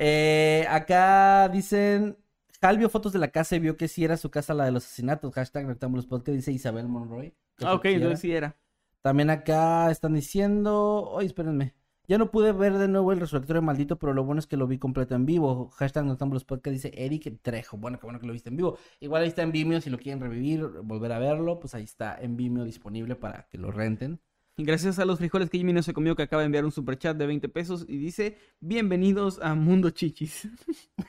[0.00, 2.16] Eh, acá dicen.
[2.60, 4.72] Hal vio fotos de la casa y vio que sí era su casa la de
[4.72, 5.32] los asesinatos.
[5.32, 7.34] Hashtag Rectángulos Podcast dice Isabel Monroy.
[7.60, 7.96] Ah, ok, sí era.
[7.96, 8.56] entonces sí era.
[9.00, 11.04] También acá están diciendo.
[11.04, 11.74] Oye, espérenme.
[12.08, 14.66] Ya no pude ver de nuevo el resurrectorio maldito, pero lo bueno es que lo
[14.66, 15.68] vi completo en vivo.
[15.70, 17.76] Hashtag Noctámbulos Podcast dice Eric Trejo.
[17.76, 18.78] Bueno, qué bueno que lo viste en vivo.
[18.98, 21.60] Igual ahí está en Vimeo si lo quieren revivir, volver a verlo.
[21.60, 24.20] Pues ahí está en Vimeo disponible para que lo renten.
[24.64, 27.16] Gracias a los frijoles que Jimmy no se comió, que acaba de enviar un superchat
[27.16, 30.48] de 20 pesos y dice: Bienvenidos a Mundo Chichis.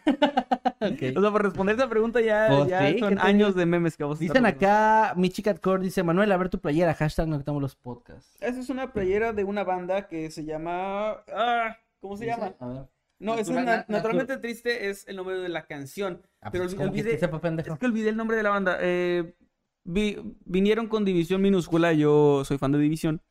[0.81, 3.97] O sea, por responder esa pregunta ya, Pues ya sí, ¿qué son años de memes
[3.97, 7.75] que vos Dicen acá, mi chica Core dice, Manuel, a ver tu playera, hashtag Noctámbulos
[7.75, 8.33] Podcast.
[8.41, 11.17] Esa es una playera de una banda que se llama.
[11.33, 12.53] Ah, ¿Cómo se llama?
[12.59, 12.81] A ver.
[13.19, 16.21] No, es una, natu- naturalmente triste es el nombre de la canción.
[16.41, 18.77] Ah, pero pues, olvi- ¿cómo que olvidé, es que olvidé el nombre de la banda.
[18.79, 19.35] Eh,
[19.83, 23.21] vi- vinieron con División Minúscula, yo soy fan de División.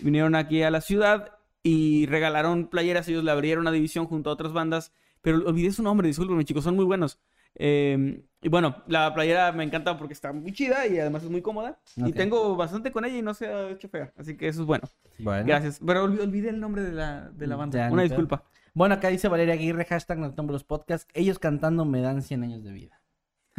[0.00, 1.32] Vinieron aquí a la ciudad
[1.62, 4.92] y regalaron playeras, ellos le abrieron a División junto a otras bandas,
[5.22, 7.18] pero olvidé su nombre, discúlpenme chicos, son muy buenos.
[7.56, 11.42] Eh, y bueno, la playera me encanta porque está muy chida y además es muy
[11.42, 11.80] cómoda.
[11.96, 14.66] Y tengo bastante con ella y no se ha hecho fea, así que eso es
[14.66, 14.88] bueno.
[15.18, 15.44] Bueno.
[15.46, 15.80] Gracias.
[15.84, 17.78] Pero olvi- olvidé el nombre de la, de la banda.
[17.88, 18.44] Ya, Una disculpa.
[18.74, 21.10] Bueno, acá dice Valeria Aguirre, hashtag Noctámbulos Podcast.
[21.14, 23.00] Ellos cantando me dan 100 años de vida.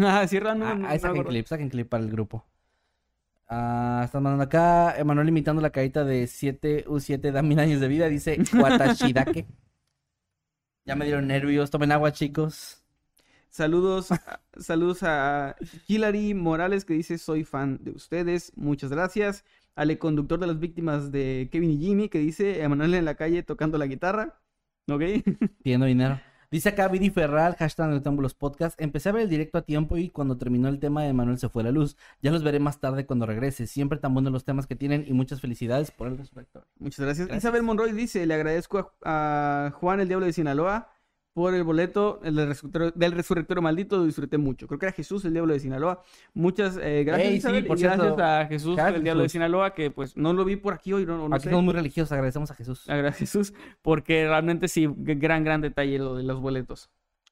[0.02, 1.30] Ah, cierra, no, Ah, no- saquen acuerdo.
[1.30, 2.46] clip, saquen clip para el grupo.
[3.52, 8.08] Ah, están mandando acá, Emanuel imitando la carita de 7U7 da mil años de vida,
[8.08, 9.48] dice Watashidake.
[10.86, 12.84] ya me dieron nervios, tomen agua chicos.
[13.50, 15.56] Saludos, a- saludos a
[15.88, 19.44] Hilary Morales que dice soy fan de ustedes, muchas gracias.
[19.76, 23.42] Ale conductor de las víctimas de Kevin y Jimmy que dice Emanuel en la calle
[23.44, 24.40] tocando la guitarra.
[24.88, 25.02] ¿Ok?
[25.64, 26.20] Pidiendo dinero.
[26.52, 28.82] Dice acá Viri Ferral, hashtag Noctámbulos Podcast.
[28.82, 31.48] Empecé a ver el directo a tiempo y cuando terminó el tema de Manuel se
[31.48, 31.96] fue la luz.
[32.24, 33.68] Ya los veré más tarde cuando regrese.
[33.68, 36.66] Siempre tan buenos los temas que tienen y muchas felicidades por el resurrector.
[36.80, 37.28] Muchas gracias.
[37.28, 37.44] Gracias.
[37.44, 40.90] Isabel Monroy dice, le agradezco a, a Juan el Diablo de Sinaloa
[41.34, 44.68] por el boleto el del, resurrectorio, del resurrectorio maldito, lo disfruté mucho.
[44.68, 46.04] Creo que era Jesús el Diablo de Sinaloa.
[46.34, 48.24] Muchas eh, gracias Ey, sí, por y gracias cierto.
[48.24, 49.30] a Jesús el Diablo de.
[49.30, 51.50] Sinaloa que pues no lo vi por aquí hoy, no, no Aquí sé.
[51.52, 52.84] somos muy religiosos, agradecemos a Jesús.
[52.88, 56.90] Gracias Jesús, porque realmente sí, gran, gran detalle lo de los boletos.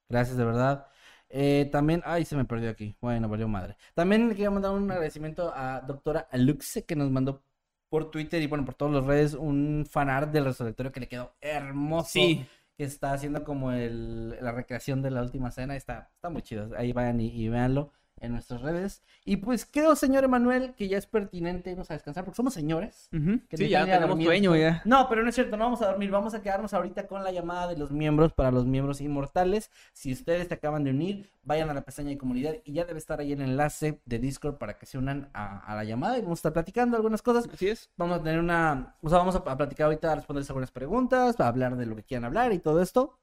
[0.10, 0.88] Gracias, de verdad.
[1.30, 2.95] Eh, también, ay, se me perdió aquí.
[3.02, 3.76] Bueno, valió madre.
[3.94, 7.44] También le quería mandar un agradecimiento a doctora Aluxe que nos mandó
[7.90, 11.34] por Twitter y bueno, por todas las redes un fanart del resurrectorio que le quedó
[11.41, 12.10] hermoso.
[12.11, 12.45] Sí.
[12.77, 15.75] Que está haciendo como el, la recreación de la última cena.
[15.75, 16.71] Está, está muy chido.
[16.77, 17.91] Ahí vayan y, y véanlo.
[18.19, 19.03] En nuestras redes.
[19.26, 23.10] Y pues creo, señor Emanuel, que ya es pertinente irnos a descansar porque somos señores.
[23.49, 24.81] Que Sí, ya tenemos sueño ya.
[24.85, 27.31] No, pero no es cierto, no vamos a dormir, vamos a quedarnos ahorita con la
[27.31, 29.72] llamada de los miembros para los miembros inmortales.
[29.94, 32.99] Si ustedes te acaban de unir, vayan a la pestaña de comunidad y ya debe
[32.99, 36.22] estar ahí el enlace de Discord para que se unan a, a la llamada y
[36.22, 37.48] vamos a estar platicando algunas cosas.
[37.52, 37.89] Así es.
[37.98, 41.39] Vamos a tener una, o sea, vamos a, a platicar ahorita, a responderles algunas preguntas,
[41.39, 43.18] a hablar de lo que quieran hablar y todo esto.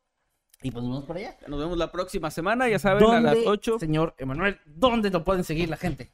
[0.62, 1.36] Y pues nos vemos por allá.
[1.47, 3.78] Nos vemos la próxima semana, ya saben, a las 8.
[3.78, 6.12] señor Emanuel, dónde lo pueden seguir la gente?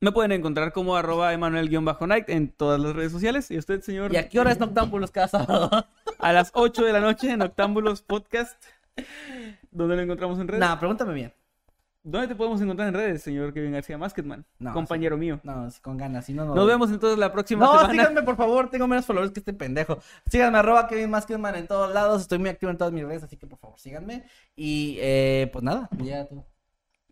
[0.00, 3.48] Me pueden encontrar como arroba emanuel-night en todas las redes sociales.
[3.52, 4.12] ¿Y usted, señor?
[4.12, 5.70] ¿Y a qué hora es Noctámbulos cada sábado?
[6.18, 8.60] A las 8 de la noche en Octámbulos Podcast.
[9.70, 10.58] ¿Dónde lo encontramos en redes?
[10.58, 11.32] Nah, pregúntame bien.
[12.04, 14.44] ¿Dónde te podemos encontrar en redes, señor Kevin García Masketman?
[14.58, 15.38] No, compañero mío.
[15.44, 16.54] No, sí, con ganas, si no, no.
[16.54, 17.92] Nos vemos entonces la próxima No, semana.
[17.92, 19.98] síganme por favor, tengo menos followers que este pendejo.
[20.28, 23.36] Síganme arroba Kevin Masketman en todos lados, estoy muy activo en todas mis redes, así
[23.36, 24.24] que por favor síganme.
[24.56, 26.44] Y eh, pues nada, ya todo.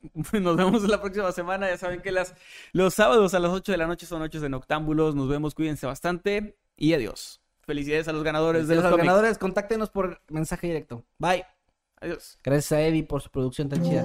[0.41, 1.69] Nos vemos la próxima semana.
[1.69, 2.35] Ya saben que las,
[2.73, 5.15] los sábados a las 8 de la noche son noches de Noctámbulos.
[5.15, 7.41] Nos vemos, cuídense bastante y adiós.
[7.61, 9.07] Felicidades a los ganadores de los los cómics.
[9.07, 11.05] ganadores, contáctenos por mensaje directo.
[11.19, 11.45] Bye.
[12.01, 12.39] Adiós.
[12.43, 14.05] Gracias a Eddie por su producción tan chida.